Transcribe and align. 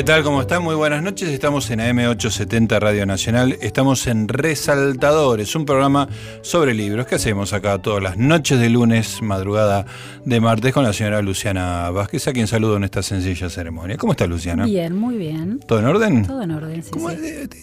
¿qué 0.00 0.04
tal? 0.04 0.22
¿Cómo 0.22 0.40
están? 0.40 0.62
Muy 0.62 0.74
buenas 0.76 1.02
noches. 1.02 1.28
Estamos 1.28 1.70
en 1.70 1.80
AM870 1.80 2.80
Radio 2.80 3.04
Nacional. 3.04 3.58
Estamos 3.60 4.06
en 4.06 4.28
Resaltadores, 4.28 5.54
un 5.54 5.66
programa 5.66 6.08
sobre 6.40 6.72
libros 6.72 7.06
que 7.06 7.16
hacemos 7.16 7.52
acá 7.52 7.76
todas 7.82 8.02
las 8.02 8.16
noches 8.16 8.58
de 8.58 8.70
lunes, 8.70 9.20
madrugada 9.20 9.84
de 10.24 10.40
martes, 10.40 10.72
con 10.72 10.84
la 10.84 10.94
señora 10.94 11.20
Luciana 11.20 11.90
Vázquez, 11.90 12.28
a 12.28 12.32
quien 12.32 12.46
saludo 12.46 12.78
en 12.78 12.84
esta 12.84 13.02
sencilla 13.02 13.50
ceremonia. 13.50 13.98
¿Cómo 13.98 14.12
está, 14.12 14.26
Luciana? 14.26 14.64
Bien, 14.64 14.96
muy 14.96 15.18
bien. 15.18 15.60
¿Todo 15.66 15.80
en 15.80 15.84
orden? 15.84 16.26
Todo 16.26 16.44
en 16.44 16.50
orden, 16.52 16.82
sí, 16.82 16.92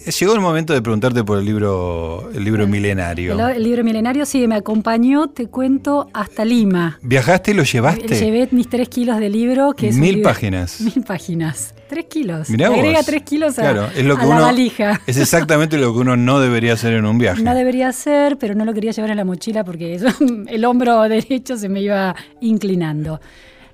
sí. 0.04 0.12
Llegó 0.20 0.34
el 0.34 0.40
momento 0.40 0.72
de 0.72 0.80
preguntarte 0.80 1.24
por 1.24 1.40
el 1.40 1.44
libro, 1.44 2.30
el 2.32 2.44
libro 2.44 2.68
milenario. 2.68 3.32
El, 3.32 3.56
el, 3.56 3.62
libro 3.64 3.82
milenario, 3.82 4.24
sí, 4.24 4.46
me 4.46 4.54
acompañó, 4.54 5.28
te 5.28 5.48
cuento, 5.48 6.08
hasta 6.12 6.44
Lima. 6.44 7.00
¿Viajaste 7.02 7.50
y 7.50 7.54
lo 7.54 7.64
llevaste? 7.64 8.14
Llevé 8.14 8.48
mis 8.52 8.68
tres 8.68 8.88
kilos 8.88 9.18
de 9.18 9.28
libro, 9.28 9.72
que 9.72 9.88
es 9.88 9.96
Mil 9.98 10.22
páginas. 10.22 10.80
Mil 10.80 11.02
páginas. 11.02 11.74
Tres 11.88 12.04
kilos. 12.06 12.50
Mirá 12.50 12.68
agrega 12.68 13.02
tres 13.02 13.22
kilos 13.22 13.58
a, 13.58 13.62
claro, 13.62 13.88
es 13.96 14.04
lo 14.04 14.16
que 14.16 14.22
a 14.22 14.26
uno, 14.26 14.40
la 14.40 14.46
valija. 14.46 15.00
Es 15.06 15.16
exactamente 15.16 15.78
lo 15.78 15.92
que 15.92 16.00
uno 16.00 16.16
no 16.16 16.40
debería 16.40 16.74
hacer 16.74 16.92
en 16.92 17.06
un 17.06 17.18
viaje. 17.18 17.42
No 17.42 17.54
debería 17.54 17.88
hacer, 17.88 18.36
pero 18.36 18.54
no 18.54 18.64
lo 18.64 18.74
quería 18.74 18.92
llevar 18.92 19.10
en 19.10 19.16
la 19.16 19.24
mochila 19.24 19.64
porque 19.64 19.94
eso, 19.94 20.08
el 20.48 20.64
hombro 20.64 21.00
derecho 21.08 21.56
se 21.56 21.68
me 21.68 21.80
iba 21.80 22.14
inclinando 22.40 23.20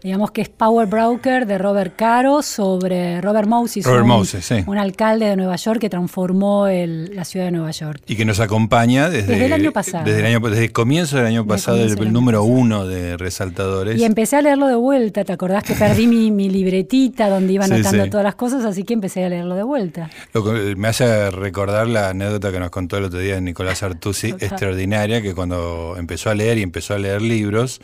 digamos 0.05 0.33
que 0.33 0.43
es 0.43 0.51
Power 0.51 0.87
Broker 0.87 1.47
de 1.47 1.57
Robert 1.57 1.97
Caro 1.97 2.43
sobre 2.43 3.23
Robert 3.23 3.49
Moses, 3.49 3.87
Robert 3.87 4.03
un, 4.03 4.09
Moses 4.09 4.45
sí. 4.45 4.57
un, 4.67 4.77
alcalde 4.77 5.25
de 5.25 5.35
Nueva 5.35 5.57
York 5.57 5.81
que 5.81 5.89
transformó 5.89 6.67
el, 6.67 7.17
la 7.17 7.25
ciudad 7.25 7.47
de 7.47 7.53
Nueva 7.53 7.71
York. 7.71 8.03
Y 8.07 8.15
que 8.15 8.27
nos 8.27 8.39
acompaña 8.39 9.09
desde, 9.09 9.29
desde 9.29 9.47
el 9.47 9.53
año 9.55 9.73
pasado. 9.73 10.05
Desde 10.05 10.21
el, 10.21 10.27
año, 10.27 10.41
desde 10.41 10.65
el 10.67 10.73
comienzo 10.73 11.17
del 11.17 11.25
año 11.25 11.47
pasado, 11.47 11.83
el, 11.83 11.99
el 11.99 12.13
número 12.13 12.41
pasado. 12.41 12.55
uno 12.55 12.87
de 12.87 13.17
Resaltadores. 13.17 13.99
Y 13.99 14.05
empecé 14.05 14.37
a 14.37 14.43
leerlo 14.43 14.67
de 14.67 14.75
vuelta, 14.75 15.25
¿te 15.25 15.33
acordás 15.33 15.65
que 15.65 15.73
perdí 15.73 16.07
mi, 16.07 16.31
mi, 16.31 16.51
libretita 16.51 17.31
donde 17.31 17.55
iba 17.55 17.65
anotando 17.65 18.03
sí, 18.03 18.05
sí. 18.05 18.11
todas 18.11 18.25
las 18.25 18.35
cosas? 18.35 18.63
Así 18.67 18.85
que 18.85 18.93
empecé 18.93 19.25
a 19.25 19.31
leerlo 19.31 19.55
de 19.55 19.63
vuelta. 19.63 20.11
Lo 20.35 20.45
que 20.45 20.77
me 20.77 20.89
hace 20.89 21.31
recordar 21.31 21.87
la 21.87 22.11
anécdota 22.11 22.53
que 22.53 22.61
nos 22.61 22.69
contó 22.69 22.99
el 22.99 23.05
otro 23.05 23.21
día 23.21 23.41
Nicolás 23.41 23.83
Artusi, 23.83 24.35
extraordinaria, 24.39 25.23
que 25.23 25.35
cuando 25.35 25.95
empezó 25.97 26.29
a 26.29 26.35
leer 26.35 26.59
y 26.59 26.63
empezó 26.63 26.93
a 26.93 26.99
leer 26.99 27.23
libros, 27.23 27.81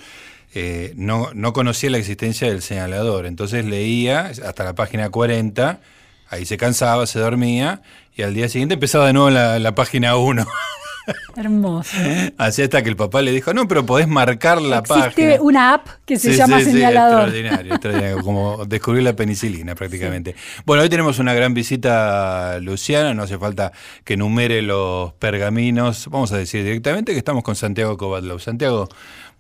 eh, 0.54 0.92
no, 0.96 1.30
no, 1.34 1.52
conocía 1.52 1.90
la 1.90 1.98
existencia 1.98 2.48
del 2.48 2.62
señalador. 2.62 3.26
Entonces 3.26 3.64
leía 3.64 4.26
hasta 4.26 4.64
la 4.64 4.74
página 4.74 5.10
40, 5.10 5.80
ahí 6.28 6.44
se 6.44 6.56
cansaba, 6.56 7.06
se 7.06 7.18
dormía, 7.18 7.82
y 8.14 8.22
al 8.22 8.34
día 8.34 8.48
siguiente 8.48 8.74
empezaba 8.74 9.06
de 9.06 9.12
nuevo 9.12 9.30
la, 9.30 9.58
la 9.58 9.74
página 9.74 10.16
1. 10.16 10.46
Hermoso. 11.36 11.96
Así 12.36 12.62
hasta 12.62 12.82
que 12.82 12.88
el 12.88 12.96
papá 12.96 13.22
le 13.22 13.32
dijo, 13.32 13.54
no, 13.54 13.66
pero 13.68 13.86
podés 13.86 14.08
marcar 14.08 14.60
la 14.60 14.78
Existe 14.78 14.94
página. 14.94 15.06
Existe 15.06 15.40
una 15.40 15.74
app 15.74 15.88
que 16.04 16.18
se 16.18 16.32
sí, 16.32 16.36
llama 16.36 16.58
sí, 16.58 16.66
señalador. 16.66 17.30
Sí, 17.30 17.38
extraordinario, 17.38 17.74
extraordinario, 17.74 18.22
como 18.22 18.64
descubrir 18.66 19.02
la 19.02 19.14
penicilina 19.14 19.74
prácticamente. 19.74 20.34
Bueno, 20.66 20.82
hoy 20.82 20.88
tenemos 20.88 21.18
una 21.18 21.34
gran 21.34 21.54
visita, 21.54 22.58
Luciana, 22.60 23.14
no 23.14 23.22
hace 23.22 23.38
falta 23.38 23.72
que 24.04 24.16
numere 24.16 24.62
los 24.62 25.12
pergaminos, 25.14 26.08
vamos 26.10 26.32
a 26.32 26.36
decir 26.36 26.64
directamente 26.64 27.12
que 27.12 27.18
estamos 27.18 27.42
con 27.42 27.56
Santiago 27.56 27.96
Kovatlov. 27.96 28.40
Santiago, 28.40 28.88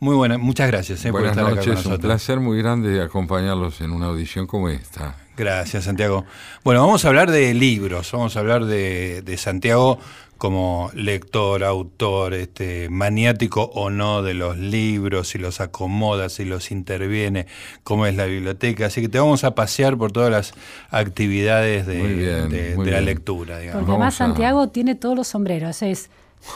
muy 0.00 0.16
buena, 0.16 0.38
muchas 0.38 0.66
gracias 0.66 1.04
eh, 1.04 1.10
Buenas 1.10 1.32
por 1.34 1.38
estar 1.38 1.54
noches, 1.54 1.58
acá 1.58 1.64
con 1.66 1.74
nosotros. 1.74 1.98
un 1.98 2.02
placer 2.02 2.40
muy 2.40 2.58
grande 2.58 3.02
acompañarlos 3.02 3.80
en 3.80 3.92
una 3.92 4.06
audición 4.06 4.46
como 4.46 4.68
esta. 4.68 5.16
Gracias, 5.36 5.84
Santiago. 5.84 6.24
Bueno, 6.64 6.80
vamos 6.80 7.04
a 7.04 7.08
hablar 7.08 7.30
de 7.30 7.54
libros, 7.54 8.10
vamos 8.12 8.36
a 8.36 8.40
hablar 8.40 8.64
de, 8.64 9.22
de 9.22 9.36
Santiago 9.36 9.98
como 10.40 10.90
lector, 10.94 11.64
autor, 11.64 12.32
este, 12.32 12.88
maniático 12.88 13.70
o 13.74 13.90
no 13.90 14.22
de 14.22 14.32
los 14.32 14.56
libros, 14.56 15.28
si 15.28 15.38
los 15.38 15.60
acomoda, 15.60 16.30
si 16.30 16.46
los 16.46 16.70
interviene, 16.70 17.46
cómo 17.84 18.06
es 18.06 18.16
la 18.16 18.24
biblioteca. 18.24 18.86
Así 18.86 19.02
que 19.02 19.10
te 19.10 19.18
vamos 19.18 19.44
a 19.44 19.54
pasear 19.54 19.98
por 19.98 20.12
todas 20.12 20.30
las 20.30 20.54
actividades 20.88 21.86
de, 21.86 22.02
bien, 22.02 22.48
de, 22.48 22.74
de 22.74 22.90
la 22.90 23.02
lectura. 23.02 23.58
Digamos. 23.58 23.80
Porque 23.80 23.92
además 23.92 24.14
Santiago 24.14 24.68
tiene 24.68 24.94
todos 24.94 25.14
los 25.14 25.28
sombreros, 25.28 25.82
es 25.82 26.08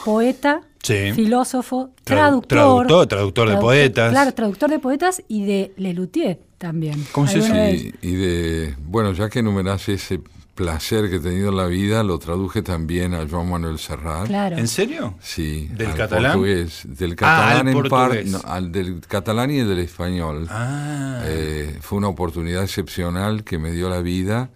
poeta, 0.03 0.61
sí. 0.85 1.11
filósofo, 1.13 1.91
traductor, 2.03 2.47
traductor, 2.87 3.07
traductor 3.07 3.49
de 3.49 3.57
poetas. 3.57 4.11
Claro, 4.11 4.33
traductor 4.33 4.69
de 4.69 4.79
poetas 4.79 5.23
y 5.27 5.45
de 5.45 5.73
Lelutier 5.77 6.39
también. 6.57 7.05
¿Cómo 7.11 7.27
se 7.27 7.41
sí, 7.41 7.93
y 8.01 8.15
de, 8.15 8.75
bueno, 8.79 9.13
ya 9.13 9.29
que 9.29 9.39
enumerás 9.39 9.89
ese 9.89 10.21
placer 10.55 11.09
que 11.09 11.17
he 11.17 11.19
tenido 11.19 11.49
en 11.49 11.57
la 11.57 11.67
vida, 11.67 12.01
lo 12.01 12.17
traduje 12.17 12.61
también 12.61 13.13
a 13.13 13.27
Joan 13.29 13.49
Manuel 13.49 13.77
Serrat. 13.77 14.27
Claro. 14.27 14.57
¿En 14.57 14.67
serio? 14.67 15.15
Sí. 15.19 15.69
¿Del 15.73 15.87
al 15.87 15.95
catalán? 15.95 16.31
Portugués. 16.31 16.81
Del 16.85 17.15
catalán 17.15 17.67
ah, 17.67 17.71
en 17.71 17.89
parte. 17.89 18.23
No, 18.25 18.41
al 18.45 18.71
del 18.71 19.01
catalán 19.01 19.51
y 19.51 19.57
del 19.57 19.79
español. 19.79 20.47
Ah. 20.49 21.21
Eh, 21.25 21.77
fue 21.81 21.97
una 21.97 22.07
oportunidad 22.07 22.63
excepcional 22.63 23.43
que 23.43 23.59
me 23.59 23.71
dio 23.71 23.89
la 23.89 23.99
vida 23.99 24.49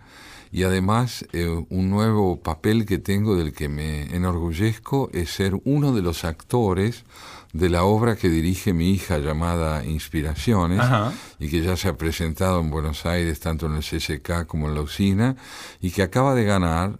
y 0.51 0.63
además 0.63 1.25
eh, 1.31 1.47
un 1.69 1.89
nuevo 1.89 2.39
papel 2.41 2.85
que 2.85 2.97
tengo 2.97 3.35
del 3.35 3.53
que 3.53 3.69
me 3.69 4.15
enorgullezco 4.15 5.09
es 5.13 5.31
ser 5.31 5.59
uno 5.63 5.93
de 5.93 6.01
los 6.01 6.25
actores 6.25 7.03
de 7.53 7.69
la 7.69 7.83
obra 7.83 8.15
que 8.15 8.29
dirige 8.29 8.73
mi 8.73 8.91
hija 8.91 9.17
llamada 9.17 9.83
Inspiraciones 9.85 10.79
Ajá. 10.79 11.13
y 11.39 11.49
que 11.49 11.61
ya 11.61 11.75
se 11.77 11.89
ha 11.89 11.97
presentado 11.97 12.59
en 12.59 12.69
Buenos 12.69 13.05
Aires 13.05 13.39
tanto 13.39 13.65
en 13.65 13.75
el 13.75 13.83
CCK 13.83 14.45
como 14.45 14.67
en 14.67 14.75
la 14.75 14.81
usina 14.81 15.35
y 15.81 15.91
que 15.91 16.03
acaba 16.03 16.35
de 16.35 16.45
ganar 16.45 16.99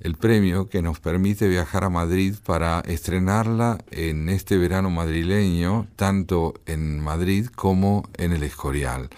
el 0.00 0.16
premio 0.16 0.68
que 0.68 0.82
nos 0.82 1.00
permite 1.00 1.48
viajar 1.48 1.84
a 1.84 1.90
Madrid 1.90 2.34
para 2.44 2.80
estrenarla 2.80 3.78
en 3.90 4.28
este 4.28 4.58
verano 4.58 4.90
madrileño, 4.90 5.86
tanto 5.96 6.54
en 6.66 7.00
Madrid 7.00 7.46
como 7.46 8.08
en 8.16 8.32
el 8.32 8.42
Escorial. 8.42 9.08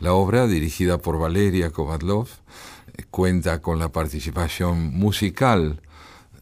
La 0.00 0.12
obra, 0.12 0.46
dirigida 0.46 0.98
por 0.98 1.18
Valeria 1.18 1.70
Kovatlov, 1.70 2.28
cuenta 3.10 3.60
con 3.62 3.78
la 3.78 3.88
participación 3.90 4.94
musical 4.94 5.80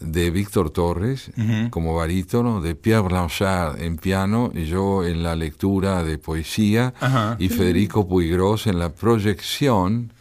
de 0.00 0.30
Víctor 0.30 0.70
Torres 0.70 1.30
Uh 1.36 1.40
-huh. 1.40 1.70
como 1.70 1.94
barítono, 1.94 2.60
de 2.60 2.74
Pierre 2.74 3.02
Blanchard 3.08 3.80
en 3.80 3.96
piano, 3.96 4.50
y 4.54 4.64
yo 4.64 5.04
en 5.04 5.22
la 5.22 5.34
lectura 5.36 6.02
de 6.02 6.18
poesía, 6.18 6.92
y 7.38 7.48
Federico 7.48 8.06
Puigros 8.06 8.66
en 8.66 8.78
la 8.78 8.90
proyección 8.90 10.12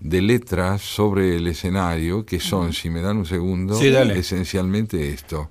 de 0.00 0.20
letras 0.20 0.82
sobre 0.82 1.36
el 1.36 1.46
escenario, 1.46 2.24
que 2.26 2.40
son, 2.40 2.72
si 2.72 2.90
me 2.90 3.00
dan 3.00 3.16
un 3.18 3.26
segundo, 3.26 3.74
Sí, 3.78 3.86
esencialmente 3.88 5.12
esto. 5.12 5.48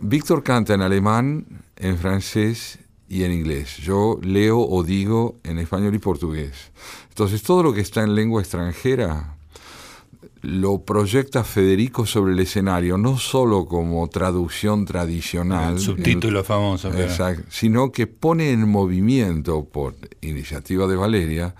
Víctor 0.00 0.42
canta 0.42 0.74
en 0.74 0.80
alemán, 0.82 1.44
en 1.76 1.98
francés 1.98 2.78
y 3.08 3.24
en 3.24 3.32
inglés. 3.32 3.76
Yo 3.78 4.18
leo 4.22 4.60
o 4.60 4.82
digo 4.82 5.36
en 5.44 5.58
español 5.58 5.94
y 5.94 5.98
portugués. 5.98 6.52
Entonces 7.08 7.42
todo 7.42 7.62
lo 7.62 7.72
que 7.72 7.80
está 7.80 8.02
en 8.02 8.14
lengua 8.14 8.40
extranjera 8.42 9.34
lo 10.40 10.84
proyecta 10.84 11.42
Federico 11.42 12.06
sobre 12.06 12.32
el 12.32 12.38
escenario, 12.40 12.96
no 12.96 13.18
solo 13.18 13.66
como 13.66 14.06
traducción 14.08 14.84
tradicional, 14.84 15.74
El 15.74 15.80
subtítulo 15.80 16.44
famoso. 16.44 16.90
claro. 16.90 17.04
exacto, 17.04 17.42
sino 17.50 17.90
que 17.90 18.06
pone 18.06 18.50
en 18.52 18.68
movimiento, 18.68 19.64
por 19.64 19.96
iniciativa 20.20 20.86
de 20.86 20.94
Valeria, 20.96 21.54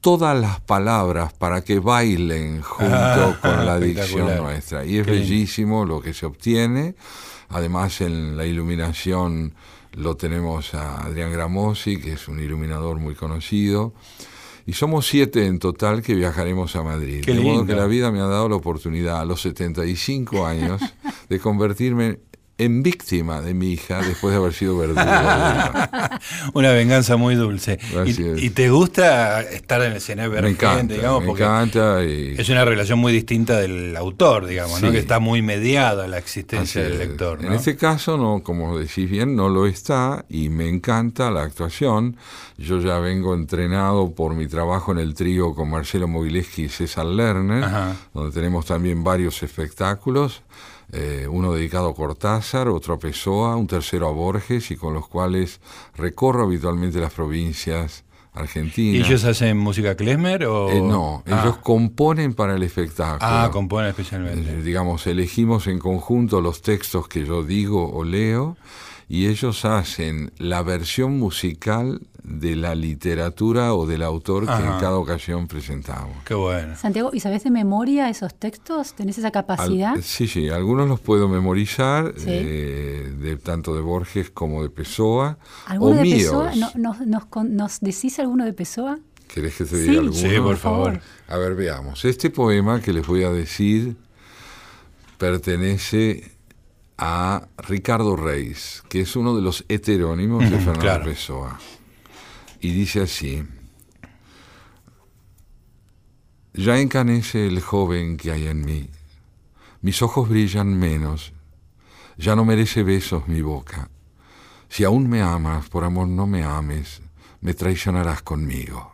todas 0.00 0.38
las 0.40 0.60
palabras 0.60 1.32
para 1.32 1.62
que 1.64 1.80
bailen 1.80 2.62
junto 2.62 2.94
Ah, 2.94 3.38
con 3.42 3.66
la 3.66 3.80
dicción 3.80 4.36
nuestra. 4.36 4.84
Y 4.84 4.98
es 4.98 5.04
Qué 5.06 5.12
lindo. 5.12 5.28
bellísimo 5.28 5.84
lo 5.84 6.00
que 6.00 6.14
se 6.14 6.26
obtiene. 6.26 6.94
Además, 7.48 8.00
en 8.00 8.36
la 8.36 8.46
iluminación 8.46 9.54
lo 9.96 10.16
tenemos 10.16 10.74
a 10.74 11.02
Adrián 11.02 11.32
Gramosi, 11.32 11.98
que 11.98 12.12
es 12.12 12.28
un 12.28 12.38
iluminador 12.38 12.98
muy 12.98 13.14
conocido. 13.14 13.94
Y 14.66 14.74
somos 14.74 15.06
siete 15.06 15.46
en 15.46 15.58
total 15.58 16.02
que 16.02 16.14
viajaremos 16.14 16.76
a 16.76 16.82
Madrid. 16.82 17.22
Qué 17.24 17.32
de 17.32 17.40
modo 17.40 17.58
lindo. 17.58 17.66
que 17.66 17.74
la 17.74 17.86
vida 17.86 18.12
me 18.12 18.20
ha 18.20 18.26
dado 18.26 18.48
la 18.48 18.56
oportunidad 18.56 19.20
a 19.20 19.24
los 19.24 19.40
75 19.40 20.44
años 20.44 20.82
de 21.28 21.38
convertirme 21.40 22.18
en 22.58 22.82
víctima 22.82 23.42
de 23.42 23.52
mi 23.52 23.72
hija 23.72 24.00
después 24.00 24.32
de 24.32 24.38
haber 24.38 24.54
sido 24.54 24.78
verdugo. 24.78 25.00
Una 26.54 26.70
venganza 26.70 27.16
muy 27.16 27.34
dulce. 27.34 27.78
Y, 28.06 28.50
te 28.50 28.70
gusta 28.70 29.42
estar 29.42 29.82
en 29.82 29.90
el 29.92 29.98
escenario 29.98 30.40
me 30.40 30.48
encanta, 30.48 30.94
digamos, 30.94 31.20
me 31.20 31.26
porque 31.26 31.42
encanta. 31.42 32.02
Y, 32.02 32.34
es 32.38 32.48
una 32.48 32.64
relación 32.64 32.98
muy 32.98 33.12
distinta 33.12 33.58
del 33.58 33.94
autor, 33.96 34.46
digamos, 34.46 34.80
que 34.80 34.98
está 34.98 35.18
muy 35.18 35.42
mediada 35.42 36.08
la 36.08 36.18
existencia 36.18 36.80
Así 36.80 36.90
del 36.90 37.00
es. 37.00 37.08
lector. 37.08 37.42
¿no? 37.42 37.48
En 37.48 37.54
este 37.54 37.76
caso, 37.76 38.16
no, 38.16 38.42
como 38.42 38.78
decís 38.78 39.10
bien, 39.10 39.36
no 39.36 39.50
lo 39.50 39.66
está 39.66 40.24
y 40.30 40.48
me 40.48 40.68
encanta 40.68 41.30
la 41.30 41.42
actuación. 41.42 42.16
Yo 42.56 42.80
ya 42.80 42.98
vengo 43.00 43.34
entrenado 43.34 44.14
por 44.14 44.34
mi 44.34 44.46
trabajo 44.46 44.92
en 44.92 44.98
el 44.98 45.14
trío 45.14 45.54
con 45.54 45.68
Marcelo 45.68 46.08
Mogileski 46.08 46.64
y 46.64 46.68
César 46.70 47.04
Lerner, 47.04 47.64
Ajá. 47.64 47.96
donde 48.14 48.32
tenemos 48.32 48.64
también 48.64 49.04
varios 49.04 49.42
espectáculos. 49.42 50.42
Eh, 50.92 51.26
uno 51.30 51.52
dedicado 51.52 51.88
a 51.88 51.94
Cortázar, 51.94 52.68
otro 52.68 52.94
a 52.94 52.98
Pessoa, 52.98 53.56
un 53.56 53.66
tercero 53.66 54.08
a 54.08 54.12
Borges, 54.12 54.70
y 54.70 54.76
con 54.76 54.94
los 54.94 55.08
cuales 55.08 55.60
recorro 55.96 56.44
habitualmente 56.44 57.00
las 57.00 57.12
provincias 57.12 58.04
¿Y 58.34 58.38
argentinas. 58.38 59.06
ellos 59.08 59.24
hacen 59.24 59.56
música 59.56 59.96
klezmer 59.96 60.44
o...? 60.44 60.68
Eh, 60.70 60.80
no, 60.82 61.22
Ah. 61.26 61.40
ellos 61.42 61.56
componen 61.58 62.34
para 62.34 62.54
el 62.54 62.62
espectáculo. 62.62 63.18
Ah, 63.22 63.48
componen 63.52 63.86
Eh, 63.88 63.90
especialmente. 63.90 64.62
digamos, 64.62 65.06
elegimos 65.06 65.66
en 65.68 65.78
conjunto 65.78 66.40
los 66.42 66.60
textos 66.62 67.08
que 67.08 67.24
yo 67.24 67.42
digo 67.42 67.90
o 67.92 68.04
leo 68.04 68.56
y 69.08 69.26
ellos 69.28 69.64
hacen 69.64 70.32
la 70.38 70.62
versión 70.62 71.18
musical 71.18 72.00
de 72.24 72.56
la 72.56 72.74
literatura 72.74 73.72
o 73.74 73.86
del 73.86 74.02
autor 74.02 74.46
que 74.46 74.52
en 74.52 74.78
cada 74.80 74.96
ocasión 74.96 75.46
presentamos. 75.46 76.16
Qué 76.24 76.34
bueno. 76.34 76.74
Santiago, 76.76 77.10
¿y 77.12 77.20
sabés 77.20 77.44
de 77.44 77.52
memoria 77.52 78.08
esos 78.10 78.34
textos? 78.34 78.94
¿Tenés 78.94 79.18
esa 79.18 79.28
Al- 79.28 79.32
capacidad? 79.32 79.94
sí, 80.02 80.26
sí, 80.26 80.48
algunos 80.48 80.88
los 80.88 80.98
puedo 80.98 81.28
memorizar, 81.28 82.14
Sí. 82.16 82.24
eh, 82.28 83.14
de, 83.16 83.36
tanto 83.36 83.76
de 83.76 83.80
Borges 83.80 84.30
como 84.30 84.64
de 84.64 84.70
Pessoa, 84.70 85.38
o 85.68 85.70
¿Alguno 85.70 85.96
de 85.96 86.02
míos. 86.02 86.18
Pessoa? 86.24 86.52
¿No- 86.56 86.72
nos, 86.74 87.06
nos, 87.06 87.26
con- 87.26 87.54
¿Nos 87.54 87.78
decís 87.78 88.18
alguno 88.18 88.44
de 88.44 88.52
Pessoa? 88.54 88.98
¿Querés 89.32 89.54
que 89.56 89.64
te 89.64 89.76
Sí. 89.76 89.82
diga 89.88 90.00
alguno? 90.00 90.12
Sí, 90.14 90.28
por 90.42 90.56
favor. 90.56 91.00
A 91.28 91.36
ver, 91.36 91.54
veamos. 91.54 92.04
Este 92.04 92.30
poema 92.30 92.80
que 92.80 92.92
les 92.92 93.06
voy 93.06 93.22
a 93.22 93.30
decir 93.30 93.94
pertenece 95.18 96.32
a 96.98 97.48
Ricardo 97.58 98.16
Reis, 98.16 98.82
que 98.88 99.00
es 99.00 99.16
uno 99.16 99.36
de 99.36 99.42
los 99.42 99.64
heterónimos 99.68 100.42
de 100.44 100.58
Fernando 100.58 100.80
claro. 100.80 101.04
Pessoa. 101.04 101.58
Y 102.60 102.72
dice 102.72 103.02
así: 103.02 103.44
Ya 106.54 106.78
encanece 106.78 107.46
el 107.46 107.60
joven 107.60 108.16
que 108.16 108.32
hay 108.32 108.46
en 108.46 108.64
mí. 108.64 108.88
Mis 109.82 110.02
ojos 110.02 110.28
brillan 110.28 110.78
menos. 110.78 111.32
Ya 112.18 112.34
no 112.34 112.44
merece 112.46 112.82
besos 112.82 113.28
mi 113.28 113.42
boca. 113.42 113.90
Si 114.68 114.84
aún 114.84 115.08
me 115.08 115.20
amas, 115.20 115.68
por 115.68 115.84
amor 115.84 116.08
no 116.08 116.26
me 116.26 116.44
ames, 116.44 117.02
me 117.42 117.52
traicionarás 117.52 118.22
conmigo. 118.22 118.90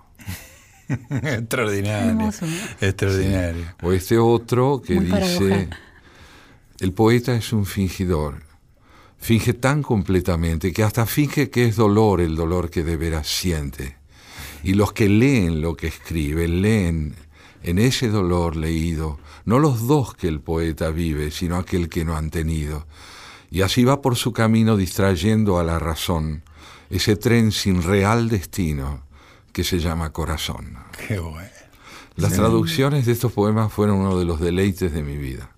Extraordinario. 1.11 2.11
Hermoso. 2.11 2.47
Extraordinario. 2.81 3.65
O 3.81 3.93
este 3.93 4.19
otro 4.19 4.83
que 4.85 4.95
Muy 4.97 5.07
dice. 5.07 5.71
El 6.83 6.93
poeta 6.93 7.37
es 7.37 7.53
un 7.53 7.65
fingidor, 7.65 8.43
finge 9.17 9.55
tan 9.55 9.85
completamente 9.85 10.73
que 10.73 10.83
hasta 10.83 11.07
finge 11.07 11.49
que 11.49 11.67
es 11.67 11.77
dolor 11.77 12.21
el 12.21 12.35
dolor 12.35 12.71
que 12.71 12.83
de 12.83 12.97
veras 12.97 13.29
siente. 13.29 13.99
Y 14.65 14.75
los 14.75 14.93
que 14.93 15.09
leen 15.09 15.61
lo 15.61 15.77
que 15.77 15.87
escribe, 15.87 16.49
leen 16.49 17.15
en 17.63 17.79
ese 17.79 18.09
dolor 18.09 18.57
leído, 18.57 19.21
no 19.45 19.61
los 19.61 19.87
dos 19.87 20.15
que 20.15 20.27
el 20.27 20.41
poeta 20.41 20.91
vive, 20.91 21.31
sino 21.31 21.55
aquel 21.55 21.89
que 21.89 22.05
no 22.05 22.17
han 22.17 22.31
tenido. 22.31 22.85
Y 23.49 23.63
así 23.63 23.85
va 23.85 24.03
por 24.03 24.17
su 24.17 24.33
camino 24.33 24.77
distrayendo 24.77 25.61
a 25.61 25.63
la 25.63 25.79
razón, 25.79 26.43
ese 26.91 27.15
tren 27.15 27.53
sin 27.53 27.85
real 27.85 28.29
destino 28.29 29.05
que 29.53 29.63
se 29.63 29.79
llama 29.79 30.11
corazón. 30.13 30.79
Qué 31.07 31.21
bueno. 31.21 31.49
Las 32.17 32.33
traducciones 32.33 33.07
de 33.07 33.13
estos 33.13 33.31
poemas 33.31 33.73
fueron 33.73 33.99
uno 33.99 34.19
de 34.19 34.25
los 34.25 34.41
deleites 34.41 34.93
de 34.93 35.05
mi 35.05 35.17
vida. 35.17 35.52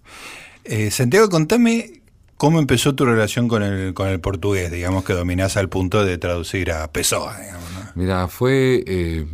Eh, 0.64 0.90
Santiago, 0.90 1.28
contame 1.28 2.00
cómo 2.36 2.58
empezó 2.58 2.94
tu 2.94 3.04
relación 3.04 3.48
con 3.48 3.62
el, 3.62 3.94
con 3.94 4.08
el 4.08 4.20
portugués, 4.20 4.70
digamos 4.70 5.04
que 5.04 5.12
dominás 5.12 5.56
al 5.56 5.68
punto 5.68 6.04
de 6.04 6.18
traducir 6.18 6.72
a 6.72 6.90
Pessoa, 6.90 7.38
digamos, 7.38 7.70
¿no? 7.72 7.80
Mira, 7.94 8.28
fue 8.28 8.82
eh, 8.86 9.26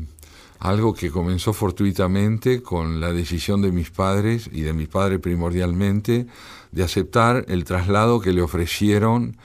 algo 0.59 0.93
que 0.93 1.11
comenzó 1.11 1.53
fortuitamente 1.53 2.63
con 2.63 3.01
la 3.01 3.13
decisión 3.13 3.63
de 3.63 3.73
mis 3.73 3.91
padres 3.91 4.51
y 4.53 4.63
de 4.63 4.73
mi 4.73 4.87
padre 4.87 5.19
primordialmente 5.19 6.27
de 6.73 6.85
aceptar 6.85 7.45
el 7.49 7.65
traslado 7.65 8.21
que 8.21 8.33
le 8.33 8.43
ofrecieron 8.43 9.37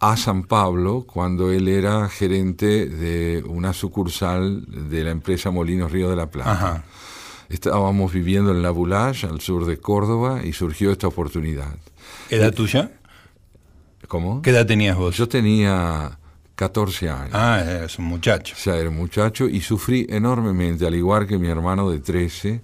a 0.00 0.16
San 0.16 0.42
Pablo 0.42 1.04
cuando 1.06 1.52
él 1.52 1.68
era 1.68 2.08
gerente 2.08 2.86
de 2.86 3.44
una 3.46 3.72
sucursal 3.72 4.64
de 4.90 5.04
la 5.04 5.10
empresa 5.10 5.50
Molinos 5.50 5.92
Río 5.92 6.10
de 6.10 6.16
la 6.16 6.26
Plata. 6.26 6.52
Ajá. 6.52 6.84
Estábamos 7.52 8.12
viviendo 8.14 8.50
en 8.50 8.62
La 8.62 8.70
Boulage, 8.70 9.26
al 9.26 9.42
sur 9.42 9.66
de 9.66 9.76
Córdoba, 9.76 10.40
y 10.42 10.54
surgió 10.54 10.90
esta 10.90 11.06
oportunidad. 11.06 11.76
¿Edad 12.30 12.54
tuya? 12.54 12.90
¿Cómo? 14.08 14.40
¿Qué 14.40 14.50
edad 14.50 14.64
tenías 14.64 14.96
vos? 14.96 15.14
Yo 15.18 15.28
tenía 15.28 16.18
14 16.54 17.10
años. 17.10 17.30
Ah, 17.34 17.62
eres 17.62 17.98
un 17.98 18.06
muchacho. 18.06 18.56
Ya 18.64 18.76
era 18.76 18.90
muchacho 18.90 19.48
y 19.48 19.60
sufrí 19.60 20.06
enormemente, 20.08 20.86
al 20.86 20.94
igual 20.94 21.26
que 21.26 21.36
mi 21.36 21.48
hermano 21.48 21.90
de 21.90 21.98
13, 22.00 22.62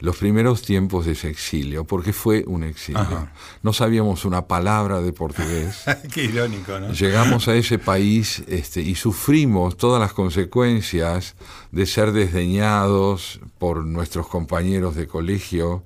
los 0.00 0.16
primeros 0.18 0.62
tiempos 0.62 1.06
de 1.06 1.12
ese 1.12 1.28
exilio, 1.28 1.84
porque 1.84 2.12
fue 2.12 2.44
un 2.46 2.64
exilio. 2.64 3.00
Ajá. 3.00 3.32
No 3.62 3.72
sabíamos 3.72 4.24
una 4.24 4.46
palabra 4.46 5.00
de 5.00 5.12
portugués. 5.12 5.84
Qué 6.12 6.24
irónico, 6.24 6.78
¿no? 6.78 6.92
Llegamos 6.92 7.48
a 7.48 7.54
ese 7.54 7.78
país 7.78 8.42
este, 8.46 8.82
y 8.82 8.94
sufrimos 8.94 9.76
todas 9.76 10.00
las 10.00 10.12
consecuencias 10.12 11.34
de 11.72 11.86
ser 11.86 12.12
desdeñados 12.12 13.40
por 13.58 13.84
nuestros 13.84 14.28
compañeros 14.28 14.96
de 14.96 15.06
colegio 15.06 15.82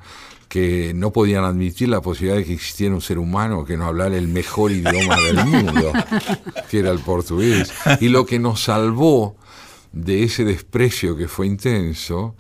que 0.48 0.92
no 0.96 1.12
podían 1.12 1.44
admitir 1.44 1.88
la 1.88 2.00
posibilidad 2.00 2.36
de 2.36 2.44
que 2.44 2.54
existiera 2.54 2.92
un 2.92 3.00
ser 3.00 3.20
humano 3.20 3.64
que 3.64 3.76
no 3.76 3.86
hablara 3.86 4.16
el 4.16 4.26
mejor 4.26 4.72
idioma 4.72 5.16
del 5.20 5.36
mundo, 5.46 5.92
que 6.68 6.80
era 6.80 6.90
el 6.90 6.98
portugués. 6.98 7.72
Y 8.00 8.08
lo 8.08 8.26
que 8.26 8.40
nos 8.40 8.64
salvó 8.64 9.36
de 9.92 10.24
ese 10.24 10.44
desprecio 10.44 11.16
que 11.16 11.28
fue 11.28 11.46
intenso 11.46 12.34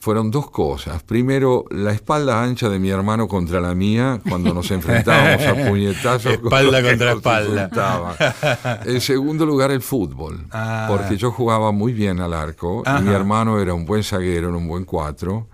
fueron 0.00 0.30
dos 0.30 0.50
cosas. 0.50 1.02
Primero, 1.02 1.64
la 1.70 1.92
espalda 1.92 2.42
ancha 2.42 2.68
de 2.68 2.78
mi 2.78 2.88
hermano 2.90 3.26
contra 3.26 3.60
la 3.60 3.74
mía 3.74 4.20
cuando 4.28 4.54
nos 4.54 4.70
enfrentábamos 4.70 5.44
a 5.46 5.54
puñetazos. 5.68 6.32
Espalda 6.34 6.82
contra 6.82 7.12
espalda. 7.12 8.80
En 8.84 9.00
segundo 9.00 9.44
lugar, 9.44 9.70
el 9.70 9.82
fútbol. 9.82 10.46
Ah. 10.50 10.86
Porque 10.88 11.16
yo 11.16 11.30
jugaba 11.32 11.72
muy 11.72 11.92
bien 11.92 12.20
al 12.20 12.32
arco 12.32 12.82
y 12.98 13.02
mi 13.02 13.12
hermano 13.12 13.60
era 13.60 13.74
un 13.74 13.84
buen 13.84 14.04
zaguero, 14.04 14.48
era 14.48 14.56
un 14.56 14.68
buen 14.68 14.84
cuatro. 14.84 15.48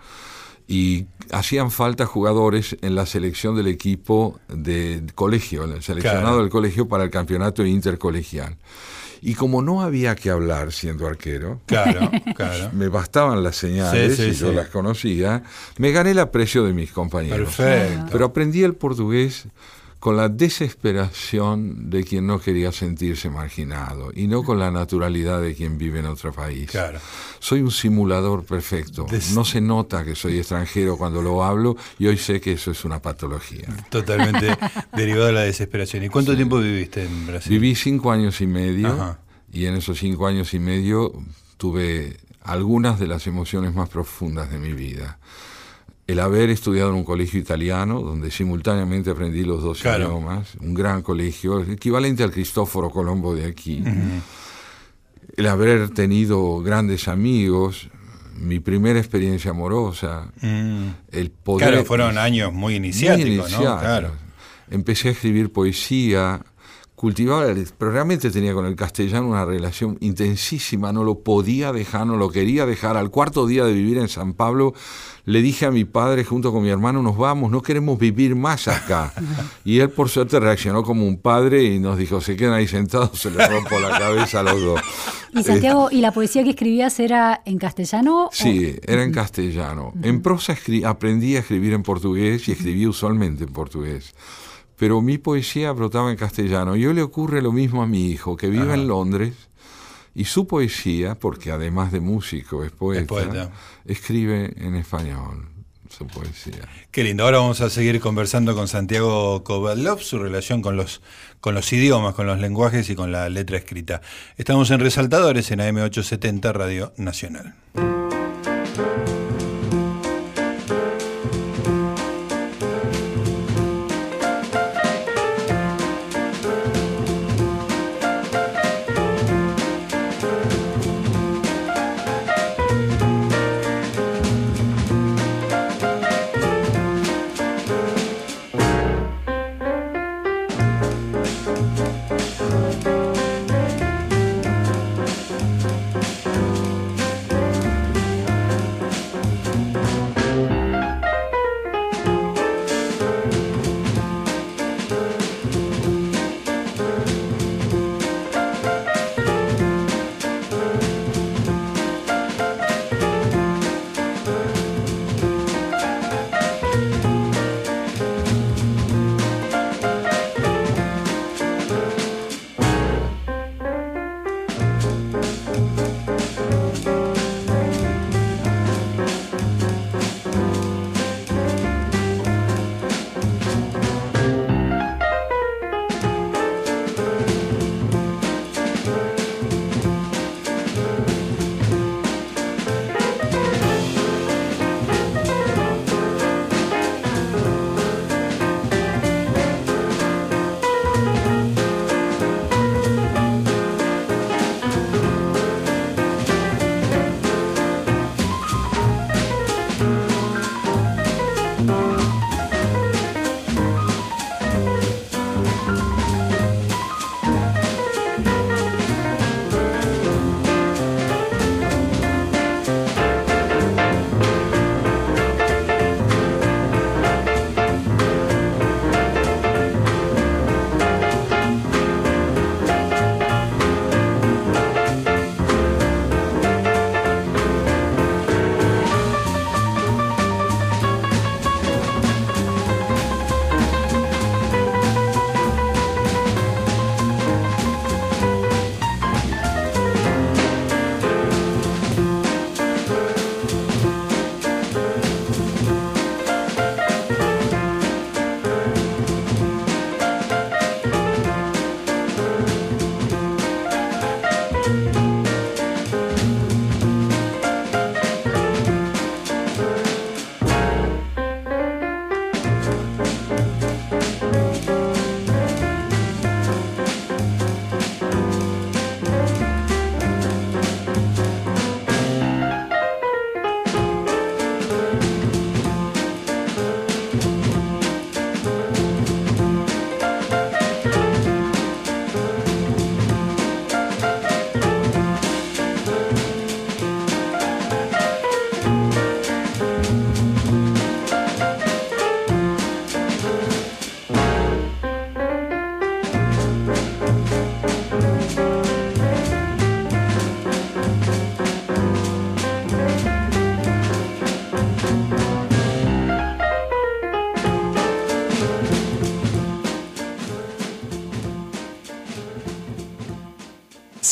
Y 0.66 1.06
hacían 1.30 1.70
falta 1.70 2.06
jugadores 2.06 2.76
en 2.80 2.94
la 2.94 3.04
selección 3.06 3.54
del 3.56 3.66
equipo 3.66 4.38
de 4.48 5.02
colegio, 5.14 5.64
el 5.64 5.82
seleccionado 5.82 6.26
Claro. 6.26 6.38
del 6.42 6.48
colegio 6.50 6.88
para 6.88 7.04
el 7.04 7.10
campeonato 7.10 7.64
intercolegial. 7.66 8.56
Y 9.26 9.34
como 9.34 9.62
no 9.62 9.80
había 9.80 10.14
que 10.16 10.28
hablar 10.28 10.70
siendo 10.70 11.06
arquero, 11.06 11.60
Claro, 11.64 12.10
claro. 12.36 12.68
me 12.74 12.88
bastaban 12.88 13.42
las 13.42 13.56
señales 13.56 14.16
Sí, 14.16 14.22
sí, 14.24 14.28
y 14.30 14.34
yo 14.34 14.50
sí. 14.50 14.54
las 14.54 14.68
conocía, 14.68 15.42
me 15.78 15.92
gané 15.92 16.10
el 16.10 16.18
aprecio 16.18 16.62
de 16.64 16.74
mis 16.74 16.92
compañeros. 16.92 17.54
Perfecto. 17.56 18.06
Pero 18.12 18.26
aprendí 18.26 18.62
el 18.62 18.74
portugués 18.74 19.46
con 20.04 20.18
la 20.18 20.28
desesperación 20.28 21.88
de 21.88 22.04
quien 22.04 22.26
no 22.26 22.38
quería 22.38 22.72
sentirse 22.72 23.30
marginado 23.30 24.10
y 24.14 24.26
no 24.26 24.42
con 24.42 24.58
la 24.58 24.70
naturalidad 24.70 25.40
de 25.40 25.54
quien 25.54 25.78
vive 25.78 26.00
en 26.00 26.04
otro 26.06 26.30
país. 26.30 26.70
Claro. 26.70 26.98
Soy 27.38 27.62
un 27.62 27.70
simulador 27.70 28.44
perfecto. 28.44 29.06
Des- 29.10 29.32
No 29.32 29.46
se 29.46 29.62
nota 29.62 30.04
que 30.04 30.14
soy 30.14 30.38
extranjero 30.38 30.98
cuando 30.98 31.22
lo 31.22 31.42
hablo 31.42 31.76
y 31.98 32.06
hoy 32.06 32.18
sé 32.18 32.38
que 32.38 32.52
eso 32.52 32.70
es 32.70 32.84
una 32.84 33.00
patología. 33.00 33.66
Totalmente 33.88 34.54
derivado 34.94 35.24
de 35.26 35.32
la 35.32 35.40
desesperación. 35.40 36.04
¿Y 36.04 36.10
cuánto 36.10 36.36
tiempo 36.36 36.58
viviste 36.58 37.04
en 37.04 37.26
Brasil? 37.26 37.50
Viví 37.50 37.74
cinco 37.74 38.12
años 38.12 38.42
y 38.42 38.46
medio 38.46 38.88
Ajá. 38.88 39.18
y 39.52 39.64
en 39.64 39.74
esos 39.74 39.98
cinco 39.98 40.26
años 40.26 40.52
y 40.52 40.58
medio 40.58 41.12
tuve 41.56 42.18
algunas 42.42 43.00
de 43.00 43.06
las 43.06 43.26
emociones 43.26 43.72
más 43.74 43.88
profundas 43.88 44.50
de 44.50 44.58
mi 44.58 44.74
vida. 44.74 45.18
El 46.06 46.20
haber 46.20 46.50
estudiado 46.50 46.90
en 46.90 46.96
un 46.96 47.04
colegio 47.04 47.40
italiano, 47.40 48.00
donde 48.00 48.30
simultáneamente 48.30 49.10
aprendí 49.10 49.42
los 49.42 49.62
dos 49.62 49.80
Claro. 49.80 50.04
idiomas, 50.08 50.54
un 50.60 50.74
gran 50.74 51.00
colegio, 51.00 51.62
equivalente 51.62 52.22
al 52.22 52.30
Cristóforo 52.30 52.90
Colombo 52.90 53.34
de 53.34 53.46
aquí. 53.46 53.82
El 55.36 55.46
haber 55.48 55.88
tenido 55.90 56.60
grandes 56.60 57.08
amigos, 57.08 57.88
mi 58.38 58.60
primera 58.60 58.98
experiencia 58.98 59.52
amorosa, 59.52 60.30
Mm. 60.42 60.88
el 61.10 61.30
poder... 61.30 61.68
Claro, 61.70 61.84
fueron 61.86 62.18
años 62.18 62.52
muy 62.52 62.74
iniciáticos, 62.76 63.50
muy 63.52 63.64
¿no? 63.64 63.78
Claro. 63.80 64.12
Empecé 64.70 65.08
a 65.08 65.12
escribir 65.12 65.52
poesía, 65.52 66.44
cultivaba, 67.04 67.44
el- 67.46 67.68
pero 67.76 67.90
realmente 67.90 68.30
tenía 68.30 68.54
con 68.54 68.64
el 68.64 68.74
castellano 68.76 69.28
una 69.28 69.44
relación 69.44 69.98
intensísima, 70.00 70.90
no 70.90 71.04
lo 71.04 71.18
podía 71.20 71.70
dejar, 71.70 72.06
no 72.06 72.16
lo 72.16 72.30
quería 72.30 72.64
dejar. 72.64 72.96
Al 72.96 73.10
cuarto 73.10 73.46
día 73.46 73.64
de 73.66 73.74
vivir 73.74 73.98
en 73.98 74.08
San 74.08 74.32
Pablo, 74.32 74.72
le 75.26 75.42
dije 75.42 75.66
a 75.66 75.70
mi 75.70 75.84
padre 75.84 76.24
junto 76.24 76.50
con 76.52 76.62
mi 76.62 76.70
hermano, 76.70 77.02
nos 77.02 77.16
vamos, 77.18 77.50
no 77.50 77.60
queremos 77.62 77.98
vivir 77.98 78.34
más 78.36 78.68
acá. 78.68 79.12
Y 79.66 79.80
él 79.80 79.90
por 79.90 80.08
suerte 80.08 80.40
reaccionó 80.40 80.82
como 80.82 81.06
un 81.06 81.18
padre 81.18 81.62
y 81.64 81.78
nos 81.78 81.96
dijo, 81.98 82.20
se 82.22 82.36
quedan 82.36 82.54
ahí 82.54 82.66
sentados, 82.66 83.18
se 83.18 83.30
les 83.30 83.48
rompo 83.50 83.78
la 83.80 83.98
cabeza 83.98 84.40
a 84.40 84.42
los 84.42 84.60
dos. 84.62 84.80
Y 85.34 85.42
Santiago, 85.42 85.88
¿y 85.90 86.00
la 86.00 86.12
poesía 86.12 86.42
que 86.44 86.50
escribías 86.50 86.98
era 87.00 87.42
en 87.44 87.58
castellano? 87.58 88.26
o- 88.26 88.30
Sí, 88.32 88.76
era 88.86 89.02
en 89.02 89.12
castellano. 89.12 89.92
En 90.02 90.22
prosa 90.22 90.56
aprendí 90.86 91.36
a 91.36 91.40
escribir 91.40 91.72
en 91.74 91.82
portugués 91.82 92.48
y 92.48 92.52
escribí 92.52 92.86
usualmente 92.86 93.44
en 93.44 93.52
portugués. 93.52 94.14
Pero 94.76 95.00
mi 95.00 95.18
poesía 95.18 95.72
brotaba 95.72 96.10
en 96.10 96.16
castellano. 96.16 96.76
Y 96.76 96.86
hoy 96.86 96.94
le 96.94 97.02
ocurre 97.02 97.42
lo 97.42 97.52
mismo 97.52 97.82
a 97.82 97.86
mi 97.86 98.10
hijo, 98.10 98.36
que 98.36 98.48
vive 98.48 98.74
en 98.74 98.88
Londres, 98.88 99.34
y 100.14 100.24
su 100.24 100.46
poesía, 100.46 101.16
porque 101.16 101.50
además 101.50 101.92
de 101.92 102.00
músico 102.00 102.64
es 102.64 102.70
poeta, 102.70 103.06
poeta. 103.06 103.50
escribe 103.84 104.52
en 104.56 104.76
español 104.76 105.48
su 105.88 106.06
poesía. 106.06 106.68
Qué 106.90 107.04
lindo. 107.04 107.24
Ahora 107.24 107.38
vamos 107.38 107.60
a 107.60 107.70
seguir 107.70 108.00
conversando 108.00 108.54
con 108.54 108.68
Santiago 108.68 109.44
Kovalov, 109.44 110.00
su 110.00 110.18
relación 110.18 110.62
con 110.62 110.76
los, 110.76 111.02
con 111.40 111.54
los 111.54 111.72
idiomas, 111.72 112.14
con 112.14 112.26
los 112.26 112.40
lenguajes 112.40 112.90
y 112.90 112.96
con 112.96 113.12
la 113.12 113.28
letra 113.28 113.56
escrita. 113.56 114.00
Estamos 114.36 114.70
en 114.70 114.80
Resaltadores 114.80 115.50
en 115.50 115.60
AM870 115.60 116.52
Radio 116.52 116.92
Nacional. 116.96 117.54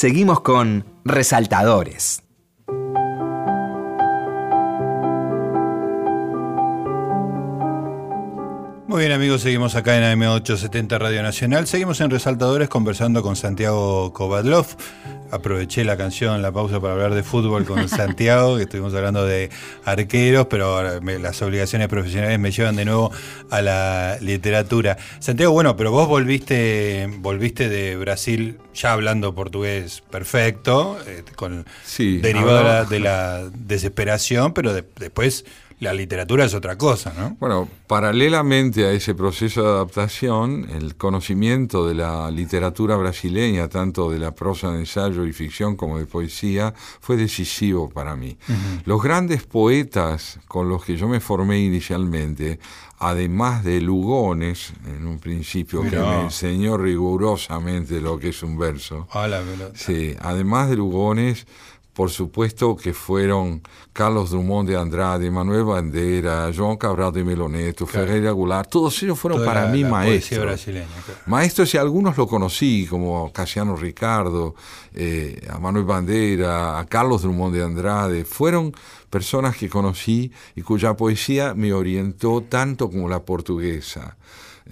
Seguimos 0.03 0.41
con 0.41 0.85
Resaltadores. 1.05 2.25
Muy 9.03 9.09
bien 9.09 9.17
amigos, 9.17 9.43
seguimos 9.43 9.75
acá 9.75 9.99
en 9.99 10.21
AM870 10.21 10.97
Radio 10.97 11.25
Nacional. 11.25 11.67
Seguimos 11.67 12.01
en 12.01 12.09
Resaltadores 12.09 12.69
conversando 12.69 13.21
con 13.21 13.35
Santiago 13.35 14.13
Kovadlov. 14.13 14.65
Aproveché 15.33 15.83
la 15.83 15.97
canción, 15.97 16.41
la 16.41 16.53
pausa 16.53 16.79
para 16.79 16.93
hablar 16.93 17.13
de 17.13 17.25
fútbol 17.25 17.65
con 17.65 17.89
Santiago, 17.89 18.57
que 18.57 18.63
estuvimos 18.63 18.95
hablando 18.95 19.27
de 19.27 19.51
arqueros, 19.85 20.47
pero 20.47 20.67
ahora 20.67 21.01
las 21.01 21.43
obligaciones 21.43 21.89
profesionales 21.89 22.39
me 22.39 22.53
llevan 22.53 22.77
de 22.77 22.85
nuevo 22.85 23.11
a 23.51 23.61
la 23.61 24.19
literatura. 24.21 24.97
Santiago, 25.19 25.53
bueno, 25.53 25.77
pero 25.77 25.91
vos 25.91 26.07
volviste, 26.07 27.11
volviste 27.19 27.69
de 27.69 27.97
Brasil 27.97 28.61
ya 28.73 28.93
hablando 28.93 29.35
portugués 29.35 30.05
perfecto, 30.13 30.97
eh, 31.09 31.25
con 31.35 31.67
derivado 31.99 32.85
de 32.85 33.01
la, 33.01 33.51
desesperación, 33.53 34.55
pero 34.55 34.73
después 34.73 35.45
la 35.83 35.93
literatura 35.93 36.45
es 36.45 36.55
otra 36.55 36.79
cosa, 36.79 37.13
¿no? 37.19 37.37
Bueno, 37.41 37.69
paralelamente 37.89 38.87
a 38.87 38.93
ese 38.93 39.17
proceso 39.17 39.63
de 39.63 39.69
adaptación, 39.69 40.69
el 40.71 40.95
conocimiento 40.95 41.89
de 41.89 41.97
la 41.97 42.31
literatura 42.31 42.95
brasileña, 42.97 43.69
tanto 43.69 44.09
de 44.09 44.21
la 44.21 44.31
prosa 44.31 44.71
de 44.71 44.79
ensayo 44.79 45.27
y 45.27 45.33
ficción 45.33 45.75
como 45.75 45.99
de 45.99 46.07
poesía, 46.07 46.73
fue 47.01 47.17
decisivo 47.17 47.91
para 47.91 48.15
mí. 48.15 48.39
Los 48.85 49.03
grandes 49.03 49.43
poetas 49.43 50.39
con 50.47 50.69
los 50.69 50.85
que 50.85 50.97
yo 50.97 51.09
me 51.09 51.19
formé 51.19 51.59
inicialmente, 51.59 52.61
además 53.01 53.65
de 53.65 53.81
Lugones, 53.81 54.75
en 54.87 55.05
un 55.09 55.19
principio 55.19 55.83
que 55.83 55.99
me 55.99 56.21
enseñó 56.23 56.77
rigurosamente 56.77 58.01
lo 58.01 58.21
que 58.21 58.29
es 58.29 58.41
un 58.45 58.57
verso. 58.57 59.09
sí, 59.75 60.15
además 60.21 60.71
de 60.71 60.77
Lugones, 60.77 61.45
por 61.93 62.11
supuesto 62.11 62.75
que 62.75 62.95
fueron 62.95 63.63
Carlos 63.93 64.31
Drummond 64.31 64.69
de 64.69 64.77
Andrade, 64.77 65.31
Manuel 65.31 65.65
Bandera, 65.65 66.51
João 66.51 66.79
Cabral 66.79 67.13
de 67.13 67.23
Meloneto, 67.23 67.87
Ferreira 67.87 68.33
Goulart, 68.33 68.71
todos 68.71 69.03
ellos 69.03 69.19
fueron 69.19 69.45
para 69.45 69.67
mí 69.67 69.85
maestros. 69.85 70.67
Maestros 71.27 71.75
y 71.75 71.79
algunos 71.79 72.17
lo 72.17 72.27
conocí, 72.27 72.87
como 72.89 73.31
Casiano 73.33 73.77
Ricardo, 73.77 74.55
eh, 74.95 75.47
a 75.51 75.59
Manuel 75.59 75.85
Bandera, 75.85 76.79
a 76.79 76.87
Carlos 76.87 77.23
Drummond 77.23 77.55
de 77.55 77.63
Andrade, 77.63 78.25
fueron 78.25 78.73
personas 79.11 79.57
que 79.57 79.69
conocí 79.69 80.33
y 80.57 80.63
cuya 80.63 80.97
poesía 80.97 81.53
me 81.55 81.75
orientó 81.75 82.43
tanto 82.49 82.89
como 82.89 83.09
la 83.09 83.21
portuguesa. 83.21 84.17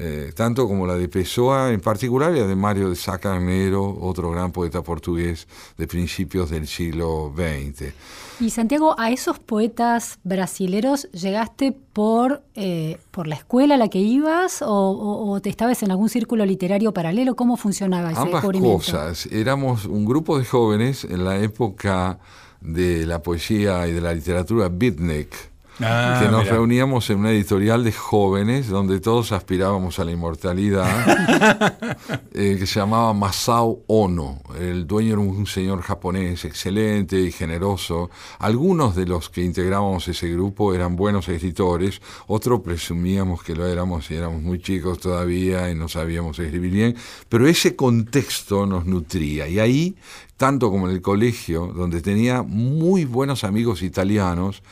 Eh, 0.02 0.32
tanto 0.34 0.66
como 0.66 0.86
la 0.86 0.94
de 0.94 1.10
Pessoa 1.10 1.70
en 1.70 1.80
particular 1.82 2.34
y 2.34 2.40
la 2.40 2.46
de 2.46 2.56
Mario 2.56 2.88
de 2.88 2.96
Sacarnero, 2.96 3.98
otro 4.00 4.30
gran 4.30 4.50
poeta 4.50 4.80
portugués 4.80 5.46
de 5.76 5.86
principios 5.86 6.48
del 6.48 6.66
siglo 6.66 7.30
XX. 7.36 7.92
Y 8.40 8.48
Santiago, 8.48 8.98
a 8.98 9.10
esos 9.10 9.38
poetas 9.38 10.18
brasileros 10.24 11.10
llegaste 11.12 11.72
por, 11.92 12.42
eh, 12.54 12.96
por 13.10 13.26
la 13.26 13.34
escuela 13.34 13.74
a 13.74 13.76
la 13.76 13.88
que 13.88 13.98
ibas 13.98 14.64
o, 14.66 15.38
te 15.42 15.50
estabas 15.50 15.82
en 15.82 15.90
algún 15.90 16.08
círculo 16.08 16.46
literario 16.46 16.94
paralelo? 16.94 17.36
¿Cómo 17.36 17.58
funcionaba 17.58 18.12
ese 18.12 18.20
Ambas 18.22 18.42
cosas. 18.42 19.26
Éramos 19.26 19.84
un 19.84 20.06
grupo 20.06 20.38
de 20.38 20.46
jóvenes 20.46 21.04
en 21.04 21.26
la 21.26 21.38
época 21.40 22.18
de 22.62 23.04
la 23.04 23.22
poesía 23.22 23.86
y 23.86 23.92
de 23.92 24.00
la 24.00 24.14
literatura 24.14 24.70
beatnik 24.70 25.50
Ah, 25.82 26.20
que 26.22 26.28
nos 26.28 26.46
reuníamos 26.46 27.08
en 27.08 27.20
una 27.20 27.30
editorial 27.30 27.84
de 27.84 27.92
jóvenes 27.92 28.68
donde 28.68 29.00
todos 29.00 29.32
aspirábamos 29.32 29.98
a 29.98 30.04
la 30.04 30.12
inmortalidad, 30.12 30.86
eh, 32.34 32.56
que 32.58 32.66
se 32.66 32.80
llamaba 32.80 33.14
Masao 33.14 33.82
Ono. 33.86 34.42
El 34.58 34.86
dueño 34.86 35.12
era 35.12 35.20
un 35.20 35.46
señor 35.46 35.80
japonés 35.80 36.44
excelente 36.44 37.18
y 37.18 37.32
generoso. 37.32 38.10
Algunos 38.38 38.94
de 38.94 39.06
los 39.06 39.30
que 39.30 39.42
integrábamos 39.42 40.06
ese 40.08 40.28
grupo 40.28 40.74
eran 40.74 40.96
buenos 40.96 41.28
escritores, 41.28 42.02
otros 42.26 42.60
presumíamos 42.60 43.42
que 43.42 43.54
lo 43.54 43.66
éramos 43.66 44.10
y 44.10 44.16
éramos 44.16 44.42
muy 44.42 44.60
chicos 44.60 44.98
todavía 44.98 45.70
y 45.70 45.74
no 45.74 45.88
sabíamos 45.88 46.38
escribir 46.38 46.72
bien, 46.72 46.96
pero 47.28 47.46
ese 47.46 47.74
contexto 47.74 48.66
nos 48.66 48.84
nutría. 48.84 49.48
Y 49.48 49.58
ahí 49.58 49.96
tanto 50.40 50.70
como 50.70 50.88
en 50.88 50.94
el 50.94 51.02
colegio, 51.02 51.66
donde 51.66 52.00
tenía 52.00 52.42
muy 52.42 53.04
buenos 53.04 53.44
amigos 53.44 53.82
italianos, 53.82 54.62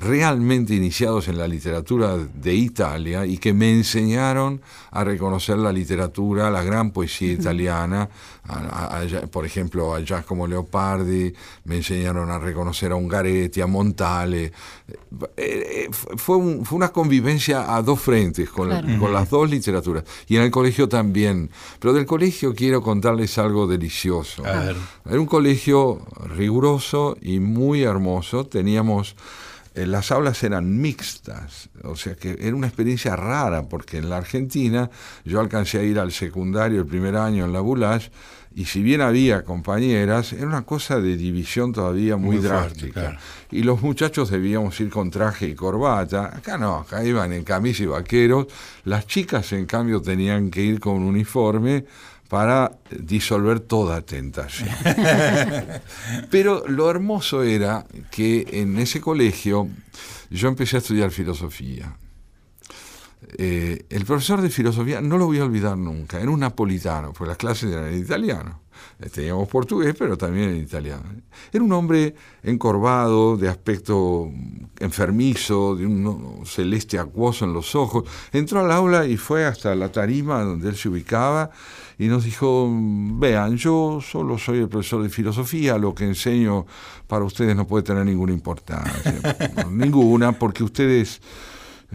realmente 0.00 0.74
iniciados 0.74 1.26
en 1.28 1.38
la 1.38 1.48
literatura 1.48 2.16
de 2.16 2.54
Italia 2.54 3.26
y 3.26 3.38
que 3.38 3.52
me 3.52 3.72
enseñaron 3.72 4.60
a 4.92 5.02
reconocer 5.02 5.58
la 5.58 5.72
literatura, 5.72 6.50
la 6.50 6.62
gran 6.62 6.92
poesía 6.92 7.32
italiana, 7.32 8.08
por 9.30 9.44
ejemplo 9.44 9.94
a 9.94 10.00
Giacomo 10.00 10.46
Leopardi, 10.46 11.32
me 11.64 11.76
enseñaron 11.76 12.30
a 12.30 12.38
reconocer 12.38 12.92
a 12.92 12.96
Ungaretti, 12.96 13.60
a 13.60 13.66
Montale. 13.66 14.44
Eh, 14.44 14.52
eh, 15.36 15.88
fue, 15.92 16.36
una 16.36 16.90
convivencia 16.90 17.74
a 17.74 17.82
dos 17.82 18.00
frentes 18.00 18.48
con, 18.50 18.70
con 18.98 19.12
las 19.12 19.28
dos 19.28 19.50
literaturas 19.50 20.04
y 20.28 20.36
en 20.36 20.42
el 20.42 20.50
colegio 20.50 20.88
también. 20.88 21.50
Pero 21.80 21.92
del 21.92 22.06
colegio 22.06 22.54
quiero 22.54 22.82
contarles 22.82 23.36
algo 23.38 23.66
delicioso. 23.66 24.44
Era 24.44 25.20
un 25.20 25.26
colegio 25.26 26.00
riguroso 26.36 27.16
y 27.20 27.40
muy 27.40 27.82
hermoso. 27.82 28.46
Teníamos 28.46 29.16
las 29.86 30.10
aulas 30.10 30.42
eran 30.42 30.80
mixtas, 30.80 31.70
o 31.84 31.96
sea 31.96 32.14
que 32.14 32.36
era 32.40 32.56
una 32.56 32.66
experiencia 32.66 33.16
rara, 33.16 33.68
porque 33.68 33.98
en 33.98 34.10
la 34.10 34.16
Argentina 34.16 34.90
yo 35.24 35.40
alcancé 35.40 35.78
a 35.78 35.82
ir 35.82 35.98
al 35.98 36.12
secundario 36.12 36.80
el 36.80 36.86
primer 36.86 37.16
año 37.16 37.44
en 37.44 37.52
la 37.52 37.60
Bulash, 37.60 38.08
y 38.54 38.64
si 38.64 38.82
bien 38.82 39.02
había 39.02 39.44
compañeras, 39.44 40.32
era 40.32 40.46
una 40.46 40.62
cosa 40.62 41.00
de 41.00 41.16
división 41.16 41.72
todavía 41.72 42.16
muy, 42.16 42.38
drástica. 42.38 43.16
Y 43.52 43.62
los 43.62 43.82
muchachos 43.82 44.30
debíamos 44.30 44.80
ir 44.80 44.90
con 44.90 45.10
traje 45.10 45.46
y 45.46 45.54
corbata, 45.54 46.36
acá 46.36 46.58
no, 46.58 46.78
acá 46.78 47.04
iban 47.04 47.32
en 47.32 47.44
camisa 47.44 47.84
y 47.84 47.86
vaqueros, 47.86 48.46
las 48.84 49.06
chicas 49.06 49.52
en 49.52 49.66
cambio 49.66 50.02
tenían 50.02 50.50
que 50.50 50.62
ir 50.62 50.80
con 50.80 51.02
uniforme, 51.02 51.84
para 52.28 52.78
disolver 52.90 53.60
toda 53.60 54.02
tentación. 54.02 54.68
Pero 56.30 56.64
lo 56.68 56.90
hermoso 56.90 57.42
era 57.42 57.86
que 58.10 58.46
en 58.52 58.78
ese 58.78 59.00
colegio 59.00 59.68
yo 60.30 60.48
empecé 60.48 60.76
a 60.76 60.80
estudiar 60.80 61.10
filosofía. 61.10 61.96
Eh, 63.36 63.86
el 63.90 64.04
profesor 64.04 64.40
de 64.40 64.50
filosofía, 64.50 65.00
no 65.00 65.18
lo 65.18 65.26
voy 65.26 65.38
a 65.38 65.44
olvidar 65.44 65.76
nunca, 65.76 66.20
era 66.20 66.30
un 66.30 66.40
napolitano, 66.40 67.12
pues 67.12 67.28
las 67.28 67.36
clases 67.36 67.72
eran 67.72 67.88
en 67.88 68.00
italiano. 68.00 68.60
Eh, 69.00 69.08
teníamos 69.10 69.48
portugués, 69.48 69.94
pero 69.98 70.16
también 70.16 70.50
en 70.50 70.56
italiano. 70.58 71.04
Era 71.52 71.64
un 71.64 71.72
hombre 71.72 72.14
encorvado, 72.42 73.36
de 73.36 73.48
aspecto 73.48 74.30
enfermizo, 74.78 75.76
de 75.76 75.86
un 75.86 76.42
celeste 76.46 76.98
acuoso 76.98 77.44
en 77.44 77.52
los 77.52 77.74
ojos. 77.74 78.04
Entró 78.32 78.60
al 78.60 78.70
aula 78.70 79.06
y 79.06 79.16
fue 79.16 79.46
hasta 79.46 79.74
la 79.74 79.90
tarima 79.90 80.42
donde 80.42 80.68
él 80.68 80.76
se 80.76 80.88
ubicaba 80.88 81.50
y 81.98 82.06
nos 82.06 82.24
dijo, 82.24 82.68
vean, 82.70 83.56
yo 83.56 84.00
solo 84.00 84.38
soy 84.38 84.58
el 84.58 84.68
profesor 84.68 85.02
de 85.02 85.08
filosofía, 85.08 85.76
lo 85.78 85.94
que 85.94 86.04
enseño 86.04 86.66
para 87.08 87.24
ustedes 87.24 87.56
no 87.56 87.66
puede 87.66 87.82
tener 87.82 88.04
ninguna 88.04 88.32
importancia, 88.32 89.20
ninguna, 89.70 90.32
porque 90.32 90.62
ustedes, 90.62 91.20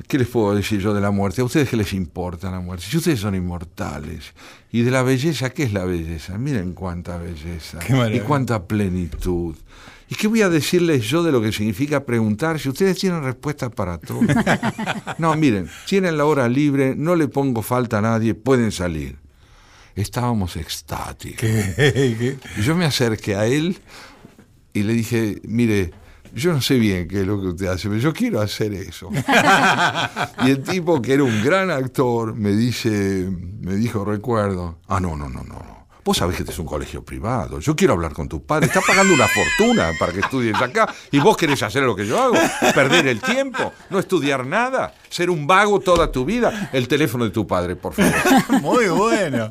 ¿qué 0.08 0.18
les 0.18 0.28
puedo 0.28 0.56
decir 0.56 0.80
yo 0.80 0.94
de 0.94 1.02
la 1.02 1.12
muerte? 1.12 1.42
¿A 1.42 1.46
ustedes 1.46 1.70
qué 1.70 1.78
les 1.78 1.94
importa 1.94 2.50
la 2.52 2.60
muerte? 2.60 2.86
Si 2.90 2.98
ustedes 2.98 3.20
son 3.20 3.36
inmortales. 3.36 4.34
Y 4.72 4.82
de 4.82 4.92
la 4.92 5.04
belleza, 5.04 5.52
¿qué 5.52 5.64
es 5.64 5.74
la 5.74 5.86
belleza? 5.86 6.38
Miren 6.38 6.74
cuánta 6.74 7.18
belleza 7.18 7.80
y 8.12 8.20
cuánta 8.22 8.66
plenitud. 8.66 9.56
¿Y 10.10 10.16
qué 10.16 10.28
voy 10.28 10.42
a 10.42 10.50
decirles 10.50 11.06
yo 11.06 11.24
de 11.24 11.32
lo 11.32 11.42
que 11.42 11.52
significa 11.52 12.06
preguntar 12.06 12.60
si 12.60 12.70
ustedes 12.70 12.98
tienen 12.98 13.24
respuestas 13.24 13.72
para 13.72 13.98
todo? 14.00 14.22
No, 15.18 15.36
miren, 15.36 15.70
tienen 15.88 16.18
la 16.18 16.26
hora 16.26 16.50
libre, 16.50 16.96
no 16.96 17.16
le 17.16 17.28
pongo 17.28 17.62
falta 17.62 18.00
a 18.00 18.02
nadie, 18.02 18.34
pueden 18.34 18.72
salir 18.72 19.24
estábamos 19.96 20.56
extáticos. 20.56 21.48
Yo 22.64 22.76
me 22.76 22.86
acerqué 22.86 23.36
a 23.36 23.46
él 23.46 23.78
y 24.74 24.84
le 24.84 24.94
dije, 24.94 25.40
mire, 25.44 25.92
yo 26.34 26.54
no 26.54 26.62
sé 26.62 26.76
bien 26.76 27.08
qué 27.08 27.22
es 27.22 27.28
lo 27.28 27.40
que 27.40 27.48
usted 27.48 27.68
hace, 27.68 27.88
pero 27.90 28.00
yo 28.00 28.14
quiero 28.14 28.42
hacer 28.42 28.74
eso. 28.74 29.10
y 30.46 30.50
el 30.50 30.64
tipo, 30.64 31.02
que 31.02 31.14
era 31.14 31.24
un 31.24 31.44
gran 31.44 31.72
actor, 31.72 32.36
me 32.36 32.52
dice, 32.52 33.30
me 33.62 33.76
dijo, 33.76 34.04
recuerdo, 34.04 34.80
ah, 34.88 35.00
no, 35.00 35.16
no, 35.16 35.30
no, 35.30 35.44
no. 35.44 35.84
Vos 36.06 36.18
sabés 36.18 36.36
que 36.36 36.44
este 36.44 36.52
es 36.52 36.60
un 36.60 36.66
colegio 36.66 37.04
privado. 37.04 37.60
Yo 37.60 37.78
quiero 37.78 37.94
hablar 37.94 38.12
con 38.12 38.28
tu 38.28 38.46
padre. 38.46 38.66
Está 38.66 38.82
pagando 38.86 39.14
una 39.14 39.26
fortuna 39.28 39.92
para 39.98 40.12
que 40.12 40.20
estudies 40.20 40.62
acá. 40.62 40.94
Y 41.12 41.20
vos 41.20 41.38
querés 41.38 41.64
hacer 41.64 41.84
lo 41.84 41.96
que 41.96 42.06
yo 42.06 42.22
hago. 42.22 42.36
Perder 42.76 43.08
el 43.08 43.22
tiempo. 43.22 43.72
No 43.90 44.00
estudiar 44.00 44.46
nada 44.46 44.94
ser 45.14 45.30
un 45.30 45.48
vago 45.48 45.80
toda 45.80 46.12
tu 46.12 46.26
vida. 46.26 46.70
El 46.74 46.88
teléfono 46.88 47.24
de 47.26 47.32
tu 47.32 47.46
padre, 47.48 47.76
por 47.76 47.94
favor. 47.94 48.14
Muy 48.62 48.88
bueno. 48.88 49.50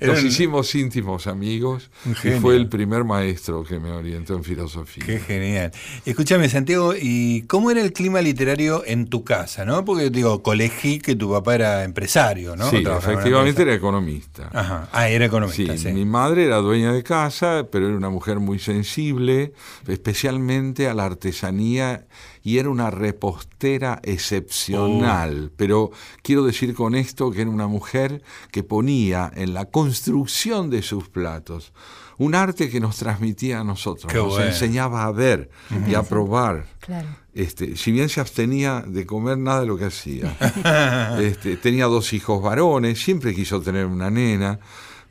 Nos 0.00 0.22
hicimos 0.22 0.74
íntimos 0.74 1.26
amigos 1.26 1.90
y 2.24 2.30
fue 2.40 2.56
el 2.56 2.68
primer 2.68 3.04
maestro 3.04 3.64
que 3.64 3.78
me 3.78 3.90
orientó 3.90 4.34
en 4.34 4.44
filosofía. 4.44 5.04
Qué 5.04 5.18
genial. 5.18 5.72
Escúchame, 6.04 6.48
Santiago, 6.48 6.94
¿y 6.98 7.42
cómo 7.42 7.70
era 7.70 7.80
el 7.80 7.92
clima 7.92 8.20
literario 8.20 8.82
en 8.86 9.08
tu 9.08 9.24
casa? 9.24 9.64
¿no? 9.64 9.84
Porque 9.84 10.10
digo, 10.10 10.42
colegí 10.42 10.98
que 10.98 11.14
tu 11.16 11.30
papá 11.30 11.54
era 11.54 11.84
empresario, 11.84 12.56
¿no? 12.56 12.70
Sí, 12.70 12.84
efectivamente 12.86 13.62
era 13.62 13.74
economista. 13.74 14.48
Ajá. 14.52 14.88
Ah, 14.92 15.08
era 15.08 15.26
economista. 15.26 15.76
Sí, 15.76 15.88
Mi 15.88 16.04
madre 16.04 16.44
era 16.44 16.56
dueña 16.58 16.92
de 16.92 17.02
casa, 17.02 17.66
pero 17.70 17.88
era 17.88 17.96
una 17.96 18.10
mujer 18.10 18.38
muy 18.38 18.58
sensible, 18.58 19.52
especialmente 19.86 20.88
a 20.88 20.94
la 20.94 21.04
artesanía, 21.04 22.06
y 22.42 22.58
era 22.58 22.70
una 22.70 22.90
repostera 22.90 24.00
excepcional. 24.02 25.50
Oh. 25.50 25.54
Pero 25.56 25.90
quiero 26.22 26.44
decir 26.44 26.74
con 26.74 26.94
esto 26.94 27.30
que 27.30 27.42
era 27.42 27.50
una 27.50 27.66
mujer 27.66 28.22
que 28.50 28.62
ponía 28.62 29.30
en 29.34 29.54
la 29.54 29.66
construcción 29.66 30.70
de 30.70 30.82
sus 30.82 31.08
platos 31.08 31.72
un 32.20 32.34
arte 32.34 32.68
que 32.68 32.80
nos 32.80 32.98
transmitía 32.98 33.60
a 33.60 33.64
nosotros, 33.64 34.12
Qué 34.12 34.18
nos 34.18 34.28
bueno. 34.28 34.44
enseñaba 34.44 35.04
a 35.04 35.10
ver 35.10 35.48
y 35.88 35.94
a 35.94 36.02
probar. 36.02 36.66
Claro. 36.80 37.08
Este, 37.32 37.76
si 37.76 37.92
bien 37.92 38.10
se 38.10 38.20
abstenía 38.20 38.84
de 38.86 39.06
comer 39.06 39.38
nada 39.38 39.60
de 39.60 39.66
lo 39.66 39.78
que 39.78 39.86
hacía. 39.86 40.36
Este, 41.18 41.56
tenía 41.56 41.86
dos 41.86 42.12
hijos 42.12 42.42
varones, 42.42 43.02
siempre 43.02 43.34
quiso 43.34 43.62
tener 43.62 43.86
una 43.86 44.10
nena, 44.10 44.60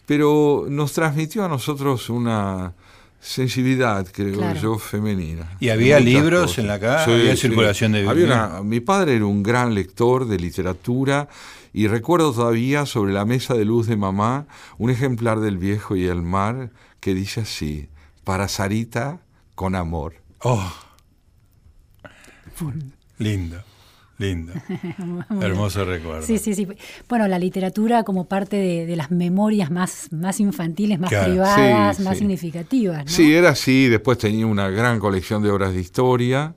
pero 0.06 0.68
nos 0.70 0.94
transmitió 0.94 1.44
a 1.44 1.48
nosotros 1.48 2.12
una 2.12 2.76
sensibilidad, 3.20 4.08
creo 4.12 4.38
Claro. 4.38 4.60
yo, 4.60 4.78
femenina. 4.80 5.58
¿Y 5.60 5.70
había 5.70 6.00
libros 6.00 6.42
cosas. 6.44 6.58
en 6.60 6.68
la 6.68 6.80
casa? 6.80 7.14
¿Había 7.14 7.36
circulación 7.36 7.92
de 7.92 8.08
Había 8.08 8.26
una- 8.26 8.62
Mi 8.64 8.80
padre 8.80 9.16
era 9.16 9.26
un 9.26 9.44
gran 9.44 9.74
lector 9.76 10.28
de 10.28 10.38
literatura 10.38 11.28
y 11.74 11.88
recuerdo 11.88 12.34
todavía 12.34 12.86
sobre 12.86 13.14
la 13.14 13.26
mesa 13.26 13.54
de 13.54 13.66
luz 13.66 13.88
de 13.88 13.98
mamá 13.98 14.48
un 14.78 14.90
ejemplar 14.90 15.40
del 15.40 15.58
viejo 15.58 15.96
y 15.96 16.06
el 16.06 16.22
mar 16.22 16.72
que 17.00 17.14
dice 17.14 17.42
así, 17.42 17.90
para 18.24 18.48
Sarita 18.48 19.22
con 19.56 19.76
amor. 19.76 20.16
Oh. 20.42 20.72
Lindo, 23.18 23.62
lindo. 24.20 24.54
Hermoso 25.42 25.84
recuerdo. 25.86 26.22
Sí, 26.22 26.38
sí, 26.38 26.54
sí. 26.54 26.68
Bueno, 27.08 27.28
la 27.28 27.40
literatura 27.40 28.04
como 28.04 28.26
parte 28.28 28.58
de, 28.58 28.86
de 28.86 28.96
las 28.96 29.10
memorias 29.10 29.72
más, 29.72 30.10
más 30.12 30.40
infantiles, 30.40 31.00
más 31.00 31.10
Claro. 31.10 31.32
privadas, 31.32 31.98
Sí, 31.98 32.04
más 32.04 32.14
sí. 32.14 32.20
significativas. 32.20 33.06
¿no? 33.06 33.12
Sí, 33.12 33.34
era 33.34 33.50
así. 33.50 33.88
Después 33.88 34.18
tenía 34.20 34.46
una 34.46 34.70
gran 34.70 35.00
colección 35.00 35.42
de 35.42 35.50
obras 35.50 35.74
de 35.74 35.80
historia. 35.82 36.54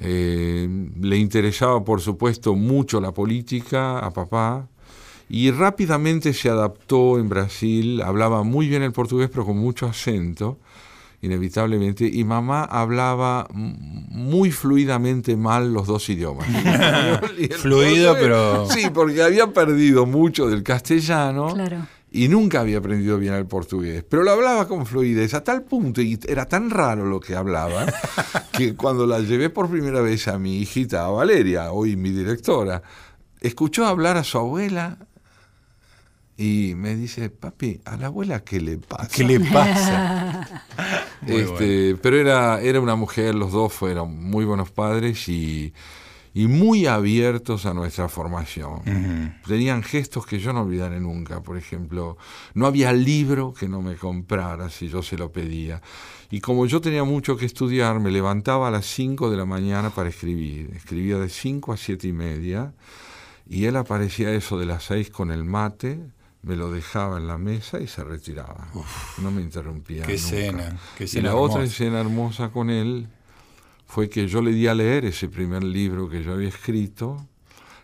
Eh, 0.00 0.68
le 1.00 1.16
interesaba, 1.18 1.84
por 1.84 2.00
supuesto, 2.00 2.54
mucho 2.54 3.00
la 3.00 3.12
política 3.12 3.98
a 3.98 4.10
papá. 4.12 4.68
Y 5.28 5.50
rápidamente 5.50 6.32
se 6.32 6.48
adaptó 6.50 7.18
en 7.18 7.28
Brasil. 7.28 8.02
Hablaba 8.02 8.42
muy 8.42 8.68
bien 8.68 8.82
el 8.82 8.92
portugués, 8.92 9.30
pero 9.32 9.44
con 9.46 9.56
mucho 9.58 9.86
acento, 9.86 10.58
inevitablemente. 11.24 12.06
Y 12.06 12.24
mamá 12.24 12.64
hablaba 12.64 13.46
muy 13.52 14.50
fluidamente 14.50 15.36
mal 15.36 15.72
los 15.72 15.86
dos 15.86 16.08
idiomas. 16.08 16.46
Fluido, 17.58 18.14
pero- 18.14 18.66
Sí, 18.70 18.84
porque 18.92 19.22
había 19.22 19.46
perdido 19.52 20.06
mucho 20.06 20.48
del 20.48 20.62
castellano 20.62 21.48
Claro. 21.54 21.86
y 22.10 22.28
nunca 22.28 22.60
había 22.60 22.78
aprendido 22.78 23.18
bien 23.18 23.34
el 23.34 23.46
portugués, 23.46 24.04
pero 24.08 24.22
lo 24.22 24.30
hablaba 24.30 24.68
con 24.68 24.86
fluidez 24.86 25.34
a 25.34 25.42
tal 25.44 25.62
punto 25.62 26.00
y 26.00 26.18
era 26.28 26.46
tan 26.46 26.70
raro 26.70 27.06
lo 27.06 27.20
que 27.20 27.34
hablaba 27.34 27.86
que 28.52 28.74
cuando 28.74 29.06
la 29.06 29.20
llevé 29.20 29.50
por 29.50 29.68
primera 29.70 30.00
vez 30.00 30.28
a 30.28 30.38
mi 30.38 30.58
hijita, 30.58 31.04
a 31.04 31.08
Valeria, 31.10 31.72
hoy 31.72 31.96
mi 31.96 32.10
directora, 32.10 32.82
escuchó 33.40 33.86
hablar 33.86 34.16
a 34.16 34.24
su 34.24 34.38
abuela 34.38 34.98
y 36.36 36.74
me 36.76 36.96
dice, 36.96 37.30
papi, 37.30 37.80
¿a 37.84 37.96
la 37.96 38.06
abuela 38.06 38.42
qué 38.42 38.60
le 38.60 38.78
pasa? 38.78 39.08
¿Qué 39.08 39.24
le 39.24 39.40
pasa? 39.40 40.66
Este, 41.26 41.96
Pero 42.02 42.18
era, 42.18 42.60
era 42.60 42.80
una 42.80 42.96
mujer, 42.96 43.34
los 43.34 43.50
dos 43.50 43.72
fueron 43.72 44.28
muy 44.28 44.44
buenos 44.44 44.70
padres 44.70 45.26
y, 45.30 45.72
y 46.34 46.48
muy 46.48 46.86
abiertos 46.86 47.64
a 47.64 47.72
nuestra 47.72 48.08
formación. 48.08 48.82
Tenían 49.46 49.84
gestos 49.84 50.26
que 50.26 50.40
yo 50.40 50.52
no 50.52 50.62
olvidaré 50.62 51.00
nunca. 51.00 51.42
Por 51.42 51.56
ejemplo, 51.56 52.18
no 52.52 52.66
había 52.66 52.92
libro 52.92 53.54
que 53.54 53.68
no 53.68 53.80
me 53.80 53.94
comprara 53.94 54.68
si 54.68 54.88
yo 54.88 55.00
se 55.00 55.16
lo 55.16 55.32
pedía. 55.32 55.80
Y 56.30 56.40
como 56.40 56.66
yo 56.66 56.80
tenía 56.80 57.04
mucho 57.04 57.36
que 57.36 57.46
estudiar, 57.46 58.00
me 58.00 58.10
levantaba 58.10 58.68
a 58.68 58.70
las 58.72 58.84
5 58.86 59.30
de 59.30 59.36
la 59.36 59.46
mañana 59.46 59.90
para 59.90 60.08
escribir. 60.08 60.72
Escribía 60.74 61.18
de 61.18 61.28
5 61.28 61.72
a 61.72 61.76
7 61.76 62.08
y 62.08 62.12
media. 62.12 62.74
Y 63.46 63.66
él 63.66 63.76
aparecía 63.76 64.32
eso 64.32 64.58
de 64.58 64.66
las 64.66 64.84
6 64.84 65.10
con 65.10 65.30
el 65.30 65.44
mate, 65.44 66.00
me 66.44 66.56
lo 66.56 66.70
dejaba 66.70 67.18
en 67.18 67.26
la 67.26 67.38
mesa 67.38 67.80
y 67.80 67.86
se 67.86 68.04
retiraba. 68.04 68.68
no 69.22 69.30
me 69.30 69.40
interrumpía. 69.42 70.04
Qué 70.04 70.18
nunca. 70.52 70.76
qué 70.98 71.04
y 71.12 71.20
la 71.20 71.34
otra 71.36 71.64
escena 71.64 72.00
hermosa 72.00 72.50
con 72.50 72.70
él 72.70 73.08
fue 73.86 74.08
que 74.08 74.26
yo 74.28 74.42
le 74.42 74.52
di 74.52 74.66
a 74.66 74.74
leer 74.74 75.04
ese 75.04 75.28
primer 75.28 75.62
libro 75.64 76.08
que 76.08 76.22
yo 76.22 76.32
había 76.32 76.48
escrito, 76.48 77.26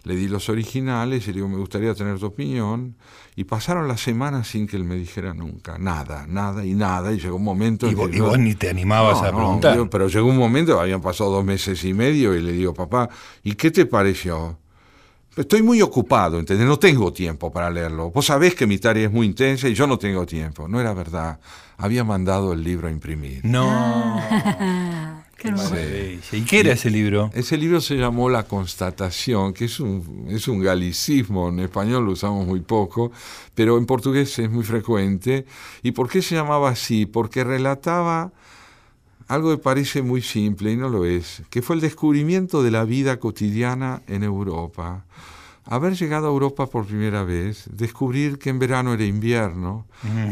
le 0.05 0.16
di 0.16 0.29
los 0.29 0.49
originales 0.49 1.25
y 1.25 1.29
le 1.29 1.35
digo, 1.35 1.49
me 1.49 1.59
gustaría 1.59 1.94
tener 1.94 2.18
tu 2.18 2.27
opinión, 2.27 2.96
y 3.37 3.44
pasaron 3.44 3.87
las 3.87 4.01
semanas 4.01 4.49
sin 4.49 4.66
que 4.66 4.77
él 4.77 4.85
me 4.85 4.96
dijera 4.96 5.35
nunca, 5.35 5.79
nada, 5.79 6.27
nada 6.27 6.64
y 6.64 6.75
nada, 6.75 7.12
y 7.12 7.18
llegó 7.20 7.37
un 7.37 7.44
momento 7.44 7.87
Y 7.87 7.90
en 7.90 7.96
vos, 7.96 8.09
que 8.09 8.16
y 8.16 8.18
yo- 8.18 8.27
vos 8.29 8.38
ni 8.38 8.55
te 8.55 8.68
animabas 8.70 9.20
No, 9.23 9.29
a 9.29 9.31
no, 9.31 9.37
preguntar. 9.37 9.77
yo- 9.77 9.88
pero 9.90 10.09
llegó 10.09 10.29
un 10.29 10.38
momento, 10.38 10.81
habían 10.81 11.01
pasado 11.03 11.31
dos 11.31 11.44
meses 11.44 11.85
y 11.85 11.92
medio, 11.94 12.35
y 12.35 12.40
le 12.42 12.53
digo, 12.53 12.73
papá, 12.75 13.09
¿y 13.42 13.55
qué 13.55 13.70
te 13.70 13.87
pareció? 13.87 14.59
Estoy 15.40 15.62
muy 15.62 15.81
ocupado, 15.81 16.38
¿entendés? 16.38 16.66
No 16.66 16.79
tengo 16.79 17.14
tiempo 17.14 17.50
para 17.50 17.70
leerlo. 17.70 18.11
Vos 18.11 18.26
sabés 18.26 18.55
que 18.55 18.66
mi 18.66 18.76
tarea 18.76 19.07
es 19.07 19.12
muy 19.12 19.26
intensa 19.26 19.68
y 19.68 19.74
yo 19.74 19.87
no 19.87 19.98
tengo 19.98 20.26
tiempo. 20.26 20.68
No 20.68 20.79
era 20.79 20.92
verdad. 20.92 21.40
Había 21.79 22.05
mandado 22.05 22.53
el 22.53 22.62
libro 22.62 22.88
a 22.88 22.90
imprimir. 22.90 23.42
No. 23.42 23.66
Ah, 23.70 25.22
qué 25.38 25.48
hermoso. 25.48 25.70
Maravilla. 25.70 26.20
¿Y 26.33 26.42
qué 26.42 26.61
era 26.61 26.72
ese 26.72 26.90
libro? 26.90 27.31
Ese 27.33 27.57
libro 27.57 27.81
se 27.81 27.94
llamó 27.96 28.29
La 28.29 28.42
Constatación, 28.42 29.55
que 29.55 29.64
es 29.64 29.81
un, 29.81 30.26
es 30.29 30.46
un 30.46 30.61
galicismo, 30.61 31.48
en 31.48 31.61
español 31.61 32.05
lo 32.05 32.12
usamos 32.12 32.46
muy 32.46 32.61
poco, 32.61 33.11
pero 33.55 33.79
en 33.79 33.87
portugués 33.87 34.38
es 34.38 34.50
muy 34.50 34.62
frecuente. 34.62 35.46
¿Y 35.83 35.92
por 35.92 36.11
qué 36.11 36.20
se 36.20 36.35
llamaba 36.35 36.68
así? 36.68 37.07
Porque 37.07 37.44
relataba 37.44 38.31
algo 39.31 39.51
que 39.51 39.62
parece 39.62 40.03
muy 40.03 40.23
simple 40.23 40.73
y 40.73 40.77
no 40.77 40.88
lo 40.88 41.05
es, 41.05 41.43
que 41.51 41.62
fue 41.62 41.77
el 41.77 41.81
descubrimiento 41.81 42.64
de 42.64 42.73
la 42.73 42.85
vida 42.85 43.21
cotidiana 43.21 44.03
en 44.09 44.25
Europa. 44.25 45.05
Haber 45.66 45.95
llegado 45.95 46.27
a 46.27 46.31
Europa 46.31 46.66
por 46.66 46.85
primera 46.85 47.23
vez, 47.23 47.66
descubrir 47.71 48.40
que 48.40 48.51
en 48.51 48.59
verano 48.59 48.93
era 48.93 49.05
invierno, 49.05 49.87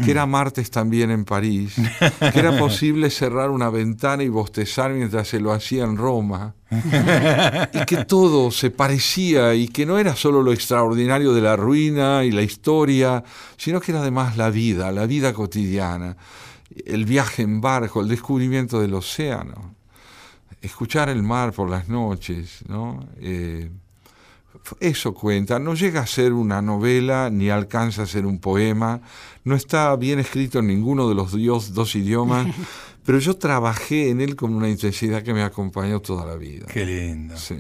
que 0.05 0.11
era 0.11 0.27
martes 0.27 0.73
también 0.73 1.13
en 1.13 1.25
París, 1.25 1.77
que 2.33 2.39
era 2.41 2.59
posible 2.59 3.09
cerrar 3.11 3.51
una 3.51 3.71
ventana 3.71 4.25
y 4.25 4.29
bostezar 4.29 4.91
mientras 4.93 5.29
se 5.29 5.39
lo 5.39 5.53
hacía 5.53 5.85
en 5.85 5.97
Roma, 5.97 6.57
y 7.73 7.85
que 7.85 8.05
todo 8.05 8.51
se 8.51 8.73
parecía 8.73 9.55
y 9.55 9.69
que 9.69 9.87
no 9.87 10.01
era 10.01 10.17
solo 10.17 10.43
lo 10.43 10.53
extraordinario 10.53 11.33
de 11.33 11.41
la 11.41 11.55
ruina 11.55 12.25
y 12.25 12.33
la 12.33 12.43
historia, 12.43 13.23
sino 13.57 13.81
que 13.81 13.93
era 13.93 14.01
además 14.01 14.37
la 14.37 14.51
vida, 14.51 14.91
la 14.91 15.07
vida 15.07 15.33
cotidiana, 15.33 16.17
el 16.87 17.05
viaje 17.05 17.43
en 17.43 17.61
barco, 17.61 18.01
el 18.01 18.09
descubrimiento 18.09 18.81
del 18.81 18.95
océano, 18.95 19.75
escuchar 20.63 21.09
el 21.09 21.23
mar 21.23 21.53
por 21.53 21.71
las 21.71 21.89
noches, 21.89 22.65
¿no? 22.69 23.07
Eh, 23.21 23.71
eso 24.81 25.15
cuenta, 25.15 25.59
no 25.59 25.75
llega 25.75 26.01
a 26.01 26.07
ser 26.07 26.33
una 26.33 26.61
novela 26.61 27.31
ni 27.31 27.49
alcanza 27.49 28.03
a 28.03 28.07
ser 28.07 28.27
un 28.27 28.39
poema, 28.39 29.01
no 29.45 29.55
está 29.55 29.95
bien 29.97 30.19
escrito 30.19 30.59
en 30.59 30.67
ninguno 30.67 31.09
de 31.09 31.15
los 31.15 31.33
dios- 31.35 31.73
dos 31.73 31.95
idiomas, 31.95 32.47
pero 33.07 33.19
yo 33.19 33.37
trabajé 33.37 34.11
en 34.11 34.21
él 34.21 34.37
con 34.37 34.55
una 34.55 34.69
intensidad 34.69 35.23
que 35.23 35.33
me 35.33 35.43
acompañó 35.43 36.01
toda 36.01 36.27
la 36.27 36.35
vida. 36.37 36.67
Qué 36.67 36.85
lindo. 36.85 37.37
Sí. 37.37 37.57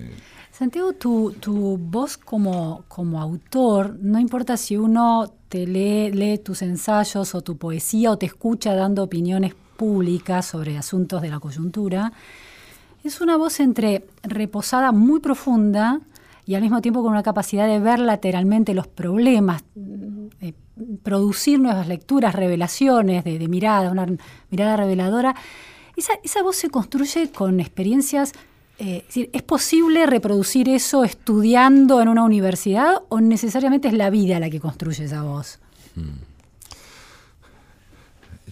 Santiago, 0.58 0.92
tu, 0.92 1.36
tu 1.38 1.78
voz 1.78 2.16
como, 2.16 2.82
como 2.88 3.20
autor, 3.20 3.96
no 4.02 4.18
importa 4.18 4.56
si 4.56 4.76
uno 4.76 5.32
te 5.48 5.68
lee, 5.68 6.10
lee 6.10 6.38
tus 6.38 6.62
ensayos 6.62 7.36
o 7.36 7.42
tu 7.42 7.56
poesía 7.56 8.10
o 8.10 8.18
te 8.18 8.26
escucha 8.26 8.74
dando 8.74 9.04
opiniones 9.04 9.54
públicas 9.76 10.46
sobre 10.46 10.76
asuntos 10.76 11.22
de 11.22 11.28
la 11.28 11.38
coyuntura, 11.38 12.12
es 13.04 13.20
una 13.20 13.36
voz 13.36 13.60
entre 13.60 14.08
reposada 14.24 14.90
muy 14.90 15.20
profunda 15.20 16.00
y 16.44 16.56
al 16.56 16.62
mismo 16.62 16.80
tiempo 16.80 17.04
con 17.04 17.12
una 17.12 17.22
capacidad 17.22 17.68
de 17.68 17.78
ver 17.78 18.00
lateralmente 18.00 18.74
los 18.74 18.88
problemas, 18.88 19.62
de 19.76 20.54
producir 21.04 21.60
nuevas 21.60 21.86
lecturas, 21.86 22.34
revelaciones 22.34 23.22
de, 23.22 23.38
de 23.38 23.46
mirada, 23.46 23.92
una 23.92 24.08
mirada 24.50 24.76
reveladora. 24.76 25.36
Esa, 25.96 26.14
esa 26.24 26.42
voz 26.42 26.56
se 26.56 26.68
construye 26.68 27.30
con 27.30 27.60
experiencias 27.60 28.32
eh, 28.78 28.98
es, 28.98 29.06
decir, 29.06 29.30
¿es 29.32 29.42
posible 29.42 30.06
reproducir 30.06 30.68
eso 30.68 31.02
estudiando 31.02 32.00
en 32.00 32.08
una 32.08 32.22
universidad 32.22 33.02
o 33.08 33.20
necesariamente 33.20 33.88
es 33.88 33.94
la 33.94 34.08
vida 34.08 34.38
la 34.38 34.50
que 34.50 34.60
construye 34.60 35.04
esa 35.04 35.22
voz? 35.22 35.58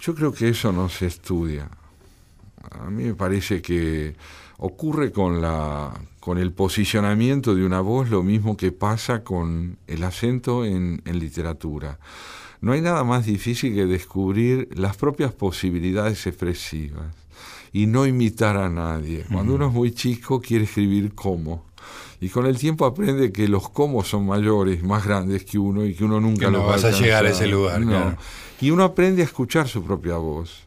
Yo 0.00 0.14
creo 0.16 0.32
que 0.32 0.48
eso 0.48 0.72
no 0.72 0.88
se 0.88 1.06
estudia. 1.06 1.70
A 2.72 2.90
mí 2.90 3.04
me 3.04 3.14
parece 3.14 3.62
que 3.62 4.16
ocurre 4.58 5.12
con, 5.12 5.40
la, 5.40 5.94
con 6.18 6.38
el 6.38 6.52
posicionamiento 6.52 7.54
de 7.54 7.64
una 7.64 7.80
voz 7.80 8.10
lo 8.10 8.24
mismo 8.24 8.56
que 8.56 8.72
pasa 8.72 9.22
con 9.22 9.78
el 9.86 10.02
acento 10.02 10.64
en, 10.64 11.02
en 11.04 11.18
literatura. 11.20 12.00
No 12.60 12.72
hay 12.72 12.80
nada 12.80 13.04
más 13.04 13.26
difícil 13.26 13.74
que 13.74 13.86
descubrir 13.86 14.68
las 14.76 14.96
propias 14.96 15.32
posibilidades 15.32 16.26
expresivas 16.26 17.14
y 17.76 17.86
no 17.86 18.06
imitar 18.06 18.56
a 18.56 18.70
nadie. 18.70 19.26
Cuando 19.30 19.54
uno 19.54 19.66
es 19.66 19.72
muy 19.74 19.90
chico 19.92 20.40
quiere 20.40 20.64
escribir 20.64 21.14
como. 21.14 21.66
Y 22.22 22.30
con 22.30 22.46
el 22.46 22.56
tiempo 22.56 22.86
aprende 22.86 23.30
que 23.30 23.48
los 23.48 23.68
cómo 23.68 24.02
son 24.02 24.24
mayores, 24.24 24.82
más 24.82 25.04
grandes 25.04 25.44
que 25.44 25.58
uno 25.58 25.84
y 25.84 25.94
que 25.94 26.02
uno 26.02 26.18
nunca 26.18 26.46
Que 26.46 26.52
no 26.52 26.58
los 26.58 26.66
va 26.68 26.70
vas 26.72 26.84
a 26.84 26.90
llegar 26.90 27.26
a 27.26 27.28
ese 27.28 27.46
lugar, 27.46 27.80
No. 27.82 27.88
claro. 27.88 28.16
Y 28.62 28.70
uno 28.70 28.82
aprende 28.82 29.20
a 29.20 29.26
escuchar 29.26 29.68
su 29.68 29.82
propia 29.84 30.16
voz. 30.16 30.66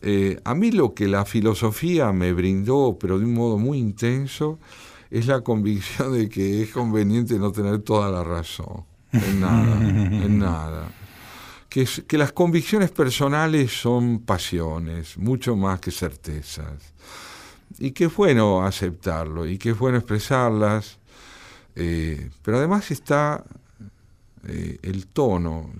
Eh, 0.00 0.40
a 0.42 0.54
mí 0.54 0.70
lo 0.70 0.94
que 0.94 1.06
la 1.06 1.26
filosofía 1.26 2.12
me 2.12 2.32
brindó, 2.32 2.96
pero 2.98 3.18
de 3.18 3.26
un 3.26 3.34
modo 3.34 3.58
muy 3.58 3.76
intenso, 3.76 4.58
es 5.10 5.26
la 5.26 5.42
convicción 5.42 6.14
de 6.14 6.30
que 6.30 6.62
es 6.62 6.70
conveniente 6.70 7.38
no 7.38 7.52
tener 7.52 7.80
toda 7.80 8.10
la 8.10 8.24
razón. 8.24 8.84
En 9.12 9.40
nada, 9.40 9.82
en 9.82 10.38
nada. 10.38 10.88
Que, 11.68 11.86
que 12.06 12.16
las 12.16 12.32
convicciones 12.32 12.90
personales 12.90 13.72
son 13.72 14.20
pasiones, 14.20 15.18
mucho 15.18 15.54
más 15.54 15.80
que 15.80 15.90
certezas. 15.90 16.94
Y 17.78 17.90
que 17.90 18.06
es 18.06 18.16
bueno 18.16 18.64
aceptarlo, 18.64 19.46
y 19.46 19.58
que 19.58 19.70
es 19.70 19.78
bueno 19.78 19.98
expresarlas. 19.98 20.98
eh, 21.76 22.30
pero 22.42 22.58
además 22.58 22.90
está 22.90 23.44
eh, 24.46 24.78
el 24.82 25.06
tono, 25.08 25.70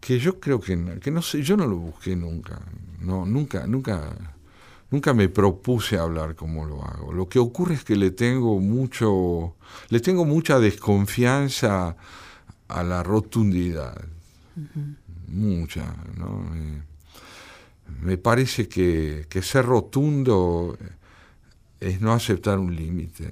que 0.00 0.18
yo 0.18 0.40
creo 0.40 0.58
que, 0.58 0.98
que 1.00 1.10
no 1.10 1.20
sé, 1.20 1.42
yo 1.42 1.56
no 1.56 1.66
lo 1.66 1.76
busqué 1.76 2.16
nunca, 2.16 2.60
no, 3.00 3.26
nunca, 3.26 3.66
nunca, 3.66 4.16
nunca 4.90 5.12
me 5.12 5.28
propuse 5.28 5.98
hablar 5.98 6.34
como 6.34 6.64
lo 6.64 6.82
hago. 6.82 7.12
Lo 7.12 7.28
que 7.28 7.38
ocurre 7.38 7.74
es 7.74 7.84
que 7.84 7.94
le 7.94 8.10
tengo 8.10 8.58
mucho, 8.58 9.56
le 9.90 10.00
tengo 10.00 10.24
mucha 10.24 10.58
desconfianza 10.58 11.96
a 12.68 12.82
la 12.82 13.02
rotundidad, 13.02 14.00
mucha, 15.28 15.94
¿no? 16.16 16.44
Me 18.02 18.18
parece 18.18 18.68
que, 18.68 19.26
que 19.28 19.42
ser 19.42 19.64
rotundo 19.64 20.76
es 21.80 22.00
no 22.00 22.12
aceptar 22.12 22.58
un 22.58 22.74
límite, 22.74 23.30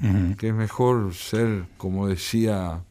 ¿no? 0.00 0.36
que 0.36 0.48
es 0.48 0.54
mejor 0.54 1.14
ser, 1.14 1.66
como 1.76 2.06
decía 2.06 2.82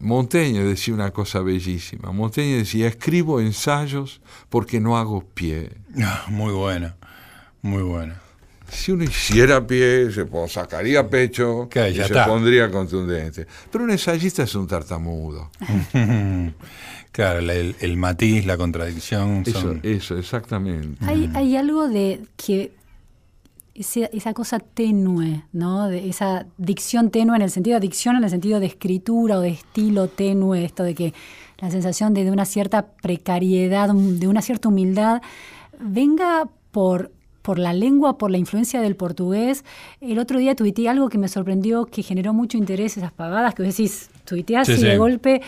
Montaigne, 0.00 0.62
decía 0.62 0.94
una 0.94 1.10
cosa 1.10 1.40
bellísima. 1.40 2.12
Montaigne 2.12 2.58
decía, 2.58 2.86
escribo 2.88 3.40
ensayos 3.40 4.20
porque 4.48 4.80
no 4.80 4.96
hago 4.96 5.24
pie. 5.24 5.70
Ah, 6.00 6.26
Muy 6.28 6.52
bueno, 6.52 6.94
muy 7.62 7.82
bueno. 7.82 8.14
Si 8.70 8.92
uno 8.92 9.04
hiciera 9.04 9.66
pie, 9.66 10.10
se 10.12 10.26
sacaría 10.48 11.08
pecho 11.08 11.68
y 11.72 11.74
ya 11.74 11.92
se 11.92 12.12
está. 12.12 12.26
pondría 12.26 12.70
contundente. 12.70 13.46
Pero 13.70 13.84
un 13.84 13.90
ensayista 13.90 14.42
es 14.42 14.54
un 14.54 14.66
tartamudo. 14.66 15.50
Claro, 17.10 17.40
la- 17.40 17.54
el, 17.54 17.74
el 17.80 17.96
matiz, 17.96 18.44
la 18.46 18.56
contradicción 18.56 19.42
Eso, 19.44 19.60
son... 19.60 19.80
eso, 19.82 20.16
exactamente. 20.18 21.04
Hay, 21.04 21.30
hay 21.34 21.56
algo 21.56 21.88
de 21.88 22.20
que 22.36 22.70
esa, 23.74 24.04
esa 24.12 24.34
cosa 24.34 24.58
tenue, 24.60 25.42
¿no? 25.52 25.88
De 25.88 26.08
esa 26.08 26.46
dicción 26.58 27.10
tenue 27.10 27.34
en 27.36 27.42
el 27.42 27.50
sentido 27.50 27.76
de 27.76 27.80
dicción, 27.80 28.16
en 28.16 28.24
el 28.24 28.30
sentido 28.30 28.60
de 28.60 28.66
escritura 28.66 29.38
o 29.38 29.40
de 29.40 29.48
estilo 29.50 30.08
tenue, 30.08 30.64
esto 30.64 30.82
de 30.84 30.94
que 30.94 31.14
la 31.58 31.70
sensación 31.70 32.12
de, 32.14 32.24
de 32.24 32.30
una 32.30 32.44
cierta 32.44 32.86
precariedad, 32.86 33.88
de 33.92 34.28
una 34.28 34.42
cierta 34.42 34.68
humildad, 34.68 35.22
venga 35.80 36.48
por 36.70 37.10
por 37.48 37.58
la 37.58 37.72
lengua, 37.72 38.18
por 38.18 38.30
la 38.30 38.36
influencia 38.36 38.82
del 38.82 38.94
portugués. 38.94 39.64
El 40.02 40.18
otro 40.18 40.38
día 40.38 40.54
tuiteé 40.54 40.90
algo 40.90 41.08
que 41.08 41.16
me 41.16 41.28
sorprendió, 41.28 41.86
que 41.86 42.02
generó 42.02 42.34
mucho 42.34 42.58
interés, 42.58 42.98
esas 42.98 43.10
pavadas 43.10 43.54
que 43.54 43.62
decís, 43.62 44.10
tuiteás 44.28 44.66
Sí, 44.66 44.74
y 44.74 44.76
sí. 44.76 44.82
de 44.84 44.98
golpe 44.98 45.40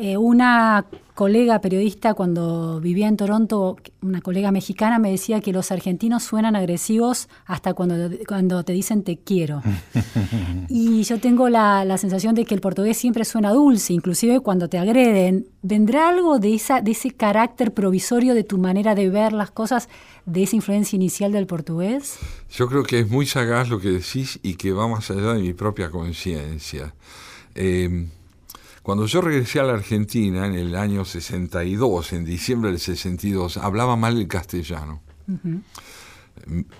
eh, 0.00 0.16
una 0.16 0.86
colega 1.16 1.60
periodista 1.60 2.14
cuando 2.14 2.78
vivía 2.80 3.08
en 3.08 3.16
Toronto, 3.16 3.76
una 4.00 4.20
colega 4.20 4.52
mexicana, 4.52 5.00
me 5.00 5.10
decía 5.10 5.40
que 5.40 5.52
los 5.52 5.72
argentinos 5.72 6.22
suenan 6.22 6.54
agresivos 6.54 7.28
hasta 7.46 7.74
cuando, 7.74 8.08
cuando 8.28 8.62
te 8.62 8.72
dicen 8.72 9.02
te 9.02 9.18
quiero. 9.18 9.60
y 10.68 11.02
yo 11.02 11.18
tengo 11.18 11.48
la, 11.48 11.84
la 11.84 11.98
sensación 11.98 12.36
de 12.36 12.44
que 12.44 12.54
el 12.54 12.60
portugués 12.60 12.96
siempre 12.96 13.24
suena 13.24 13.50
dulce, 13.50 13.92
inclusive 13.92 14.38
cuando 14.38 14.68
te 14.68 14.78
agreden. 14.78 15.48
¿Vendrá 15.62 16.10
algo 16.10 16.38
de, 16.38 16.54
esa, 16.54 16.80
de 16.80 16.92
ese 16.92 17.10
carácter 17.10 17.74
provisorio 17.74 18.34
de 18.34 18.44
tu 18.44 18.56
manera 18.56 18.94
de 18.94 19.08
ver 19.10 19.32
las 19.32 19.50
cosas, 19.50 19.88
de 20.26 20.44
esa 20.44 20.54
influencia 20.54 20.94
inicial 20.94 21.32
del 21.32 21.48
portugués? 21.48 22.20
Yo 22.52 22.68
creo 22.68 22.84
que 22.84 23.00
es 23.00 23.10
muy 23.10 23.26
sagaz 23.26 23.68
lo 23.68 23.80
que 23.80 23.88
decís 23.90 24.38
y 24.44 24.54
que 24.54 24.70
va 24.70 24.86
más 24.86 25.10
allá 25.10 25.32
de 25.32 25.42
mi 25.42 25.54
propia 25.54 25.90
conciencia. 25.90 26.94
Eh, 27.56 28.06
cuando 28.88 29.04
yo 29.04 29.20
regresé 29.20 29.60
a 29.60 29.64
la 29.64 29.74
Argentina 29.74 30.46
en 30.46 30.54
el 30.54 30.74
año 30.74 31.04
62, 31.04 32.14
en 32.14 32.24
diciembre 32.24 32.70
del 32.70 32.80
62, 32.80 33.58
hablaba 33.58 33.96
mal 33.96 34.16
el 34.16 34.26
castellano. 34.28 35.02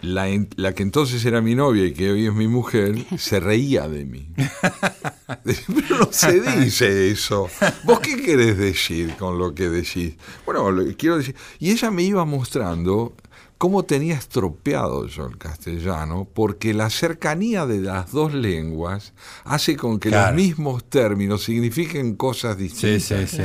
La, 0.00 0.72
que 0.72 0.82
entonces 0.82 1.22
era 1.26 1.42
mi 1.42 1.54
novia 1.54 1.84
y 1.84 1.92
que 1.92 2.10
hoy 2.10 2.24
es 2.24 2.32
mi 2.32 2.48
mujer, 2.48 2.94
se 3.18 3.40
reía 3.40 3.90
de 3.90 4.06
mí. 4.06 4.26
Pero 5.44 5.98
no 5.98 6.08
se 6.10 6.40
dice 6.40 7.10
eso. 7.10 7.50
¿Vos 7.84 8.00
qué 8.00 8.16
querés 8.16 8.56
decir 8.56 9.14
con 9.18 9.38
lo 9.38 9.54
que 9.54 9.68
decís? 9.68 10.14
Bueno, 10.46 10.70
lo 10.70 10.86
que 10.86 10.96
quiero 10.96 11.18
decir. 11.18 11.36
Y 11.58 11.72
ella 11.72 11.90
me 11.90 12.04
iba 12.04 12.24
mostrando 12.24 13.12
cómo 13.58 13.84
tenía 13.84 14.14
estropeado 14.14 15.06
yo 15.08 15.26
el 15.26 15.36
castellano, 15.36 16.26
porque 16.32 16.72
la 16.74 16.88
cercanía 16.90 17.66
de 17.66 17.80
las 17.80 18.12
dos 18.12 18.32
lenguas 18.32 19.12
hace 19.44 19.76
con 19.76 19.98
que 19.98 20.08
Claro. 20.10 20.36
los 20.36 20.42
mismos 20.44 20.84
términos 20.88 21.42
signifiquen 21.42 22.14
cosas 22.14 22.56
distintas. 22.56 23.02
sí, 23.30 23.36
sí. 23.36 23.42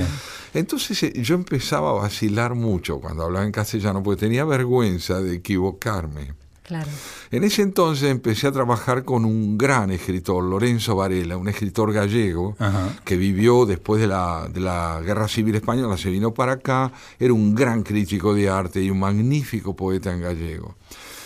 Entonces 0.54 1.02
eh, 1.04 1.14
yo 1.22 1.34
empezaba 1.36 1.90
a 1.90 1.94
vacilar 1.94 2.54
mucho 2.54 3.00
cuando 3.02 3.24
hablaba 3.24 3.44
en 3.46 3.52
castellano, 3.52 4.04
porque 4.04 4.20
tenía 4.22 4.46
vergüenza 4.46 5.20
de 5.20 5.36
equivocarme. 5.36 6.34
Claro. 6.74 6.90
En 7.30 7.44
ese 7.44 7.62
entonces 7.62 8.10
empecé 8.10 8.48
a 8.48 8.52
trabajar 8.52 9.04
con 9.04 9.26
un 9.26 9.60
gran 9.60 9.92
escritor, 9.92 10.44
Lorenzo 10.44 10.96
Varela, 10.96 11.38
un 11.38 11.48
escritor 11.48 11.94
gallego 11.94 12.56
Ajá. 12.58 12.90
que 13.06 13.16
vivió 13.16 13.68
después 13.68 14.02
de 14.02 14.08
la, 14.08 14.50
de 14.52 14.60
la 14.60 15.00
Guerra 15.06 15.28
Civil 15.28 15.54
Española, 15.54 15.98
se 15.98 16.10
vino 16.10 16.34
para 16.34 16.54
acá, 16.54 16.92
era 17.20 17.32
un 17.32 17.54
gran 17.54 17.84
crítico 17.84 18.34
de 18.34 18.50
arte 18.50 18.82
y 18.82 18.90
un 18.90 19.00
magnífico 19.00 19.76
poeta 19.76 20.12
en 20.12 20.22
gallego. 20.22 20.76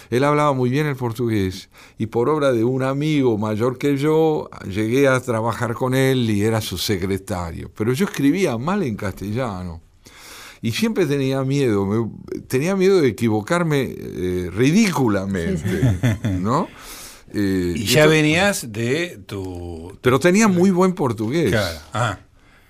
Él 0.09 0.25
hablaba 0.25 0.51
muy 0.51 0.69
bien 0.69 0.85
el 0.85 0.97
portugués 0.97 1.69
y 1.97 2.07
por 2.07 2.27
obra 2.27 2.51
de 2.51 2.65
un 2.65 2.83
amigo 2.83 3.37
mayor 3.37 3.77
que 3.77 3.95
yo 3.95 4.49
llegué 4.65 5.07
a 5.07 5.19
trabajar 5.21 5.75
con 5.75 5.93
él 5.93 6.29
y 6.29 6.43
era 6.43 6.59
su 6.59 6.77
secretario. 6.77 7.71
Pero 7.73 7.93
yo 7.93 8.05
escribía 8.05 8.57
mal 8.57 8.83
en 8.83 8.97
castellano 8.97 9.86
y 10.61 10.71
siempre 10.71 11.05
tenía 11.05 11.43
miedo, 11.43 11.85
me- 11.85 12.41
tenía 12.47 12.75
miedo 12.75 13.01
de 13.01 13.09
equivocarme 13.09 13.93
eh, 13.97 14.49
ridículamente, 14.53 15.99
¿no? 16.39 16.67
Eh, 17.33 17.73
Y 17.75 17.85
ya 17.85 18.01
esto- 18.01 18.11
venías 18.11 18.71
de 18.71 19.19
tu... 19.25 19.97
Pero 20.01 20.19
tenía 20.19 20.47
muy 20.47 20.71
buen 20.71 20.93
portugués. 20.93 21.51
Claro. 21.51 21.79
Ah, 21.93 22.19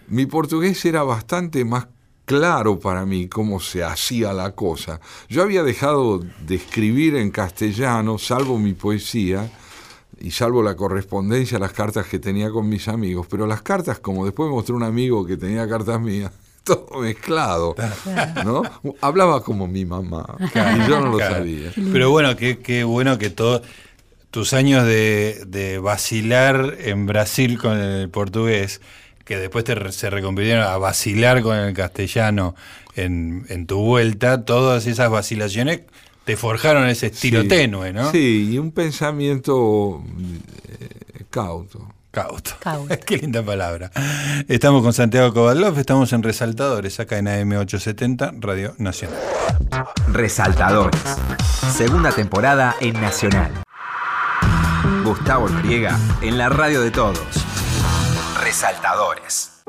Mi 0.08 0.26
portugués 0.26 0.84
era 0.86 1.04
bastante 1.04 1.64
más 1.66 1.88
claro 2.26 2.80
para 2.80 3.06
mí 3.06 3.28
cómo 3.30 3.60
se 3.60 3.84
hacía 3.84 4.34
la 4.34 4.52
cosa. 4.54 5.00
Yo 5.30 5.44
había 5.44 5.64
dejado 5.64 6.20
de 6.46 6.56
escribir 6.56 7.16
en 7.16 7.32
castellano, 7.32 8.18
salvo 8.18 8.58
mi 8.58 8.74
poesía 8.74 9.50
y 10.20 10.32
salvo 10.32 10.64
la 10.64 10.76
correspondencia, 10.76 11.60
las 11.60 11.72
cartas 11.74 12.08
que 12.08 12.18
tenía 12.20 12.50
con 12.50 12.68
mis 12.68 12.88
amigos, 12.88 13.28
pero 13.30 13.46
las 13.48 13.62
cartas, 13.62 14.00
como 14.00 14.26
después 14.26 14.50
me 14.50 14.56
mostró 14.56 14.76
un 14.76 14.84
amigo 14.84 15.26
que 15.26 15.38
tenía 15.38 15.70
cartas 15.70 16.02
mías, 16.02 16.32
todo 16.68 17.00
mezclado, 17.02 17.76
¿no? 18.46 18.62
Hablaba 19.02 19.44
como 19.44 19.68
mi 19.68 19.86
mamá, 19.86 20.38
y 20.54 20.88
yo 20.90 21.00
no 21.00 21.08
lo 21.12 21.18
claro. 21.18 21.36
sabía. 21.38 21.72
Pero 21.92 22.12
bueno, 22.12 22.36
qué, 22.36 22.60
qué 22.60 22.84
bueno 22.84 23.18
que 23.18 23.30
todos 23.32 23.62
tus 24.30 24.54
años 24.54 24.86
de, 24.86 25.44
de 25.48 25.80
vacilar 25.80 26.76
en 26.80 27.06
Brasil 27.08 27.58
con 27.58 27.78
el 27.80 28.10
portugués, 28.10 28.82
que 29.26 29.38
después 29.38 29.64
te, 29.66 29.92
se 29.92 30.10
reconvirtieron 30.10 30.64
a 30.64 30.78
vacilar 30.78 31.42
con 31.42 31.58
el 31.58 31.74
castellano 31.74 32.54
en, 32.96 33.46
en 33.50 33.66
tu 33.68 33.80
vuelta, 33.80 34.44
todas 34.46 34.86
esas 34.86 35.10
vacilaciones 35.10 35.82
te 36.26 36.36
forjaron 36.36 36.88
ese 36.90 37.08
estilo 37.08 37.42
Sí. 37.44 37.48
tenue, 37.48 37.94
¿no? 37.94 38.12
Sí, 38.12 38.50
y 38.52 38.58
un 38.58 38.72
pensamiento 38.72 40.04
eh, 40.80 41.24
cauto. 41.30 41.88
Cauto. 42.12 42.52
Cauto. 42.60 42.96
Qué 43.06 43.18
linda 43.18 43.44
palabra. 43.44 43.92
Estamos 44.48 44.82
con 44.82 44.94
Santiago 44.94 45.34
Kovadlov, 45.34 45.78
estamos 45.78 46.12
en 46.14 46.24
Resaltadores, 46.24 47.00
acá 47.00 47.18
en 47.18 47.28
AM870, 47.28 48.40
Radio 48.40 48.74
Nacional. 48.78 49.20
Resaltadores. 50.12 51.02
Segunda 51.76 52.12
temporada 52.12 52.76
en 52.80 53.00
Nacional. 53.00 53.52
Gustavo 55.04 55.48
Noriega 55.50 55.98
en 56.22 56.38
la 56.38 56.50
radio 56.50 56.82
de 56.82 56.92
todos. 56.92 57.20
Resaltadores. 58.42 59.64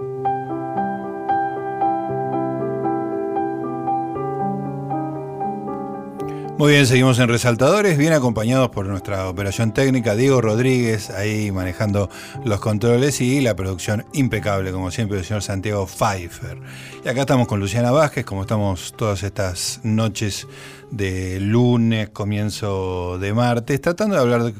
Muy 6.59 6.73
bien, 6.73 6.89
seguimos 6.89 7.21
en 7.21 7.29
Resaltadores, 7.29 7.97
bien 7.97 8.13
acompañados 8.13 8.71
por 8.71 8.85
nuestra 8.85 9.29
operación 9.29 9.73
técnica, 9.73 10.17
Diego 10.17 10.41
Rodríguez, 10.41 11.09
ahí 11.09 11.53
manejando 11.53 12.11
los 12.45 12.59
controles 12.59 13.21
y 13.21 13.41
la 13.41 13.55
producción 13.55 14.05
impecable, 14.13 14.73
como 14.73 14.91
siempre, 14.91 15.19
del 15.19 15.25
señor 15.25 15.45
Santiago 15.45 15.87
Pfeiffer. 15.87 16.59
Y 17.05 17.09
acá 17.09 17.21
estamos 17.21 17.47
con 17.47 17.61
Luciana 17.61 17.93
Vázquez, 17.93 18.25
como 18.25 18.41
estamos 18.41 18.93
todas 18.97 19.23
estas 19.23 19.79
noches 19.85 20.49
de 20.91 21.39
lunes, 21.39 22.09
comienzo 22.09 23.19
de 23.21 23.33
martes, 23.35 23.81
tratando 23.81 24.17
de 24.17 24.21
hablar 24.23 24.53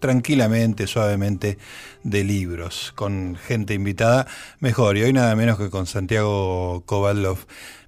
tranquilamente, 0.00 0.88
suavemente 0.88 1.56
de 2.02 2.24
libros, 2.24 2.90
con 2.96 3.36
gente 3.36 3.74
invitada 3.74 4.26
mejor, 4.58 4.96
y 4.96 5.04
hoy 5.04 5.12
nada 5.12 5.36
menos 5.36 5.56
que 5.56 5.70
con 5.70 5.86
Santiago 5.86 6.82
Kovadlov. 6.84 7.38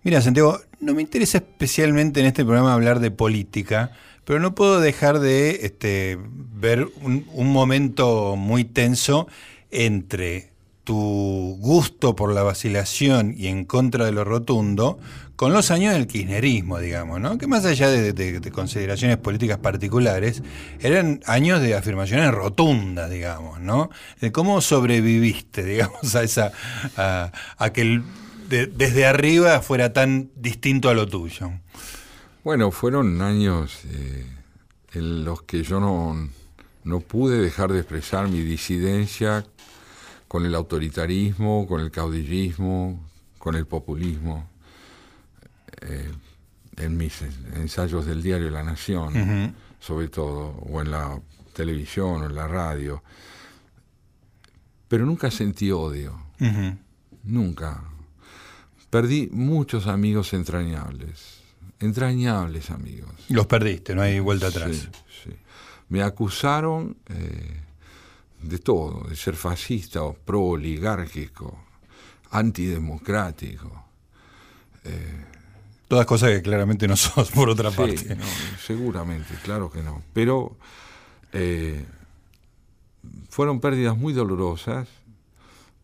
Mira, 0.04 0.22
Santiago, 0.22 0.60
no 0.80 0.94
me 0.94 1.02
interesa 1.02 1.38
especialmente 1.38 2.20
en 2.20 2.26
este 2.26 2.44
programa 2.44 2.74
hablar 2.74 3.00
de 3.00 3.10
política, 3.10 3.92
pero 4.24 4.40
no 4.40 4.54
puedo 4.54 4.80
dejar 4.80 5.20
de 5.20 5.60
este, 5.62 6.18
ver 6.20 6.88
un, 7.02 7.52
momento 7.52 8.36
muy 8.36 8.64
tenso 8.64 9.28
entre 9.70 10.50
tu 10.84 11.56
gusto 11.60 12.14
por 12.14 12.32
la 12.32 12.42
vacilación 12.42 13.34
y 13.36 13.48
en 13.48 13.64
contra 13.64 14.04
de 14.04 14.12
lo 14.12 14.24
rotundo, 14.24 14.98
con 15.34 15.52
los 15.52 15.70
años 15.70 15.92
del 15.92 16.06
kirchnerismo, 16.06 16.78
digamos, 16.78 17.20
¿no? 17.20 17.38
Que 17.38 17.46
más 17.46 17.64
allá 17.64 17.88
de 17.90 18.50
consideraciones 18.52 19.16
políticas 19.18 19.58
particulares, 19.58 20.42
eran 20.80 21.20
años 21.26 21.60
de 21.60 21.74
afirmaciones 21.74 22.30
rotundas, 22.30 23.10
digamos, 23.10 23.60
¿no? 23.60 23.90
De 24.20 24.32
cómo 24.32 24.60
sobreviviste, 24.60 25.62
digamos, 25.64 26.14
a 26.14 26.22
esa, 26.22 26.52
a, 26.96 27.32
a 27.58 27.72
que 27.72 27.82
el- 27.82 28.02
de- 28.48 28.66
desde 28.66 29.06
arriba 29.06 29.60
fuera 29.60 29.92
tan 29.92 30.30
distinto 30.36 30.88
a 30.88 30.94
lo 30.94 31.06
tuyo. 31.06 31.50
Bueno, 32.44 32.70
fueron 32.70 33.20
años 33.22 33.80
eh, 33.86 34.26
en 34.92 35.24
los 35.24 35.42
que 35.42 35.62
yo 35.62 35.80
no, 35.80 36.28
no 36.84 37.00
pude 37.00 37.38
dejar 37.38 37.72
de 37.72 37.80
expresar 37.80 38.28
mi 38.28 38.40
disidencia 38.40 39.44
con 40.28 40.44
el 40.46 40.54
autoritarismo, 40.54 41.66
con 41.66 41.80
el 41.80 41.90
caudillismo, 41.90 43.04
con 43.38 43.54
el 43.56 43.66
populismo, 43.66 44.48
eh, 45.82 46.10
en 46.78 46.96
mis 46.96 47.22
ensayos 47.54 48.06
del 48.06 48.22
diario 48.22 48.50
La 48.50 48.62
Nación, 48.62 49.54
sobre 49.80 50.08
todo, 50.08 50.48
o 50.70 50.80
en 50.82 50.90
la 50.90 51.20
televisión 51.52 52.22
o 52.22 52.26
en 52.26 52.34
la 52.34 52.46
radio. 52.48 53.02
Pero 54.88 55.04
nunca 55.06 55.30
sentí 55.30 55.70
odio, 55.70 56.16
nunca. 57.24 57.82
Perdí 58.96 59.28
muchos 59.30 59.86
amigos 59.88 60.32
entrañables, 60.32 61.40
entrañables 61.80 62.70
amigos. 62.70 63.10
Los 63.28 63.46
perdiste, 63.46 63.94
no 63.94 64.00
hay 64.00 64.20
vuelta 64.20 64.46
atrás. 64.46 64.74
Sí, 64.74 64.88
sí. 65.24 65.30
Me 65.90 66.02
acusaron 66.02 66.96
eh, 67.10 67.60
de 68.40 68.58
todo, 68.58 69.06
de 69.06 69.14
ser 69.14 69.36
fascista 69.36 70.02
o 70.02 70.14
pro-oligárquico, 70.14 71.58
antidemocrático. 72.30 73.84
Todas 75.88 76.06
cosas 76.06 76.30
que 76.30 76.40
claramente 76.42 76.88
no 76.88 76.96
sos, 76.96 77.30
por 77.32 77.50
otra 77.50 77.70
Sí, 77.70 77.76
parte. 77.76 78.16
no, 78.16 78.24
seguramente, 78.64 79.34
claro 79.44 79.70
que 79.70 79.82
no. 79.82 80.02
Pero 80.14 80.56
eh, 81.34 81.84
fueron 83.28 83.60
pérdidas 83.60 83.94
muy 83.96 84.14
dolorosas, 84.14 84.88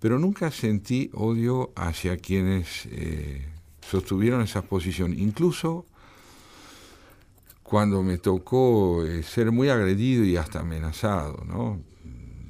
pero 0.03 0.19
nunca 0.19 0.51
sentí 0.51 1.11
odio 1.15 1.71
hacia 1.77 2.17
quienes 2.17 2.87
eh, 2.87 3.47
sostuvieron 3.89 4.43
esa 4.43 4.63
posición. 4.63 5.17
Incluso 5.17 5.87
cuando 7.63 8.03
me 8.03 8.19
tocó 8.19 9.05
eh, 9.05 9.23
ser 9.23 9.53
muy 9.53 9.69
agredido 9.69 10.25
y 10.25 10.37
hasta 10.37 10.59
amenazado, 10.59 11.45
¿no? 11.47 11.81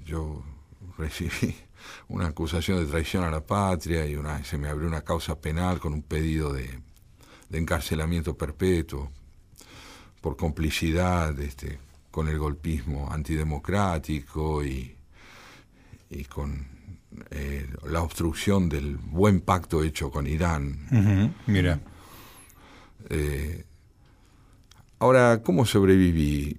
Yo 0.07 0.43
recibí 0.97 1.55
una 2.09 2.29
acusación 2.29 2.79
de 2.79 2.87
traición 2.91 3.23
a 3.23 3.31
la 3.31 3.45
patria 3.45 4.07
y 4.07 4.17
una, 4.17 4.43
se 4.45 4.57
me 4.57 4.69
abrió 4.69 4.89
una 4.89 5.03
causa 5.03 5.39
penal 5.39 5.79
con 5.79 5.93
un 5.93 6.03
pedido 6.03 6.55
de, 6.55 6.81
de 7.51 7.59
encarcelamiento 7.59 8.35
perpetuo 8.35 9.13
por 10.23 10.39
complicidad 10.39 11.39
este, 11.39 11.79
con 12.11 12.29
el 12.29 12.39
golpismo 12.39 13.13
antidemocrático 13.13 14.65
y, 14.65 14.97
y 16.09 16.25
con 16.25 16.73
eh, 17.31 17.67
la 17.89 18.03
obstrucción 18.03 18.69
del 18.69 18.97
buen 18.97 19.41
pacto 19.41 19.83
hecho 19.83 20.11
con 20.11 20.27
Irán. 20.27 21.35
Mira. 21.47 21.81
Eh, 23.11 23.65
ahora, 24.99 25.43
¿cómo 25.43 25.67
sobreviví? 25.67 26.59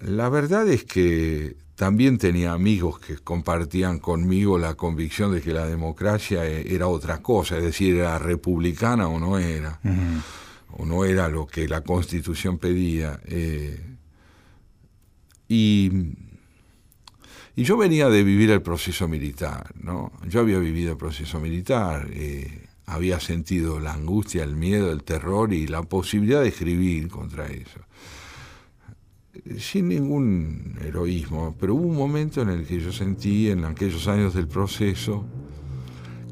La 0.00 0.28
verdad 0.28 0.68
es 0.68 0.84
que 0.84 1.56
también 1.76 2.18
tenía 2.18 2.52
amigos 2.52 2.98
que 2.98 3.16
compartían 3.18 3.98
conmigo 3.98 4.58
la 4.58 4.74
convicción 4.74 5.32
de 5.32 5.42
que 5.42 5.52
la 5.52 5.66
democracia 5.66 6.46
eh, 6.46 6.74
era 6.74 6.88
otra 6.88 7.22
cosa, 7.22 7.58
es 7.58 7.62
decir, 7.62 7.96
era 7.96 8.18
republicana 8.18 9.08
o 9.08 9.20
no 9.20 9.38
era, 9.38 9.78
o 10.70 10.86
no 10.86 11.04
era 11.04 11.28
lo 11.28 11.46
que 11.46 11.68
la 11.68 11.82
constitución 11.82 12.58
pedía. 12.58 13.20
eh, 13.26 13.96
y, 15.48 15.90
y 17.56 17.64
yo 17.64 17.78
venía 17.78 18.10
de 18.10 18.22
vivir 18.22 18.50
el 18.50 18.60
proceso 18.60 19.08
militar, 19.08 19.72
¿no? 19.80 20.12
Yo 20.28 20.40
había 20.40 20.58
vivido 20.58 20.92
el 20.92 20.98
proceso 20.98 21.40
militar, 21.40 22.06
eh, 22.12 22.68
había 22.84 23.18
sentido 23.18 23.80
la 23.80 23.94
angustia, 23.94 24.44
el 24.44 24.54
miedo, 24.54 24.92
el 24.92 25.02
terror 25.02 25.54
y 25.54 25.66
la 25.66 25.82
posibilidad 25.82 26.42
de 26.42 26.48
escribir 26.48 27.08
contra 27.08 27.46
eso. 27.46 27.80
Sin 29.58 29.88
ningún 29.88 30.78
heroísmo, 30.82 31.56
pero 31.58 31.74
hubo 31.74 31.88
un 31.88 31.96
momento 31.96 32.42
en 32.42 32.50
el 32.50 32.66
que 32.66 32.78
yo 32.78 32.92
sentí, 32.92 33.48
en 33.48 33.64
aquellos 33.64 34.06
años 34.06 34.34
del 34.34 34.48
proceso, 34.48 35.24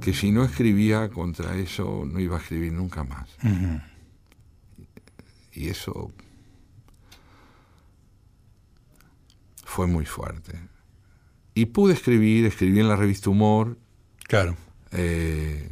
que 0.03 0.13
si 0.13 0.31
no 0.31 0.45
escribía 0.45 1.09
contra 1.09 1.57
eso, 1.57 2.05
no 2.07 2.21
iba 2.21 2.37
a 2.37 2.41
escribir 2.41 2.75
nunca 2.75 3.03
más. 3.03 3.31
Y 5.55 5.69
eso 5.69 6.13
fue 9.65 9.87
muy 9.87 10.05
fuerte. 10.05 10.74
Y 11.55 11.67
pude 11.67 11.95
escribir, 11.95 12.47
escribí 12.47 12.81
en 12.81 12.89
la 12.89 12.97
revista 12.97 13.31
Humor, 13.31 13.77
Claro. 14.27 14.57
eh, 14.93 15.71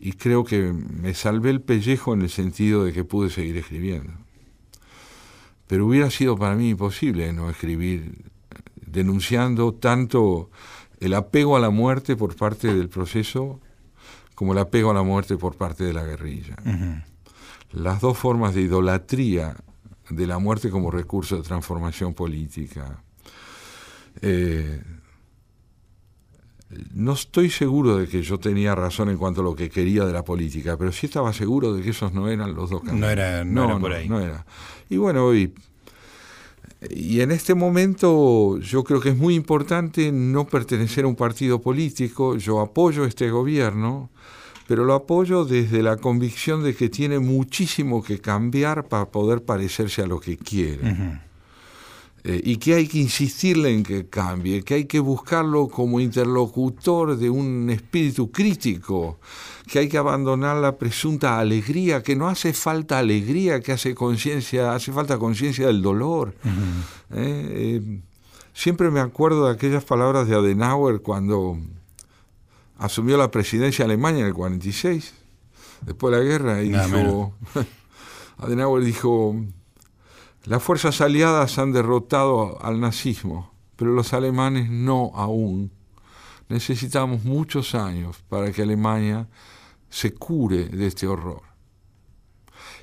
y 0.00 0.12
creo 0.12 0.44
que 0.44 0.72
me 0.72 1.14
salvé 1.14 1.50
el 1.50 1.60
pellejo 1.60 2.14
en 2.14 2.22
el 2.22 2.30
sentido 2.30 2.84
de 2.84 2.92
que 2.92 3.02
pude 3.04 3.30
seguir 3.30 3.56
escribiendo. 3.56 4.12
Pero 5.66 5.86
hubiera 5.86 6.10
sido 6.10 6.36
para 6.36 6.54
mí 6.54 6.70
imposible 6.70 7.32
no 7.32 7.50
escribir 7.50 8.24
denunciando 8.86 9.74
tanto 9.74 10.50
el 11.00 11.14
apego 11.14 11.56
a 11.56 11.60
la 11.60 11.70
muerte 11.70 12.16
por 12.16 12.36
parte 12.36 12.72
del 12.72 12.88
proceso 12.88 13.60
como 14.34 14.52
el 14.52 14.58
apego 14.58 14.90
a 14.90 14.94
la 14.94 15.02
muerte 15.02 15.36
por 15.36 15.56
parte 15.56 15.84
de 15.84 15.92
la 15.92 16.04
guerrilla 16.04 16.56
las 17.72 18.00
dos 18.00 18.16
formas 18.16 18.54
de 18.54 18.62
idolatría 18.62 19.56
de 20.08 20.26
la 20.26 20.38
muerte 20.38 20.70
como 20.70 20.90
recurso 20.90 21.36
de 21.36 21.42
transformación 21.42 22.14
política. 22.14 23.02
Eh, 24.22 24.82
no 26.92 27.14
estoy 27.14 27.48
seguro 27.48 27.96
de 27.96 28.06
que 28.08 28.22
yo 28.22 28.38
tenía 28.38 28.74
razón 28.74 29.08
en 29.08 29.16
cuanto 29.16 29.40
a 29.40 29.44
lo 29.44 29.54
que 29.56 29.70
quería 29.70 30.04
de 30.04 30.12
la 30.12 30.22
política, 30.24 30.76
pero 30.76 30.92
sí 30.92 31.06
estaba 31.06 31.32
seguro 31.32 31.72
de 31.72 31.82
que 31.82 31.90
esos 31.90 32.12
no 32.12 32.28
eran 32.28 32.54
los 32.54 32.68
dos 32.70 32.82
caminos. 32.82 33.00
No 33.54 33.62
era- 33.62 33.64
no 33.64 33.64
era 33.64 33.78
por 33.80 33.92
ahí. 33.92 34.08
no 34.08 34.20
era. 34.20 34.44
Y 34.90 34.96
bueno, 34.98 35.34
y, 35.34 35.52
y 36.90 37.20
en 37.22 37.30
este 37.32 37.54
momento 37.54 38.58
yo 38.58 38.84
creo 38.84 39.00
que 39.00 39.08
es 39.10 39.16
muy 39.16 39.34
importante 39.34 40.12
no 40.12 40.46
pertenecer 40.46 41.04
a 41.04 41.08
un 41.08 41.16
partido 41.16 41.60
político. 41.62 42.36
Yo 42.36 42.60
apoyo 42.60 43.06
este 43.06 43.30
gobierno, 43.30 44.10
pero 44.66 44.84
lo 44.84 44.92
apoyo 44.92 45.46
desde 45.46 45.82
la 45.82 45.96
convicción 45.96 46.62
de 46.62 46.74
que 46.74 46.90
tiene 46.90 47.18
muchísimo 47.18 48.02
que 48.04 48.20
cambiar 48.20 48.88
para 48.88 49.06
poder 49.06 49.42
parecerse 49.42 50.02
a 50.02 50.06
lo 50.06 50.20
que 50.20 50.36
quiere. 50.36 51.20
Eh, 52.28 52.42
y 52.44 52.56
que 52.58 52.74
hay 52.74 52.86
que 52.86 52.98
insistirle 52.98 53.72
en 53.72 53.82
que 53.82 54.06
cambie, 54.06 54.62
que 54.62 54.74
hay 54.74 54.84
que 54.84 55.00
buscarlo 55.00 55.66
como 55.66 55.98
interlocutor 55.98 57.16
de 57.16 57.30
un 57.30 57.70
espíritu 57.70 58.30
crítico, 58.30 59.18
que 59.66 59.78
hay 59.78 59.88
que 59.88 59.96
abandonar 59.96 60.58
la 60.58 60.76
presunta 60.76 61.38
alegría, 61.38 62.02
que 62.02 62.16
no 62.16 62.28
hace 62.28 62.52
falta 62.52 62.98
alegría, 62.98 63.60
que 63.60 63.72
hace 63.72 63.94
conciencia, 63.94 64.74
hace 64.74 64.92
falta 64.92 65.16
conciencia 65.18 65.68
del 65.68 65.80
dolor. 65.80 66.34
Eh, 66.44 67.80
eh, 67.80 68.00
siempre 68.52 68.90
me 68.90 69.00
acuerdo 69.00 69.46
de 69.46 69.54
aquellas 69.54 69.84
palabras 69.84 70.28
de 70.28 70.34
Adenauer 70.34 71.00
cuando 71.00 71.56
asumió 72.76 73.16
la 73.16 73.30
presidencia 73.30 73.86
de 73.86 73.92
Alemania 73.92 74.20
en 74.20 74.26
el 74.26 74.34
46, 74.34 75.14
después 75.80 76.12
de 76.12 76.18
la 76.18 76.24
guerra, 76.24 76.62
y 76.62 76.72
dijo, 76.72 77.32
Adenauer 78.36 78.84
dijo, 78.84 79.34
las 80.44 80.62
fuerzas 80.62 81.00
aliadas 81.00 81.58
han 81.58 81.72
derrotado 81.72 82.62
al 82.62 82.80
nazismo, 82.80 83.52
pero 83.76 83.92
los 83.92 84.12
alemanes 84.12 84.70
no 84.70 85.12
aún. 85.14 85.72
Necesitamos 86.48 87.24
muchos 87.24 87.74
años 87.74 88.22
para 88.28 88.50
que 88.52 88.62
Alemania 88.62 89.28
se 89.90 90.14
cure 90.14 90.64
de 90.64 90.86
este 90.86 91.06
horror. 91.06 91.42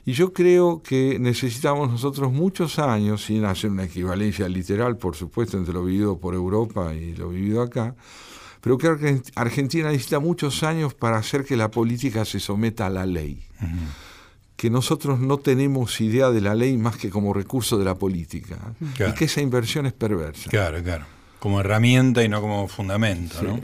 Y 0.05 0.13
yo 0.13 0.33
creo 0.33 0.83
que 0.83 1.17
necesitamos 1.19 1.89
nosotros 1.89 2.31
muchos 2.31 2.77
años, 2.77 3.25
sin 3.25 3.43
hacer 3.43 3.71
una 3.71 3.85
equivalencia 3.85 4.47
literal, 4.47 4.97
por 4.97 5.15
supuesto, 5.15 5.57
entre 5.57 5.73
lo 5.73 5.83
vivido 5.83 6.19
por 6.19 6.35
Europa 6.35 6.93
y 6.93 7.15
lo 7.15 7.29
vivido 7.29 7.63
acá, 7.63 7.95
pero 8.61 8.77
creo 8.77 8.97
que 8.97 9.21
Argentina 9.35 9.89
necesita 9.89 10.19
muchos 10.19 10.63
años 10.63 10.93
para 10.93 11.17
hacer 11.17 11.43
que 11.43 11.55
la 11.55 11.71
política 11.71 12.25
se 12.25 12.39
someta 12.39 12.85
a 12.85 12.89
la 12.89 13.05
ley. 13.05 13.43
Que 14.55 14.69
nosotros 14.69 15.19
no 15.19 15.37
tenemos 15.37 15.99
idea 15.99 16.31
de 16.31 16.41
la 16.41 16.55
ley 16.55 16.77
más 16.77 16.97
que 16.97 17.09
como 17.09 17.33
recurso 17.33 17.77
de 17.77 17.85
la 17.85 17.95
política. 17.95 18.57
Y 18.81 19.13
que 19.13 19.25
esa 19.25 19.41
inversión 19.41 19.85
es 19.85 19.93
perversa. 19.93 20.49
Claro, 20.49 20.81
claro. 20.81 21.05
Como 21.39 21.59
herramienta 21.59 22.23
y 22.23 22.29
no 22.29 22.41
como 22.41 22.67
fundamento, 22.67 23.43
¿no? 23.43 23.59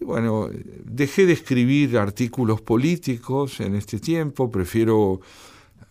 bueno, 0.00 0.50
dejé 0.84 1.26
de 1.26 1.32
escribir 1.32 1.96
artículos 1.98 2.60
políticos 2.60 3.60
en 3.60 3.74
este 3.74 3.98
tiempo, 3.98 4.50
prefiero 4.50 5.20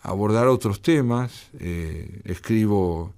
abordar 0.02 0.46
otros 0.46 0.80
temas, 0.82 1.48
eh, 1.58 2.20
escribo 2.24 3.12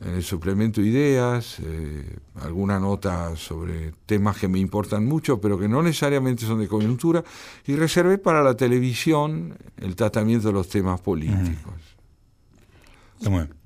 en 0.00 0.14
el 0.14 0.22
suplemento 0.22 0.80
ideas, 0.80 1.58
eh, 1.60 2.18
alguna 2.42 2.78
nota 2.78 3.34
sobre 3.36 3.92
temas 4.04 4.36
que 4.36 4.48
me 4.48 4.58
importan 4.58 5.06
mucho, 5.06 5.40
pero 5.40 5.58
que 5.58 5.68
no 5.68 5.82
necesariamente 5.82 6.44
son 6.44 6.60
de 6.60 6.68
coyuntura, 6.68 7.24
y 7.66 7.76
reservé 7.76 8.18
para 8.18 8.42
la 8.42 8.54
televisión 8.54 9.56
el 9.76 9.96
tratamiento 9.96 10.48
de 10.48 10.54
los 10.54 10.68
temas 10.68 11.00
políticos. 11.00 11.74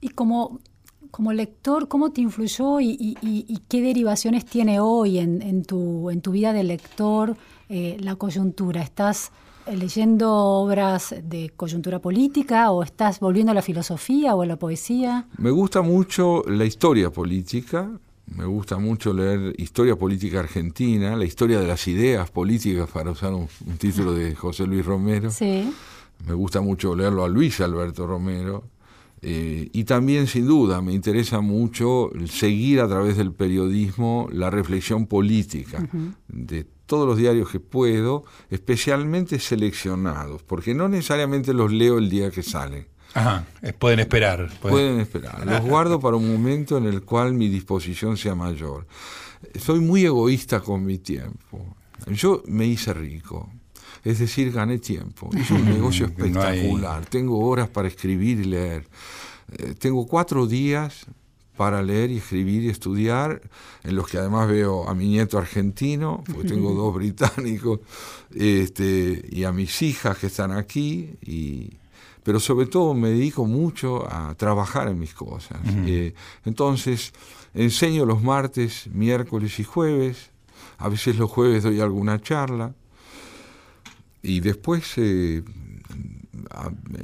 Y, 0.01 0.11
como 0.11 0.61
como 1.11 1.33
lector, 1.33 1.89
¿cómo 1.89 2.11
te 2.11 2.21
influyó 2.21 2.81
y, 2.81 3.61
qué 3.69 3.83
derivaciones 3.83 4.45
tiene 4.45 4.81
hoy 4.81 5.19
en, 5.19 5.65
tu, 5.65 6.11
en 6.11 6.21
tu 6.21 6.31
vida 6.31 6.53
de 6.53 6.63
lector 6.63 7.37
eh, 7.69 7.97
la 8.01 8.15
coyuntura? 8.15 8.83
¿Estás 8.83 9.27
eh, 9.29 9.33
leyendo 9.67 10.33
obras 10.33 11.15
de 11.23 11.51
coyuntura 11.57 11.99
política 11.99 12.71
o 12.71 12.83
estás 12.83 13.21
volviendo 13.21 13.53
a 13.53 13.55
la 13.55 13.63
filosofía 13.63 14.35
o 14.35 14.43
a 14.43 14.47
la 14.47 14.57
poesía? 14.57 15.27
Me 15.39 15.51
gusta 15.51 15.83
mucho 15.83 16.43
la 16.47 16.65
historia 16.65 17.11
política, 17.11 17.91
me 18.27 18.45
gusta 18.45 18.79
mucho 18.79 19.13
leer 19.13 19.55
historia 19.59 19.97
política 19.97 20.41
argentina, 20.41 21.17
la 21.17 21.25
historia 21.25 21.61
de 21.61 21.67
las 21.67 21.87
ideas 21.89 22.31
políticas, 22.31 22.89
para 22.91 23.11
usar 23.11 23.33
un, 23.33 23.49
un 23.67 23.77
título 23.77 24.13
de 24.13 24.35
José 24.35 24.67
Luis 24.67 24.85
Romero. 24.85 25.31
Sí. 25.31 25.73
Me 26.27 26.35
gusta 26.35 26.61
mucho 26.61 26.95
leerlo 26.95 27.25
a 27.25 27.29
Luis 27.29 27.61
Alberto 27.61 28.07
Romero 28.07 28.65
eh, 29.23 29.69
y 29.73 29.85
también, 29.85 30.27
sin 30.27 30.47
duda, 30.47 30.81
me 30.81 30.93
interesa 30.93 31.41
mucho 31.41 32.11
seguir 32.27 32.81
a 32.81 32.89
través 32.89 33.17
del 33.17 33.33
periodismo 33.33 34.29
la 34.33 34.49
reflexión 34.49 35.07
política 35.07 35.87
de 36.29 36.67
todos 36.91 37.07
los 37.07 37.17
diarios 37.17 37.49
que 37.49 37.61
puedo, 37.61 38.25
especialmente 38.51 39.39
seleccionados, 39.39 40.43
porque 40.43 40.75
no 40.75 40.89
necesariamente 40.89 41.55
los 41.55 41.71
leo 41.71 41.99
el 41.99 42.11
día 42.11 42.33
que 42.33 42.43
salen. 42.43 42.89
Ajá, 43.15 43.47
eh, 43.63 43.73
pueden 43.73 44.01
esperar. 44.01 44.51
Pueden, 44.61 44.99
esperar. 44.99 45.47
Los 45.47 45.61
guardo 45.61 46.01
para 46.01 46.17
un 46.17 46.33
momento 46.33 46.79
en 46.79 46.87
el 46.87 47.03
cual 47.03 47.33
mi 47.33 47.49
disposición 47.49 48.17
sea 48.17 48.35
mayor. 48.35 48.89
Soy 49.57 49.79
muy 49.79 50.05
egoísta 50.05 50.59
con 50.59 50.85
mi 50.85 50.99
tiempo. 50.99 51.77
Yo 52.09 52.43
me 52.47 52.67
hice 52.67 52.93
rico 52.93 53.49
es 54.03 54.19
decir, 54.19 54.51
gané 54.51 54.79
tiempo. 54.79 55.31
Es 55.37 55.51
un 55.51 55.65
negocio 55.77 56.07
espectacular. 56.07 57.05
Tengo 57.07 57.39
horas 57.47 57.69
para 57.69 57.87
escribir 57.87 58.41
y 58.41 58.45
leer. 58.45 58.89
Eh, 59.59 59.75
tengo 59.79 60.07
cuatro 60.07 60.47
días 60.47 61.07
para 61.61 61.83
leer 61.83 62.11
y 62.11 62.17
escribir 62.17 62.63
y 62.63 62.71
estudiar, 62.71 63.43
en 63.85 63.95
los 63.95 64.09
que 64.09 64.17
además 64.17 64.49
veo 64.49 64.89
a 64.89 64.95
mi 64.95 65.09
nieto 65.09 65.37
argentino, 65.37 66.25
porque 66.25 66.49
tengo 66.49 66.73
dos 66.83 66.95
británicos, 66.95 67.81
este, 68.35 69.23
y 69.31 69.45
a 69.45 69.53
mis 69.53 69.83
hijas 69.83 70.17
que 70.17 70.29
están 70.29 70.53
aquí, 70.53 71.11
y, 71.21 71.75
pero 72.23 72.41
sobre 72.41 72.65
todo 72.65 72.95
me 72.95 73.11
dedico 73.11 73.45
mucho 73.45 74.11
a 74.11 74.35
trabajar 74.37 74.89
en 74.89 74.99
mis 74.99 75.13
cosas. 75.13 75.59
Eh, 75.85 76.15
entonces, 76.47 77.13
enseño 77.53 78.07
los 78.07 78.23
martes, 78.23 78.89
miércoles 78.91 79.61
y 79.61 79.65
jueves, 79.65 80.31
a 80.79 80.89
veces 80.89 81.17
los 81.17 81.31
jueves 81.31 81.63
doy 81.63 81.79
alguna 81.83 82.23
charla, 82.23 82.75
y 84.23 84.41
después, 84.41 84.95
eh, 84.97 85.43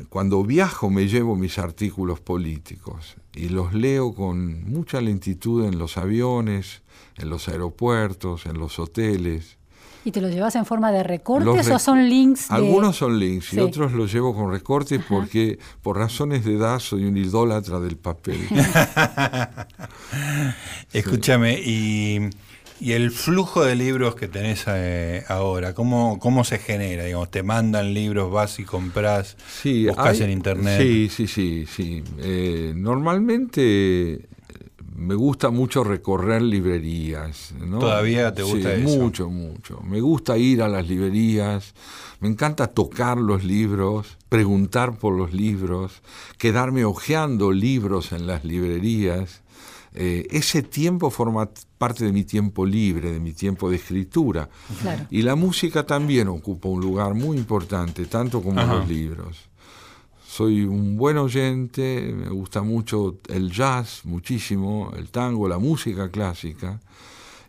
cuando 0.08 0.44
viajo, 0.44 0.90
me 0.90 1.08
llevo 1.08 1.36
mis 1.36 1.58
artículos 1.58 2.20
políticos 2.20 3.16
y 3.34 3.48
los 3.48 3.74
leo 3.74 4.14
con 4.14 4.70
mucha 4.70 5.00
lentitud 5.00 5.64
en 5.64 5.78
los 5.78 5.96
aviones, 5.96 6.82
en 7.16 7.30
los 7.30 7.48
aeropuertos, 7.48 8.46
en 8.46 8.58
los 8.58 8.78
hoteles. 8.78 9.56
¿Y 10.04 10.12
te 10.12 10.20
los 10.20 10.30
llevas 10.30 10.54
en 10.54 10.64
forma 10.64 10.92
de 10.92 11.02
recortes 11.02 11.68
o 11.68 11.78
son 11.80 12.08
links? 12.08 12.48
Algunos 12.52 12.96
son 12.96 13.18
links 13.18 13.52
y 13.54 13.58
otros 13.58 13.92
los 13.92 14.12
llevo 14.12 14.36
con 14.36 14.52
recortes 14.52 15.00
porque 15.08 15.58
por 15.82 15.98
razones 15.98 16.44
de 16.44 16.54
edad 16.54 16.78
soy 16.78 17.06
un 17.06 17.16
idólatra 17.16 17.80
del 17.80 17.96
papel. 17.96 18.38
Escúchame, 20.92 21.60
y 21.60 22.30
¿Y 22.80 22.92
el 22.92 23.10
flujo 23.10 23.64
de 23.64 23.74
libros 23.74 24.14
que 24.14 24.28
tenés 24.28 24.64
eh, 24.68 25.24
ahora, 25.28 25.74
¿cómo, 25.74 26.18
cómo 26.18 26.44
se 26.44 26.58
genera? 26.58 27.04
Digamos, 27.04 27.30
¿Te 27.30 27.42
mandan 27.42 27.94
libros, 27.94 28.30
vas 28.30 28.58
y 28.58 28.64
compras, 28.64 29.36
sí, 29.62 29.86
buscas 29.86 30.20
en 30.20 30.30
internet? 30.30 30.80
Sí, 30.80 31.08
sí, 31.08 31.26
sí. 31.26 31.66
sí. 31.66 32.04
Eh, 32.18 32.72
normalmente 32.76 34.28
me 34.96 35.14
gusta 35.14 35.50
mucho 35.50 35.84
recorrer 35.84 36.42
librerías. 36.42 37.54
¿Todavía 37.70 38.34
te 38.34 38.42
gusta 38.42 38.74
eso? 38.74 38.98
Mucho, 38.98 39.28
mucho. 39.28 39.80
Me 39.82 40.00
gusta 40.00 40.38
ir 40.38 40.62
a 40.62 40.68
las 40.68 40.88
librerías, 40.88 41.74
me 42.20 42.28
encanta 42.28 42.68
tocar 42.68 43.18
los 43.18 43.44
libros, 43.44 44.16
preguntar 44.28 44.98
por 44.98 45.14
los 45.14 45.32
libros, 45.32 46.02
quedarme 46.38 46.84
hojeando 46.84 47.52
libros 47.52 48.12
en 48.12 48.26
las 48.26 48.44
librerías. 48.44 49.42
Eh, 49.98 50.26
ese 50.30 50.62
tiempo 50.62 51.08
forma 51.08 51.48
parte 51.78 52.04
de 52.04 52.12
mi 52.12 52.24
tiempo 52.24 52.66
libre, 52.66 53.12
de 53.12 53.18
mi 53.18 53.32
tiempo 53.32 53.70
de 53.70 53.76
escritura. 53.76 54.46
Y 55.10 55.22
la 55.22 55.34
música 55.36 55.86
también 55.86 56.28
ocupa 56.28 56.68
un 56.68 56.82
lugar 56.82 57.14
muy 57.14 57.38
importante, 57.38 58.04
tanto 58.04 58.42
como 58.42 58.62
los 58.62 58.86
libros. 58.86 59.48
Soy 60.28 60.64
un 60.64 60.98
buen 60.98 61.16
oyente, 61.16 62.12
me 62.14 62.28
gusta 62.28 62.60
mucho 62.60 63.20
el 63.28 63.50
jazz, 63.50 64.02
muchísimo, 64.04 64.92
el 64.94 65.08
tango, 65.08 65.48
la 65.48 65.58
música 65.58 66.10
clásica. 66.10 66.78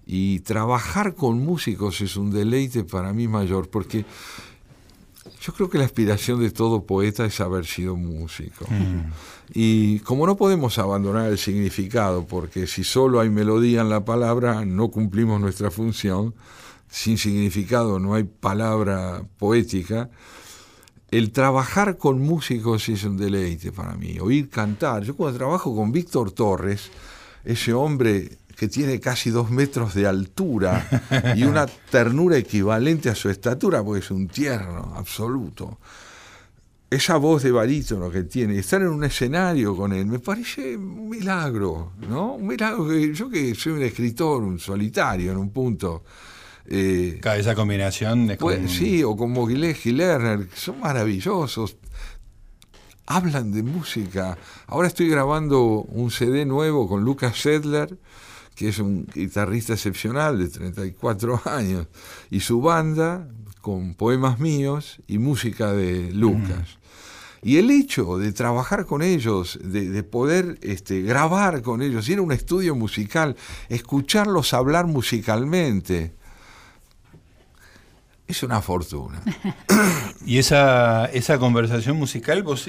Y 0.06 0.40
trabajar 0.40 1.16
con 1.16 1.44
músicos 1.44 2.00
es 2.00 2.16
un 2.16 2.32
deleite 2.32 2.86
para 2.86 3.12
mí 3.12 3.28
mayor, 3.28 3.70
porque 3.70 4.06
yo 5.42 5.54
creo 5.54 5.70
que 5.70 5.78
la 5.78 5.86
aspiración 5.86 6.40
de 6.40 6.52
todo 6.52 6.86
poeta 6.86 7.26
es 7.26 7.40
haber 7.40 7.66
sido 7.66 7.96
músico. 7.96 8.66
Mm. 8.70 9.12
Y 9.54 10.00
como 10.00 10.26
no 10.28 10.36
podemos 10.38 10.78
abandonar 10.78 11.30
el 11.30 11.38
significado, 11.38 12.26
porque 12.26 12.68
si 12.68 12.84
solo 12.84 13.20
hay 13.20 13.30
melodía 13.30 13.82
en 13.82 13.90
la 13.90 14.06
palabra, 14.06 14.66
no 14.66 14.90
cumplimos 14.90 15.40
nuestra 15.40 15.72
función, 15.72 16.34
sin 16.90 17.18
significado 17.18 18.00
no 18.00 18.14
hay 18.16 18.24
palabra 18.24 19.24
poética, 19.38 20.10
el 21.10 21.32
trabajar 21.32 21.98
con 21.98 22.20
músicos 22.22 22.90
es 22.90 23.04
un 23.04 23.18
deleite 23.18 23.72
para 23.72 23.96
mí, 23.96 24.20
oír 24.20 24.50
cantar. 24.50 25.04
Yo 25.04 25.16
cuando 25.16 25.38
trabajo 25.38 25.74
con 25.74 25.92
Víctor 25.92 26.32
Torres, 26.32 26.92
ese 27.46 27.74
hombre 27.74 28.38
que 28.58 28.68
tiene 28.68 29.00
casi 29.00 29.30
dos 29.30 29.52
metros 29.52 29.94
de 29.94 30.08
altura 30.08 30.90
y 31.36 31.44
una 31.44 31.68
ternura 31.92 32.38
equivalente 32.38 33.08
a 33.08 33.16
su 33.16 33.30
estatura, 33.30 33.84
porque 33.84 34.00
es 34.00 34.10
un 34.10 34.28
tierno 34.28 34.94
absoluto. 34.96 35.78
Esa 36.90 37.18
voz 37.18 37.44
de 37.44 37.52
barítono 37.52 38.10
que 38.10 38.24
tiene, 38.24 38.58
estar 38.58 38.82
en 38.82 38.88
un 38.88 39.04
escenario 39.04 39.76
con 39.76 39.94
él, 39.94 40.08
me 40.08 40.20
parece 40.20 40.76
un 40.76 41.10
milagro, 41.10 41.92
¿no? 42.10 42.34
Un 42.34 42.48
milagro 42.48 42.88
que 42.88 43.14
yo 43.14 43.30
que 43.30 43.54
soy 43.54 43.74
un 43.74 43.84
escritor, 43.84 44.42
un 44.42 44.58
solitario 44.58 45.34
en 45.34 45.38
un 45.38 45.52
punto. 45.52 46.04
Eh, 46.66 47.22
esa 47.38 47.54
combinación 47.54 48.32
es 48.32 48.38
pues, 48.38 48.72
Sí, 48.72 49.04
o 49.04 49.16
como 49.16 49.48
Gilles 49.48 49.86
Lerner, 49.86 50.48
son 50.56 50.80
maravillosos. 50.80 51.78
Hablan 53.06 53.52
de 53.52 53.62
música. 53.64 54.38
Ahora 54.66 54.88
estoy 54.88 55.10
grabando 55.10 55.84
un 55.84 56.10
CD 56.10 56.46
nuevo 56.46 56.90
con 56.90 57.04
Lucas 57.04 57.40
Sedler, 57.40 57.98
que 58.58 58.70
es 58.70 58.80
un 58.80 59.06
guitarrista 59.06 59.74
excepcional 59.74 60.40
de 60.40 60.50
34 60.50 61.42
años, 61.46 61.88
y 62.32 62.40
su 62.40 62.60
banda 62.60 63.30
con 63.62 63.94
poemas 63.94 64.40
míos 64.40 65.00
y 65.08 65.20
música 65.20 65.74
de 65.74 66.12
Lucas. 66.12 66.80
Y 67.44 67.58
el 67.58 67.70
hecho 67.70 68.18
de 68.18 68.32
trabajar 68.34 68.88
con 68.88 69.04
ellos, 69.04 69.60
de, 69.64 70.02
poder 70.04 70.58
este, 70.64 71.04
grabar 71.04 71.62
con 71.62 71.84
ellos, 71.84 72.10
ir 72.10 72.18
a 72.18 72.24
un 72.24 72.32
estudio 72.32 72.76
musical, 72.76 73.36
escucharlos 73.70 74.54
hablar 74.54 74.88
musicalmente, 74.88 76.16
es 78.28 78.44
una 78.44 78.62
fortuna. 78.62 79.22
¿Y 80.26 80.38
esa, 80.40 81.06
esa 81.06 81.40
conversación 81.40 81.96
musical, 81.96 82.44
vos 82.44 82.68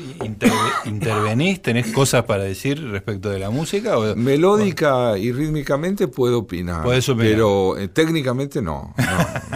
intervenís, 0.84 1.60
tenés 1.60 1.88
cosas 1.92 2.24
para 2.24 2.44
decir 2.44 2.80
respecto 2.90 3.28
de 3.30 3.40
la 3.40 3.50
música? 3.50 3.98
O, 3.98 4.14
Melódica 4.14 5.18
y 5.18 5.32
rítmicamente 5.32 6.06
puedo 6.06 6.38
opinar, 6.40 6.86
pero 7.16 7.76
eh, 7.76 7.88
técnicamente 7.88 8.62
no. 8.62 8.94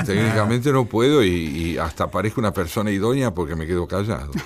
técnicamente 0.04 0.72
no 0.72 0.86
puedo 0.86 1.22
y, 1.22 1.78
hasta 1.78 2.10
parezco 2.10 2.40
una 2.40 2.52
persona 2.52 2.90
idónea 2.90 3.32
porque 3.32 3.54
me 3.54 3.66
quedo 3.66 3.86
callado. 3.86 4.32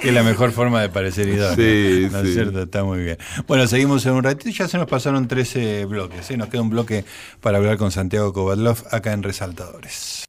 que 0.00 0.08
es 0.08 0.14
la 0.14 0.22
mejor 0.22 0.52
forma 0.52 0.82
de 0.82 0.90
parecer 0.90 1.28
idónea. 1.28 1.56
Sí, 1.56 2.08
¿no 2.12 2.20
es 2.20 2.34
cierto? 2.34 2.62
Está 2.62 2.84
muy 2.84 2.98
bien. 2.98 3.16
Bueno, 3.46 3.66
seguimos 3.66 4.04
en 4.04 4.12
un 4.12 4.22
ratito. 4.22 4.50
Ya 4.50 4.68
se 4.68 4.76
nos 4.76 4.86
pasaron 4.86 5.26
13 5.26 5.86
bloques. 5.86 6.30
¿eh? 6.30 6.36
Nos 6.36 6.48
queda 6.48 6.60
un 6.60 6.70
bloque 6.70 7.06
para 7.40 7.56
hablar 7.56 7.78
con 7.78 7.90
Santiago 7.90 8.32
Kovatlov 8.32 8.84
acá 8.90 9.13
en 9.14 9.22
Resaltadores. 9.22 10.24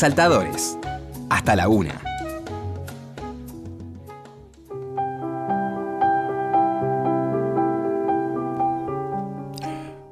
Resaltadores. 0.00 0.78
Hasta 1.28 1.54
la 1.54 1.68
una. 1.68 2.09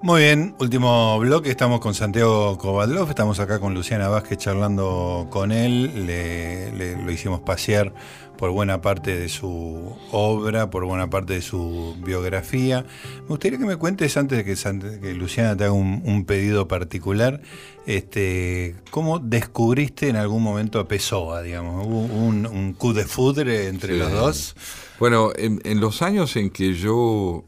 Muy 0.08 0.22
bien, 0.22 0.54
último 0.58 1.18
bloque, 1.18 1.50
estamos 1.50 1.80
con 1.80 1.92
Santiago 1.92 2.56
Kovadlov, 2.56 3.10
estamos 3.10 3.40
acá 3.40 3.60
con 3.60 3.74
Luciana 3.74 4.08
Vázquez 4.08 4.38
charlando 4.38 5.26
con 5.28 5.52
él, 5.52 6.06
le, 6.06 6.96
lo 6.96 7.12
hicimos 7.12 7.40
pasear 7.40 7.92
por 8.38 8.50
buena 8.50 8.80
parte 8.80 9.14
de 9.14 9.28
su 9.28 9.94
obra, 10.10 10.70
por 10.70 10.86
buena 10.86 11.10
parte 11.10 11.34
de 11.34 11.42
su 11.42 11.94
biografía. 12.02 12.86
Me 13.24 13.26
gustaría 13.26 13.58
que 13.58 13.66
me 13.66 13.76
cuentes, 13.76 14.16
antes 14.16 14.38
de 14.38 14.44
que, 14.46 15.12
Luciana 15.12 15.54
te 15.54 15.64
haga 15.64 15.74
un, 15.74 16.24
pedido 16.24 16.68
particular, 16.68 17.42
este, 17.84 18.76
¿cómo 18.90 19.18
descubriste 19.18 20.08
en 20.08 20.16
algún 20.16 20.42
momento 20.42 20.80
a 20.80 20.88
Pessoa, 20.88 21.42
digamos? 21.42 21.86
¿Hubo 21.86 22.00
un, 22.00 22.46
un 22.46 22.72
coup 22.72 22.94
de 22.94 23.04
foudre 23.04 23.68
entre 23.68 23.98
los 23.98 24.10
dos? 24.10 24.56
Bueno, 24.98 25.32
en 25.36 25.80
los 25.80 26.00
años 26.00 26.34
en 26.36 26.48
que 26.48 26.72
yo 26.72 27.44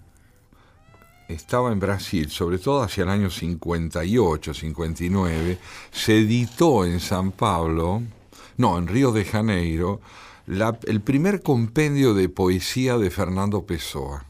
estaba 1.32 1.72
en 1.72 1.80
Brasil, 1.80 2.30
sobre 2.30 2.58
todo 2.58 2.82
hacia 2.82 3.04
el 3.04 3.10
año 3.10 3.30
58, 3.30 4.54
59, 4.54 5.58
se 5.90 6.18
editó 6.18 6.84
en 6.84 7.00
San 7.00 7.32
Pablo, 7.32 8.02
no, 8.56 8.78
en 8.78 8.86
Río 8.86 9.12
de 9.12 9.24
Janeiro, 9.24 10.00
el 10.46 11.00
primer 11.00 11.42
compendio 11.42 12.14
de 12.14 12.28
poesía 12.28 12.98
de 12.98 13.10
Fernando 13.10 13.64
Pessoa. 13.64 14.24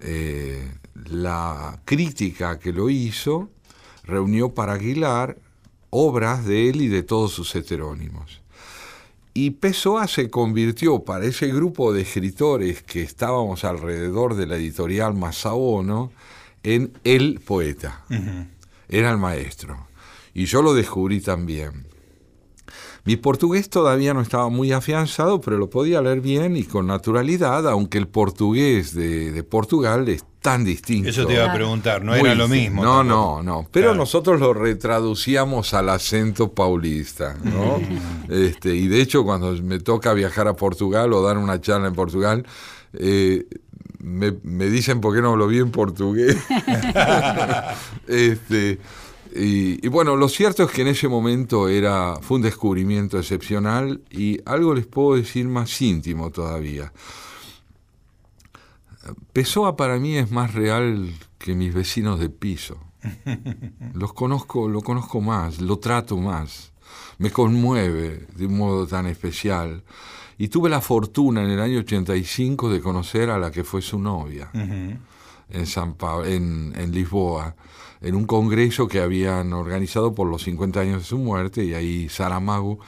Eh, 0.00 0.72
la 1.10 1.80
crítica 1.84 2.58
que 2.58 2.72
lo 2.72 2.88
hizo 2.88 3.50
reunió 4.04 4.54
para 4.54 4.74
Aguilar 4.74 5.36
obras 5.90 6.44
de 6.44 6.70
él 6.70 6.80
y 6.82 6.88
de 6.88 7.02
todos 7.02 7.32
sus 7.32 7.54
heterónimos. 7.54 8.40
Y 9.40 9.52
Pessoa 9.52 10.08
se 10.08 10.30
convirtió 10.30 11.04
para 11.04 11.24
ese 11.24 11.46
grupo 11.46 11.92
de 11.92 12.02
escritores 12.02 12.82
que 12.82 13.02
estábamos 13.02 13.62
alrededor 13.62 14.34
de 14.34 14.48
la 14.48 14.56
editorial 14.56 15.14
Masaono 15.14 16.10
en 16.64 16.92
el 17.04 17.38
poeta. 17.38 18.04
Era 18.88 19.12
el 19.12 19.18
maestro. 19.18 19.86
Y 20.34 20.46
yo 20.46 20.60
lo 20.60 20.74
descubrí 20.74 21.20
también. 21.20 21.86
Mi 23.04 23.16
portugués 23.16 23.70
todavía 23.70 24.12
no 24.12 24.20
estaba 24.20 24.48
muy 24.48 24.72
afianzado, 24.72 25.40
pero 25.40 25.56
lo 25.56 25.70
podía 25.70 26.02
leer 26.02 26.20
bien 26.20 26.56
y 26.56 26.64
con 26.64 26.86
naturalidad, 26.86 27.68
aunque 27.68 27.98
el 27.98 28.08
portugués 28.08 28.94
de, 28.94 29.42
Portugal 29.48 30.08
es 30.08 30.24
tan 30.42 30.64
distinto. 30.64 31.08
Eso 31.08 31.26
te 31.26 31.34
iba 31.34 31.50
a 31.50 31.54
preguntar, 31.54 32.04
no 32.04 32.14
era 32.14 32.34
lo 32.34 32.48
mismo. 32.48 32.82
No, 32.84 33.02
no, 33.02 33.42
no. 33.42 33.66
Pero 33.72 33.94
nosotros 33.94 34.40
lo 34.40 34.52
retraducíamos 34.52 35.74
al 35.74 35.88
acento 35.88 36.52
paulista, 36.52 37.36
¿no? 37.42 37.80
este, 38.28 38.74
y 38.74 38.88
de 38.88 39.00
hecho, 39.00 39.24
cuando 39.24 39.52
me 39.62 39.78
toca 39.78 40.12
viajar 40.12 40.48
a 40.48 40.54
Portugal 40.54 41.12
o 41.12 41.22
dar 41.22 41.38
una 41.38 41.60
charla 41.60 41.88
en 41.88 41.94
Portugal, 41.94 42.46
eh, 42.92 43.46
me, 44.00 44.32
me, 44.42 44.66
dicen 44.66 45.00
por 45.00 45.14
qué 45.14 45.22
no 45.22 45.30
hablo 45.30 45.46
bien 45.46 45.70
portugués. 45.70 46.36
este, 48.06 48.78
y, 49.40 49.88
bueno, 49.88 50.16
lo 50.16 50.28
cierto 50.28 50.64
es 50.64 50.70
que 50.70 50.82
en 50.82 50.88
ese 50.88 51.08
momento 51.08 51.68
era, 51.68 52.16
fue 52.20 52.38
un 52.38 52.42
descubrimiento 52.42 53.18
excepcional 53.18 54.02
y 54.10 54.40
algo 54.44 54.74
les 54.74 54.86
puedo 54.86 55.16
decir 55.16 55.46
más 55.46 55.80
íntimo 55.80 56.30
todavía. 56.30 56.92
Pessoa 59.32 59.76
para 59.76 59.98
mí 59.98 60.16
es 60.16 60.30
más 60.30 60.54
real 60.54 61.14
que 61.38 61.54
mis 61.54 61.72
vecinos 61.72 62.18
de 62.18 62.30
piso. 62.30 62.78
Los 63.94 64.12
conozco, 64.12 64.68
lo 64.68 64.82
conozco 64.82 65.20
más, 65.20 65.60
lo 65.60 65.78
trato 65.78 66.16
más. 66.16 66.72
Me 67.18 67.30
conmueve 67.30 68.26
de 68.34 68.46
un 68.46 68.56
modo 68.58 68.86
tan 68.86 69.06
especial. 69.06 69.84
Y 70.36 70.48
tuve 70.48 70.68
la 70.68 70.80
fortuna 70.80 71.42
en 71.42 71.50
el 71.50 71.60
año 71.60 71.78
85 71.80 72.70
de 72.70 72.80
conocer 72.80 73.30
a 73.30 73.38
la 73.38 73.50
que 73.50 73.64
fue 73.64 73.82
su 73.82 73.98
novia 73.98 74.50
en, 74.52 75.66
San 75.66 75.96
en, 76.24 76.72
en 76.76 76.92
Lisboa 76.92 77.56
en 78.00 78.14
un 78.14 78.26
congreso 78.26 78.88
que 78.88 79.00
habían 79.00 79.52
organizado 79.52 80.14
por 80.14 80.28
los 80.28 80.42
50 80.42 80.80
años 80.80 81.02
de 81.02 81.08
su 81.08 81.18
muerte 81.18 81.64
y 81.64 81.74
ahí 81.74 82.08
Saramago 82.08 82.78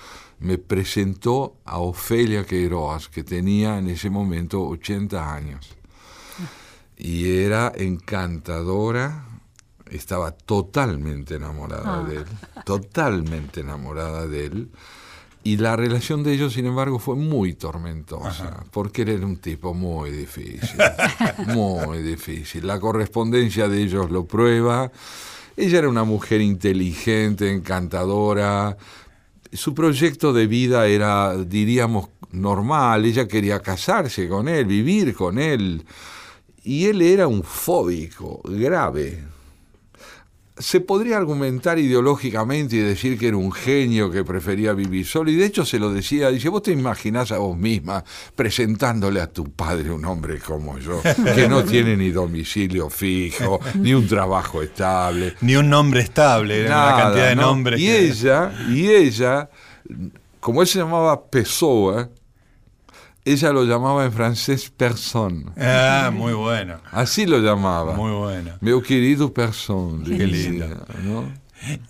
me 0.40 0.56
presentó 0.56 1.56
a 1.64 1.78
Ofelia 1.78 2.44
Queiroz, 2.44 3.08
que 3.08 3.22
tenía 3.22 3.78
en 3.78 3.88
ese 3.88 4.08
momento 4.08 4.66
80 4.66 5.34
años. 5.34 5.76
Y 6.96 7.30
era 7.42 7.72
encantadora, 7.76 9.26
estaba 9.90 10.32
totalmente 10.32 11.36
enamorada 11.36 12.04
de 12.04 12.18
ah. 12.18 12.20
él, 12.20 12.64
totalmente 12.64 13.60
enamorada 13.60 14.26
de 14.26 14.46
él. 14.46 14.70
Y 15.42 15.56
la 15.56 15.74
relación 15.74 16.22
de 16.22 16.34
ellos, 16.34 16.52
sin 16.52 16.66
embargo, 16.66 16.98
fue 16.98 17.16
muy 17.16 17.54
tormentosa, 17.54 18.64
porque 18.70 19.02
él 19.02 19.08
era 19.08 19.26
un 19.26 19.38
tipo 19.38 19.72
muy 19.72 20.10
difícil, 20.10 20.78
muy 21.48 22.02
difícil. 22.02 22.66
La 22.66 22.78
correspondencia 22.78 23.66
de 23.66 23.82
ellos 23.82 24.10
lo 24.10 24.26
prueba. 24.26 24.92
Ella 25.56 25.78
era 25.78 25.88
una 25.88 26.04
mujer 26.04 26.42
inteligente, 26.42 27.50
encantadora. 27.50 28.76
Su 29.50 29.74
proyecto 29.74 30.34
de 30.34 30.46
vida 30.46 30.86
era, 30.86 31.36
diríamos, 31.36 32.10
normal. 32.32 33.06
Ella 33.06 33.26
quería 33.26 33.60
casarse 33.60 34.28
con 34.28 34.46
él, 34.46 34.66
vivir 34.66 35.14
con 35.14 35.38
él. 35.38 35.84
Y 36.62 36.84
él 36.84 37.00
era 37.00 37.26
un 37.26 37.42
fóbico 37.42 38.42
grave 38.44 39.24
se 40.60 40.80
podría 40.80 41.16
argumentar 41.16 41.78
ideológicamente 41.78 42.76
y 42.76 42.80
decir 42.80 43.18
que 43.18 43.28
era 43.28 43.36
un 43.36 43.52
genio 43.52 44.10
que 44.10 44.24
prefería 44.24 44.72
vivir 44.72 45.06
solo, 45.06 45.30
y 45.30 45.36
de 45.36 45.46
hecho 45.46 45.64
se 45.64 45.78
lo 45.78 45.92
decía, 45.92 46.30
dice, 46.30 46.48
vos 46.48 46.62
te 46.62 46.72
imaginás 46.72 47.32
a 47.32 47.38
vos 47.38 47.56
misma 47.56 48.04
presentándole 48.34 49.20
a 49.20 49.26
tu 49.26 49.50
padre 49.50 49.90
un 49.90 50.04
hombre 50.04 50.38
como 50.38 50.78
yo, 50.78 51.00
que 51.34 51.48
no 51.48 51.64
tiene 51.64 51.96
ni 51.96 52.10
domicilio 52.10 52.90
fijo, 52.90 53.60
ni 53.74 53.94
un 53.94 54.06
trabajo 54.06 54.62
estable. 54.62 55.34
Ni 55.40 55.56
un 55.56 55.70
nombre 55.70 56.00
estable, 56.00 56.66
una 56.66 56.96
cantidad 56.96 57.28
de 57.28 57.36
nombres. 57.36 57.80
Y 57.80 57.90
ella, 57.90 58.52
y 58.68 58.88
ella, 58.90 59.48
como 60.40 60.62
él 60.62 60.68
se 60.68 60.78
llamaba 60.78 61.24
Pessoa, 61.26 62.10
ella 63.32 63.52
lo 63.52 63.64
llamaba 63.64 64.04
en 64.04 64.12
francés 64.12 64.70
person. 64.70 65.52
Ah, 65.56 66.10
muy 66.12 66.32
bueno. 66.32 66.80
Así 66.92 67.26
lo 67.26 67.38
llamaba. 67.38 67.94
Muy 67.94 68.12
bueno. 68.12 68.52
Meu 68.60 68.82
querido 68.82 69.32
person. 69.32 70.04
Qué 70.04 70.26
lindo. 70.26 70.66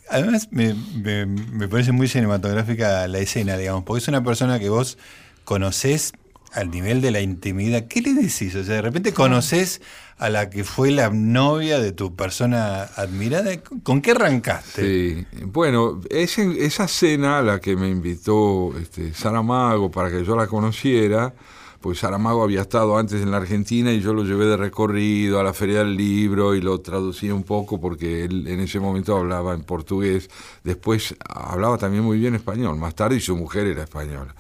Además, 0.09 0.49
me, 0.51 0.75
me, 0.75 1.69
parece 1.69 1.93
muy 1.93 2.09
cinematográfica 2.09 3.07
la 3.07 3.19
escena, 3.19 3.57
digamos, 3.57 3.85
porque 3.85 4.03
es 4.03 4.09
una 4.09 4.25
persona 4.25 4.59
que 4.59 4.69
vos 4.69 4.99
conocés 5.45 6.13
al 6.53 6.71
nivel 6.71 7.01
de 7.01 7.13
la 7.13 7.21
intimidad. 7.21 7.87
¿Qué 7.87 8.03
le 8.03 8.15
decís? 8.15 8.55
O 8.57 8.65
sea, 8.65 8.75
de 8.75 8.83
repente 8.83 9.13
conoces 9.13 9.81
a 10.21 10.29
la 10.29 10.51
que 10.51 10.65
fue 10.65 10.91
la 10.91 11.09
novia 11.09 11.81
de 11.81 11.93
tu 11.93 12.15
persona 12.15 12.83
admirada. 12.83 13.53
¿Con 13.83 14.03
qué 14.03 14.11
arrancaste? 14.11 14.83
Sí, 14.83 15.27
bueno, 15.47 16.03
esa 16.11 16.87
cena 16.89 17.39
a 17.39 17.43
la 17.43 17.59
que 17.59 17.75
me 17.75 17.89
invitó 17.89 18.77
este, 18.79 19.15
Saramago 19.15 19.91
para 19.91 20.11
que 20.11 20.23
yo 20.23 20.37
la 20.37 20.47
conociera, 20.47 21.33
pues 21.81 22.01
Saramago 22.01 22.43
había 22.43 22.61
estado 22.61 22.99
antes 22.99 23.23
en 23.23 23.31
la 23.31 23.39
Argentina 23.39 23.93
y 23.93 24.03
yo 24.03 24.13
lo 24.13 24.25
llevé 24.25 24.45
de 24.45 24.59
recorrido 24.59 25.41
a 25.41 25.43
la 25.43 25.55
Feria 25.55 25.79
del 25.79 25.97
Libro 25.97 26.55
y 26.55 26.61
lo 26.61 26.79
traducí 26.83 27.31
un 27.31 27.43
poco 27.43 27.81
porque 27.81 28.27
él 28.27 28.47
en 28.47 28.61
ese 28.61 28.79
momento 28.79 29.17
hablaba 29.17 29.55
en 29.55 29.63
portugués, 29.63 30.29
después 30.63 31.15
hablaba 31.27 31.79
también 31.79 32.05
muy 32.05 32.19
bien 32.19 32.35
español, 32.35 32.77
más 32.77 32.95
tarde 32.95 33.21
su 33.21 33.37
mujer 33.37 33.69
era 33.69 33.85
española. 33.85 34.35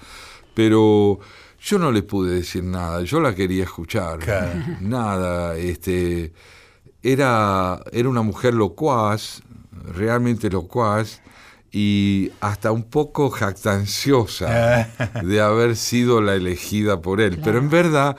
Pero 0.53 1.20
yo 1.61 1.78
no 1.78 1.92
le 1.92 2.02
pude 2.02 2.34
decir 2.36 2.64
nada, 2.64 3.02
yo 3.02 3.20
la 3.20 3.34
quería 3.34 3.64
escuchar. 3.64 4.18
Nada, 4.80 5.56
este 5.56 6.32
era, 7.02 7.80
era 7.92 8.08
una 8.08 8.22
mujer 8.22 8.54
locuaz, 8.54 9.42
realmente 9.94 10.50
locuaz, 10.50 11.20
y 11.72 12.32
hasta 12.40 12.72
un 12.72 12.84
poco 12.84 13.30
jactanciosa 13.30 14.88
de 15.22 15.40
haber 15.40 15.76
sido 15.76 16.20
la 16.20 16.34
elegida 16.34 17.00
por 17.00 17.20
él. 17.20 17.38
Pero 17.42 17.58
en 17.58 17.70
verdad 17.70 18.16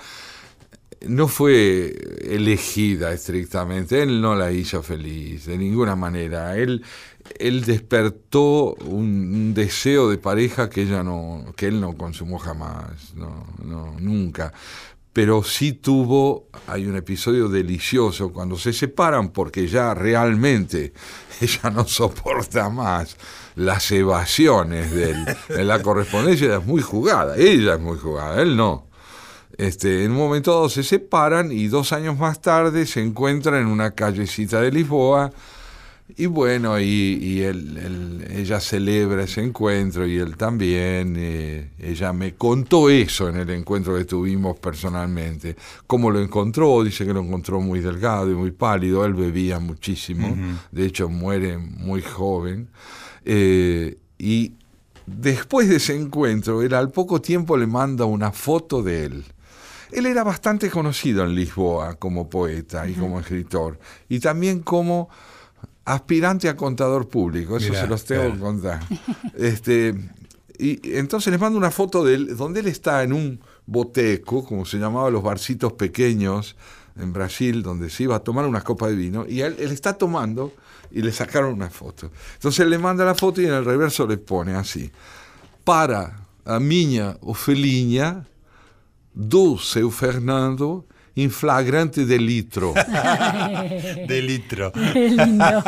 no 1.07 1.27
fue 1.27 2.10
elegida 2.23 3.11
estrictamente, 3.11 4.01
él 4.01 4.21
no 4.21 4.35
la 4.35 4.51
hizo 4.51 4.81
feliz 4.83 5.45
de 5.45 5.57
ninguna 5.57 5.95
manera. 5.95 6.55
Él, 6.57 6.83
él 7.39 7.63
despertó 7.63 8.75
un, 8.75 9.53
deseo 9.53 10.09
de 10.09 10.17
pareja 10.17 10.69
que 10.69 10.83
ella 10.83 11.03
no, 11.03 11.45
que 11.55 11.67
él 11.67 11.81
no 11.81 11.97
consumó 11.97 12.39
jamás, 12.39 13.13
no, 13.15 13.47
no, 13.63 13.95
nunca. 13.99 14.53
Pero 15.13 15.43
sí 15.43 15.73
tuvo, 15.73 16.47
hay 16.67 16.85
un 16.85 16.95
episodio 16.95 17.49
delicioso 17.49 18.31
cuando 18.31 18.57
se 18.57 18.71
separan 18.71 19.29
porque 19.29 19.67
ya 19.67 19.93
realmente 19.93 20.93
ella 21.41 21.69
no 21.69 21.85
soporta 21.85 22.69
más 22.69 23.17
las 23.55 23.91
evasiones 23.91 24.91
de 24.91 25.11
él. 25.11 25.25
En 25.49 25.67
la 25.67 25.81
correspondencia 25.81 26.55
es 26.57 26.65
muy 26.65 26.81
jugada, 26.81 27.35
ella 27.37 27.73
es 27.73 27.79
muy 27.79 27.97
jugada, 27.97 28.41
él 28.41 28.55
no. 28.55 28.90
Este, 29.57 30.03
en 30.03 30.11
un 30.11 30.17
momento 30.17 30.51
dado 30.51 30.69
se 30.69 30.83
separan 30.83 31.51
y 31.51 31.67
dos 31.67 31.93
años 31.93 32.17
más 32.17 32.41
tarde 32.41 32.85
se 32.85 33.01
encuentran 33.01 33.61
en 33.61 33.67
una 33.67 33.91
callecita 33.91 34.61
de 34.61 34.71
Lisboa 34.71 35.31
Y 36.17 36.25
bueno, 36.25 36.79
y, 36.79 37.41
él, 37.41 38.27
ella 38.35 38.59
celebra 38.59 39.23
ese 39.23 39.43
encuentro 39.43 40.05
y 40.05 40.17
él 40.17 40.35
también. 40.35 41.15
Eh, 41.17 41.71
ella 41.79 42.11
me 42.13 42.33
contó 42.35 42.89
eso 42.89 43.29
en 43.29 43.37
el 43.37 43.49
encuentro 43.49 43.97
que 43.97 44.05
tuvimos 44.05 44.59
personalmente. 44.59 45.55
Cómo 45.87 46.11
lo 46.11 46.21
encontró, 46.21 46.83
dice 46.83 47.05
que 47.05 47.13
lo 47.13 47.21
encontró 47.21 47.61
muy 47.61 47.79
delgado 47.79 48.29
y 48.29 48.35
muy 48.35 48.51
pálido. 48.51 49.05
Él 49.05 49.13
bebía 49.13 49.59
muchísimo, 49.59 50.35
de 50.71 50.85
hecho 50.85 51.07
muere 51.09 51.57
muy 51.57 52.01
joven. 52.01 52.67
Eh, 53.23 53.97
y 54.17 54.53
después 55.05 55.69
de 55.69 55.77
ese 55.77 55.95
encuentro, 55.95 56.61
él 56.61 56.73
al 56.73 56.91
poco 56.91 57.21
tiempo 57.21 57.57
le 57.57 57.67
manda 57.67 58.05
una 58.05 58.31
foto 58.31 58.83
de 58.83 59.05
él. 59.05 59.23
Él 59.91 60.05
era 60.05 60.23
bastante 60.23 60.69
conocido 60.69 61.23
en 61.23 61.35
Lisboa 61.35 61.95
como 61.95 62.29
poeta 62.29 62.87
y 62.87 62.93
como 62.93 63.19
escritor, 63.19 63.79
y 64.09 64.19
también 64.19 64.61
como 64.61 65.09
aspirante 65.85 66.47
a 66.47 66.55
contador 66.55 67.07
público, 67.07 67.57
eso 67.57 67.73
se 67.73 67.87
los 67.87 68.05
tengo 68.05 68.31
que 68.33 68.39
contar. 68.39 68.81
Este, 69.37 69.95
y 70.57 70.95
entonces 70.95 71.31
les 71.31 71.41
mando 71.41 71.57
una 71.57 71.71
foto 71.71 72.03
de 72.03 72.15
él, 72.15 72.37
donde 72.37 72.59
él 72.59 72.67
está 72.67 73.03
en 73.03 73.13
un 73.13 73.39
boteco, 73.65 74.45
como 74.45 74.65
se 74.65 74.77
llamaba 74.77 75.09
los 75.09 75.23
barcitos 75.23 75.73
pequeños 75.73 76.55
en 76.97 77.13
Brasil, 77.13 77.63
donde 77.63 77.89
se 77.89 78.03
iba 78.03 78.15
a 78.15 78.19
tomar 78.19 78.45
una 78.45 78.61
copa 78.61 78.87
de 78.87 78.95
vino, 78.95 79.25
y 79.27 79.41
él, 79.41 79.55
él 79.59 79.71
está 79.71 79.93
tomando 79.93 80.53
y 80.91 81.01
le 81.01 81.11
sacaron 81.11 81.53
una 81.53 81.69
foto. 81.69 82.11
Entonces 82.35 82.59
él 82.59 82.69
le 82.69 82.77
manda 82.77 83.03
la 83.05 83.15
foto 83.15 83.41
y 83.41 83.45
en 83.45 83.53
el 83.53 83.65
reverso 83.65 84.05
le 84.05 84.17
pone 84.17 84.53
así, 84.53 84.91
para 85.63 86.27
a 86.45 86.59
minha 86.59 87.17
ofelinha 87.21 88.25
do 89.13 89.57
seu 89.57 89.91
Fernando 89.91 90.85
in 91.15 91.29
flagrante 91.29 92.05
delitro. 92.05 92.73
delitro. 94.07 94.71
lindo, 94.93 95.63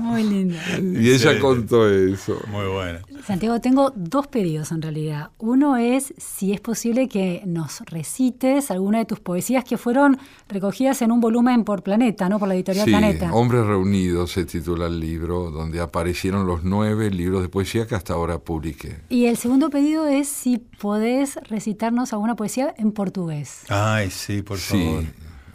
muy 0.00 0.22
lindo. 0.22 0.56
Y 1.00 1.10
ella 1.10 1.38
contó 1.38 1.88
eso. 1.88 2.38
Muy 2.48 2.66
bueno. 2.66 3.00
Santiago, 3.26 3.60
tengo 3.60 3.92
dos 3.94 4.26
pedidos 4.26 4.72
en 4.72 4.82
realidad. 4.82 5.30
Uno 5.38 5.76
es 5.76 6.14
si 6.16 6.52
es 6.52 6.60
posible 6.60 7.08
que 7.08 7.42
nos 7.46 7.80
recites 7.80 8.70
alguna 8.70 8.98
de 8.98 9.04
tus 9.04 9.20
poesías 9.20 9.64
que 9.64 9.76
fueron 9.76 10.18
recogidas 10.48 11.02
en 11.02 11.12
un 11.12 11.20
volumen 11.20 11.64
por 11.64 11.82
Planeta, 11.82 12.28
¿no? 12.28 12.38
Por 12.38 12.48
la 12.48 12.54
editorial 12.54 12.84
sí, 12.84 12.90
Planeta. 12.90 13.32
Hombres 13.32 13.66
Reunidos 13.66 14.32
se 14.32 14.44
titula 14.44 14.86
el 14.86 15.00
libro, 15.00 15.50
donde 15.50 15.80
aparecieron 15.80 16.46
los 16.46 16.64
nueve 16.64 17.10
libros 17.10 17.42
de 17.42 17.48
poesía 17.48 17.86
que 17.86 17.94
hasta 17.94 18.14
ahora 18.14 18.38
publiqué. 18.38 19.00
Y 19.08 19.26
el 19.26 19.36
segundo 19.36 19.70
pedido 19.70 20.06
es 20.06 20.28
si 20.28 20.58
podés 20.58 21.36
recitarnos 21.48 22.12
alguna 22.12 22.36
poesía 22.36 22.74
en 22.78 22.92
portugués. 22.92 23.62
Ay, 23.68 24.10
sí, 24.10 24.42
por 24.42 24.58
favor. 24.68 25.02
Sí, 25.02 25.10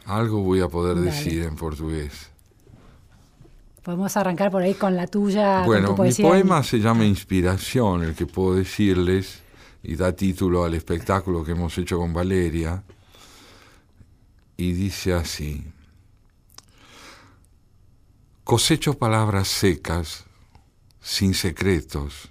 algo 0.05 0.39
voy 0.41 0.61
a 0.61 0.67
poder 0.67 0.97
decir 0.97 1.43
en 1.43 1.55
portugués. 1.55 2.29
Podemos 3.83 4.15
arrancar 4.15 4.49
por 4.49 4.61
ahí 4.61 4.75
con 4.75 4.95
la 4.95 5.07
tuya. 5.07 5.63
Bueno, 5.65 5.95
mi 5.97 6.13
poema 6.13 6.63
se 6.63 6.79
llama 6.79 7.05
Inspiración, 7.05 8.03
el 8.03 8.15
que 8.15 8.25
puedo 8.25 8.55
decirles, 8.55 9.41
y 9.83 9.95
da 9.97 10.13
título 10.13 10.63
al 10.63 10.73
espectáculo 10.73 11.43
que 11.43 11.51
hemos 11.51 11.77
hecho 11.77 11.97
con 11.97 12.13
Valeria. 12.13 12.83
Y 14.55 14.71
dice 14.71 15.13
así, 15.13 15.65
cosecho 18.45 18.93
palabras 18.93 19.49
secas, 19.49 20.25
sin 21.01 21.33
secretos, 21.33 22.29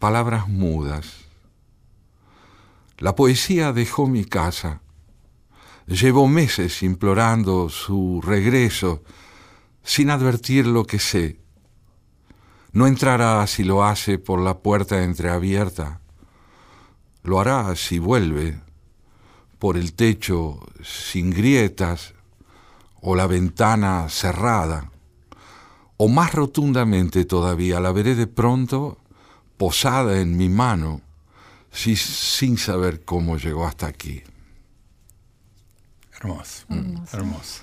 palabras 0.00 0.48
mudas. 0.48 1.28
La 2.98 3.14
poesía 3.14 3.72
dejó 3.72 4.08
mi 4.08 4.24
casa. 4.24 4.80
Llevo 5.88 6.28
meses 6.28 6.82
implorando 6.82 7.70
su 7.70 8.20
regreso 8.22 9.02
sin 9.82 10.10
advertir 10.10 10.66
lo 10.66 10.84
que 10.84 10.98
sé. 10.98 11.40
No 12.72 12.86
entrará 12.86 13.46
si 13.46 13.64
lo 13.64 13.82
hace 13.82 14.18
por 14.18 14.38
la 14.38 14.58
puerta 14.58 15.02
entreabierta. 15.02 16.02
Lo 17.22 17.40
hará 17.40 17.74
si 17.74 17.98
vuelve 17.98 18.60
por 19.58 19.78
el 19.78 19.94
techo 19.94 20.60
sin 20.84 21.30
grietas 21.30 22.12
o 23.00 23.16
la 23.16 23.26
ventana 23.26 24.10
cerrada. 24.10 24.92
O 25.96 26.08
más 26.08 26.34
rotundamente 26.34 27.24
todavía 27.24 27.80
la 27.80 27.92
veré 27.92 28.14
de 28.14 28.26
pronto 28.26 28.98
posada 29.56 30.20
en 30.20 30.36
mi 30.36 30.50
mano, 30.50 31.00
sin 31.72 32.58
saber 32.58 33.06
cómo 33.06 33.38
llegó 33.38 33.66
hasta 33.66 33.86
aquí. 33.86 34.22
Hermoso, 36.20 36.64
hermoso. 37.12 37.60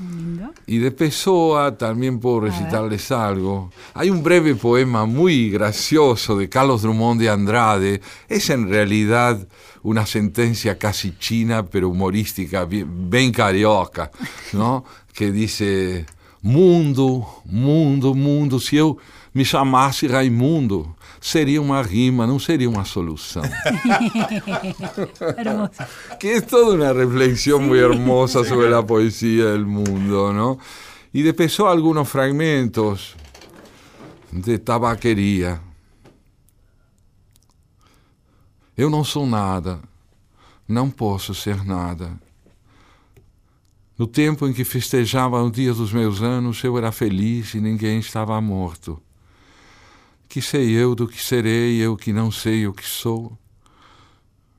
Y 0.66 0.78
de 0.78 0.92
Pessoa 0.92 1.78
también 1.78 2.20
puedo 2.22 2.40
recitarles 2.40 3.12
algo. 3.12 3.70
Hay 3.94 4.10
un 4.10 4.24
breve 4.24 4.56
poema 4.56 5.06
muy 5.06 5.50
gracioso 5.50 6.38
de 6.38 6.48
Carlos 6.48 6.82
Drummond 6.82 7.20
de 7.20 7.30
Andrade. 7.30 8.02
Es 8.30 8.50
en 8.50 8.70
realidad 8.70 9.46
una 9.84 10.06
sentencia 10.06 10.78
casi 10.78 11.18
china, 11.18 11.66
pero 11.66 11.90
humorística, 11.90 12.66
bien, 12.66 13.34
carioca, 13.34 14.10
¿no? 14.54 14.86
que 15.12 15.34
dice, 15.34 16.06
mundo, 16.42 17.42
mundo, 17.46 18.14
mundo, 18.14 18.60
si 18.60 18.78
eu 18.78 18.98
me 19.36 19.44
chamasse 19.44 20.08
Raimundo, 20.08 20.96
seria 21.20 21.62
uma 21.62 21.82
rima, 21.82 22.26
não 22.26 22.40
seria 22.40 22.70
uma 22.70 22.86
solução. 22.86 23.44
que 26.18 26.28
es 26.30 26.48
toda 26.48 26.74
una 26.74 26.94
reflexión 26.94 27.68
muy 27.68 27.80
hermosa 27.80 28.46
sobre 28.46 28.70
la 28.70 28.82
poesía 28.82 29.48
del 29.48 29.66
mundo, 29.66 30.32
¿no? 30.32 30.58
Y 31.14 31.22
de 31.22 31.34
Pessoa 31.34 31.72
algunos 31.72 32.08
fragmentos 32.08 33.18
de 34.32 34.58
tabaqueria. 34.58 35.60
Eu 38.78 38.90
não 38.90 39.04
sou 39.04 39.28
nada, 39.28 39.82
não 40.66 40.90
posso 40.90 41.36
ser 41.36 41.62
nada. 41.66 42.18
No 43.98 44.08
tempo 44.08 44.48
em 44.48 44.54
que 44.54 44.64
festejava 44.64 45.44
o 45.44 45.52
dia 45.52 45.74
dos 45.74 45.92
meus 45.92 46.22
anos, 46.22 46.64
eu 46.64 46.78
era 46.78 46.92
feliz 46.94 47.54
e 47.54 47.60
ninguém 47.60 48.00
estava 48.00 48.40
morto. 48.40 49.02
Que 50.28 50.42
sei 50.42 50.72
eu 50.72 50.96
do 50.96 51.08
que 51.08 51.22
serei, 51.22 51.78
eu 51.78 51.96
que 51.96 52.12
não 52.12 52.32
sei 52.32 52.68
o 52.68 52.74
que 52.74 52.86
sou? 52.86 53.38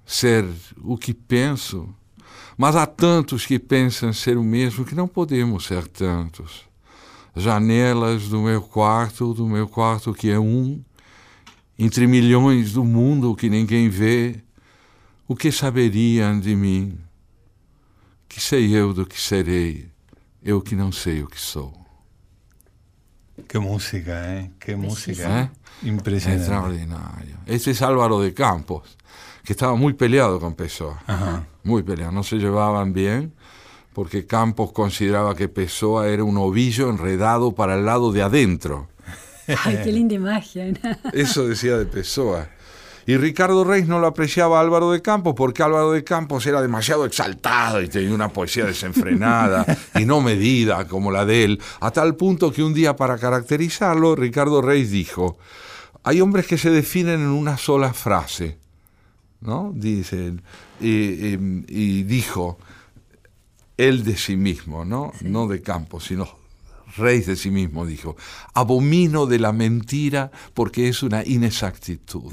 Ser 0.05 0.47
o 0.83 0.97
que 0.97 1.13
penso, 1.13 1.93
mas 2.57 2.75
há 2.75 2.87
tantos 2.87 3.45
que 3.45 3.59
pensam 3.59 4.13
ser 4.13 4.39
o 4.39 4.43
mesmo 4.43 4.85
que 4.85 4.95
não 4.95 5.07
podemos 5.07 5.67
ser 5.67 5.87
tantos. 5.87 6.65
Janelas 7.35 8.29
do 8.29 8.41
meu 8.41 8.63
quarto, 8.63 9.35
do 9.35 9.47
meu 9.47 9.69
quarto 9.69 10.15
que 10.15 10.31
é 10.31 10.39
um, 10.39 10.83
entre 11.79 12.07
milhões 12.07 12.73
do 12.73 12.83
mundo 12.83 13.37
que 13.37 13.51
ninguém 13.51 13.91
vê, 13.91 14.41
o 15.29 15.37
que 15.37 15.53
saberiam 15.53 16.41
de 16.41 16.57
mim? 16.57 16.99
Que 18.27 18.41
sei 18.41 18.75
eu 18.75 18.95
do 18.95 19.05
que 19.05 19.21
serei, 19.21 19.91
eu 20.43 20.63
que 20.63 20.75
não 20.75 20.91
sei 20.91 21.23
o 21.23 21.27
que 21.27 21.41
sou. 21.41 21.86
Qué 23.49 23.59
música, 23.59 24.35
¿eh? 24.37 24.51
Qué 24.59 24.77
música. 24.77 25.43
¿Eh? 25.43 25.89
Impresionante. 25.89 26.43
Extraordinario. 26.43 27.37
Ese 27.47 27.73
es 27.73 27.83
Álvaro 27.83 28.21
de 28.21 28.33
Campos, 28.33 28.97
que 29.45 29.53
estaba 29.53 29.75
muy 29.77 29.93
peleado 29.93 30.41
con 30.41 30.55
Pessoa. 30.55 31.03
Muy 31.63 31.83
peleado. 31.83 32.13
No 32.13 32.23
se 32.23 32.37
llevaban 32.37 32.93
bien 32.93 33.35
porque 33.93 34.27
Campos 34.27 34.73
consideraba 34.73 35.35
que 35.35 35.49
Pessoa 35.49 36.09
era 36.09 36.23
un 36.23 36.37
ovillo 36.37 36.91
enredado 36.91 37.55
para 37.55 37.77
el 37.77 37.87
lado 37.87 38.13
de 38.13 38.23
adentro. 38.23 38.89
Ay, 39.65 39.81
qué 39.85 39.93
linda 39.93 40.15
imagen. 40.15 40.79
Eso 41.13 41.47
decía 41.47 41.79
de 41.79 41.87
Pessoa. 41.87 42.49
Y 43.07 43.17
Ricardo 43.17 43.63
Reis 43.63 43.87
no 43.87 44.01
lo 44.01 44.09
apreciaba 44.09 44.59
Álvaro 44.59 44.91
de 44.91 45.01
Campos 45.01 45.35
porque 45.37 45.63
Álvaro 45.63 45.93
de 45.93 46.03
Campos 46.03 46.45
era 46.45 46.61
demasiado 46.61 47.05
exaltado 47.05 47.81
y 47.81 47.89
tenía 47.89 48.13
una 48.13 48.31
poesía 48.31 48.65
desenfrenada 48.65 49.65
y 49.95 50.05
no 50.05 50.21
medida 50.21 50.89
como 50.89 51.13
la 51.13 51.25
de 51.25 51.45
él, 51.45 51.63
a 51.81 51.93
tal 51.93 52.17
punto 52.17 52.53
que 52.53 52.65
un 52.65 52.75
día 52.75 52.97
para 52.97 53.17
caracterizarlo, 53.17 54.17
Ricardo 54.17 54.61
Reis 54.61 54.91
dijo, 54.91 55.39
hay 56.03 56.21
hombres 56.21 56.49
que 56.49 56.59
se 56.59 56.71
definen 56.71 57.21
en 57.21 57.29
una 57.29 57.57
sola 57.57 57.93
frase, 57.93 58.59
¿no? 59.41 59.73
Dice, 59.73 60.35
y, 60.81 62.03
dijo, 62.03 62.59
él 63.77 64.03
de 64.03 64.17
sí 64.17 64.37
mismo, 64.37 64.85
¿no? 64.85 65.13
No 65.21 65.47
de 65.47 65.63
Campos, 65.63 66.07
sino 66.07 66.46
rey 66.97 67.21
de 67.21 67.37
sí 67.37 67.51
mismo, 67.51 67.87
dijo, 67.87 68.17
abomino 68.55 69.27
de 69.27 69.39
la 69.39 69.53
mentira 69.53 70.31
porque 70.55 70.89
es 70.89 71.03
una 71.03 71.25
inexactitud. 71.25 72.33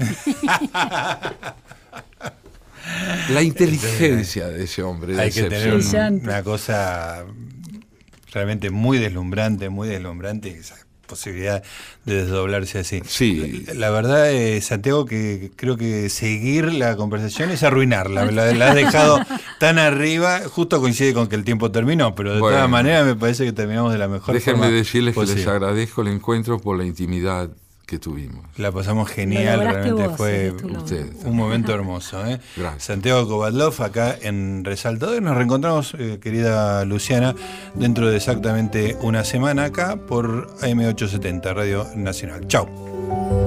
la 3.30 3.42
inteligencia 3.42 4.48
de 4.48 4.64
ese 4.64 4.82
hombre. 4.82 5.20
Hay 5.20 5.30
que 5.30 5.44
tener 5.44 5.74
una 6.22 6.42
cosa 6.42 7.24
realmente 8.32 8.70
muy 8.70 8.98
deslumbrante, 8.98 9.68
muy 9.68 9.88
deslumbrante, 9.88 10.60
posibilidad 11.06 11.62
de 12.04 12.14
desdoblarse 12.24 12.78
así. 12.78 13.00
Sí. 13.06 13.64
La, 13.68 13.74
la 13.74 13.90
verdad, 13.90 14.30
eh, 14.32 14.60
Santiago, 14.60 15.04
que 15.06 15.50
creo 15.56 15.76
que 15.76 16.08
seguir 16.10 16.72
la 16.72 16.96
conversación 16.96 17.50
es 17.50 17.62
arruinarla. 17.62 18.24
La, 18.30 18.52
la 18.52 18.68
has 18.70 18.74
dejado 18.74 19.20
tan 19.60 19.78
arriba, 19.78 20.40
justo 20.48 20.80
coincide 20.80 21.14
con 21.14 21.26
que 21.28 21.36
el 21.36 21.44
tiempo 21.44 21.70
terminó, 21.70 22.14
pero 22.14 22.34
de 22.34 22.40
Bueno. 22.40 22.56
todas 22.56 22.70
maneras 22.70 23.06
me 23.06 23.14
parece 23.14 23.44
que 23.44 23.52
terminamos 23.52 23.92
de 23.92 23.98
la 23.98 24.08
mejor 24.08 24.34
Déjenme 24.34 24.60
forma 24.60 24.74
decirles 24.74 25.14
que 25.14 25.26
les 25.26 25.46
agradezco 25.46 26.02
el 26.02 26.08
encuentro 26.08 26.58
por 26.58 26.76
la 26.78 26.84
intimidad 26.84 27.50
que 27.86 27.98
tuvimos. 27.98 28.44
La 28.56 28.72
pasamos 28.72 29.08
genial, 29.10 29.60
realmente 29.60 30.06
vos, 30.08 30.16
fue 30.16 30.54
lo- 30.62 30.78
Ustedes. 30.78 31.24
un 31.24 31.36
momento 31.36 31.72
hermoso. 31.74 32.24
¿eh? 32.26 32.40
Gracias. 32.56 32.84
Santiago 32.84 33.28
Kovatlov 33.28 33.82
acá 33.82 34.16
en 34.20 34.64
Resaltador. 34.64 35.20
Nos 35.22 35.36
reencontramos, 35.36 35.94
eh, 35.98 36.18
querida 36.20 36.84
Luciana, 36.84 37.34
dentro 37.74 38.08
de 38.08 38.16
exactamente 38.16 38.96
una 39.02 39.22
semana 39.24 39.64
acá 39.64 39.96
por 39.96 40.48
AM870, 40.62 41.52
Radio 41.54 41.86
Nacional. 41.94 42.46
Chao. 42.48 43.43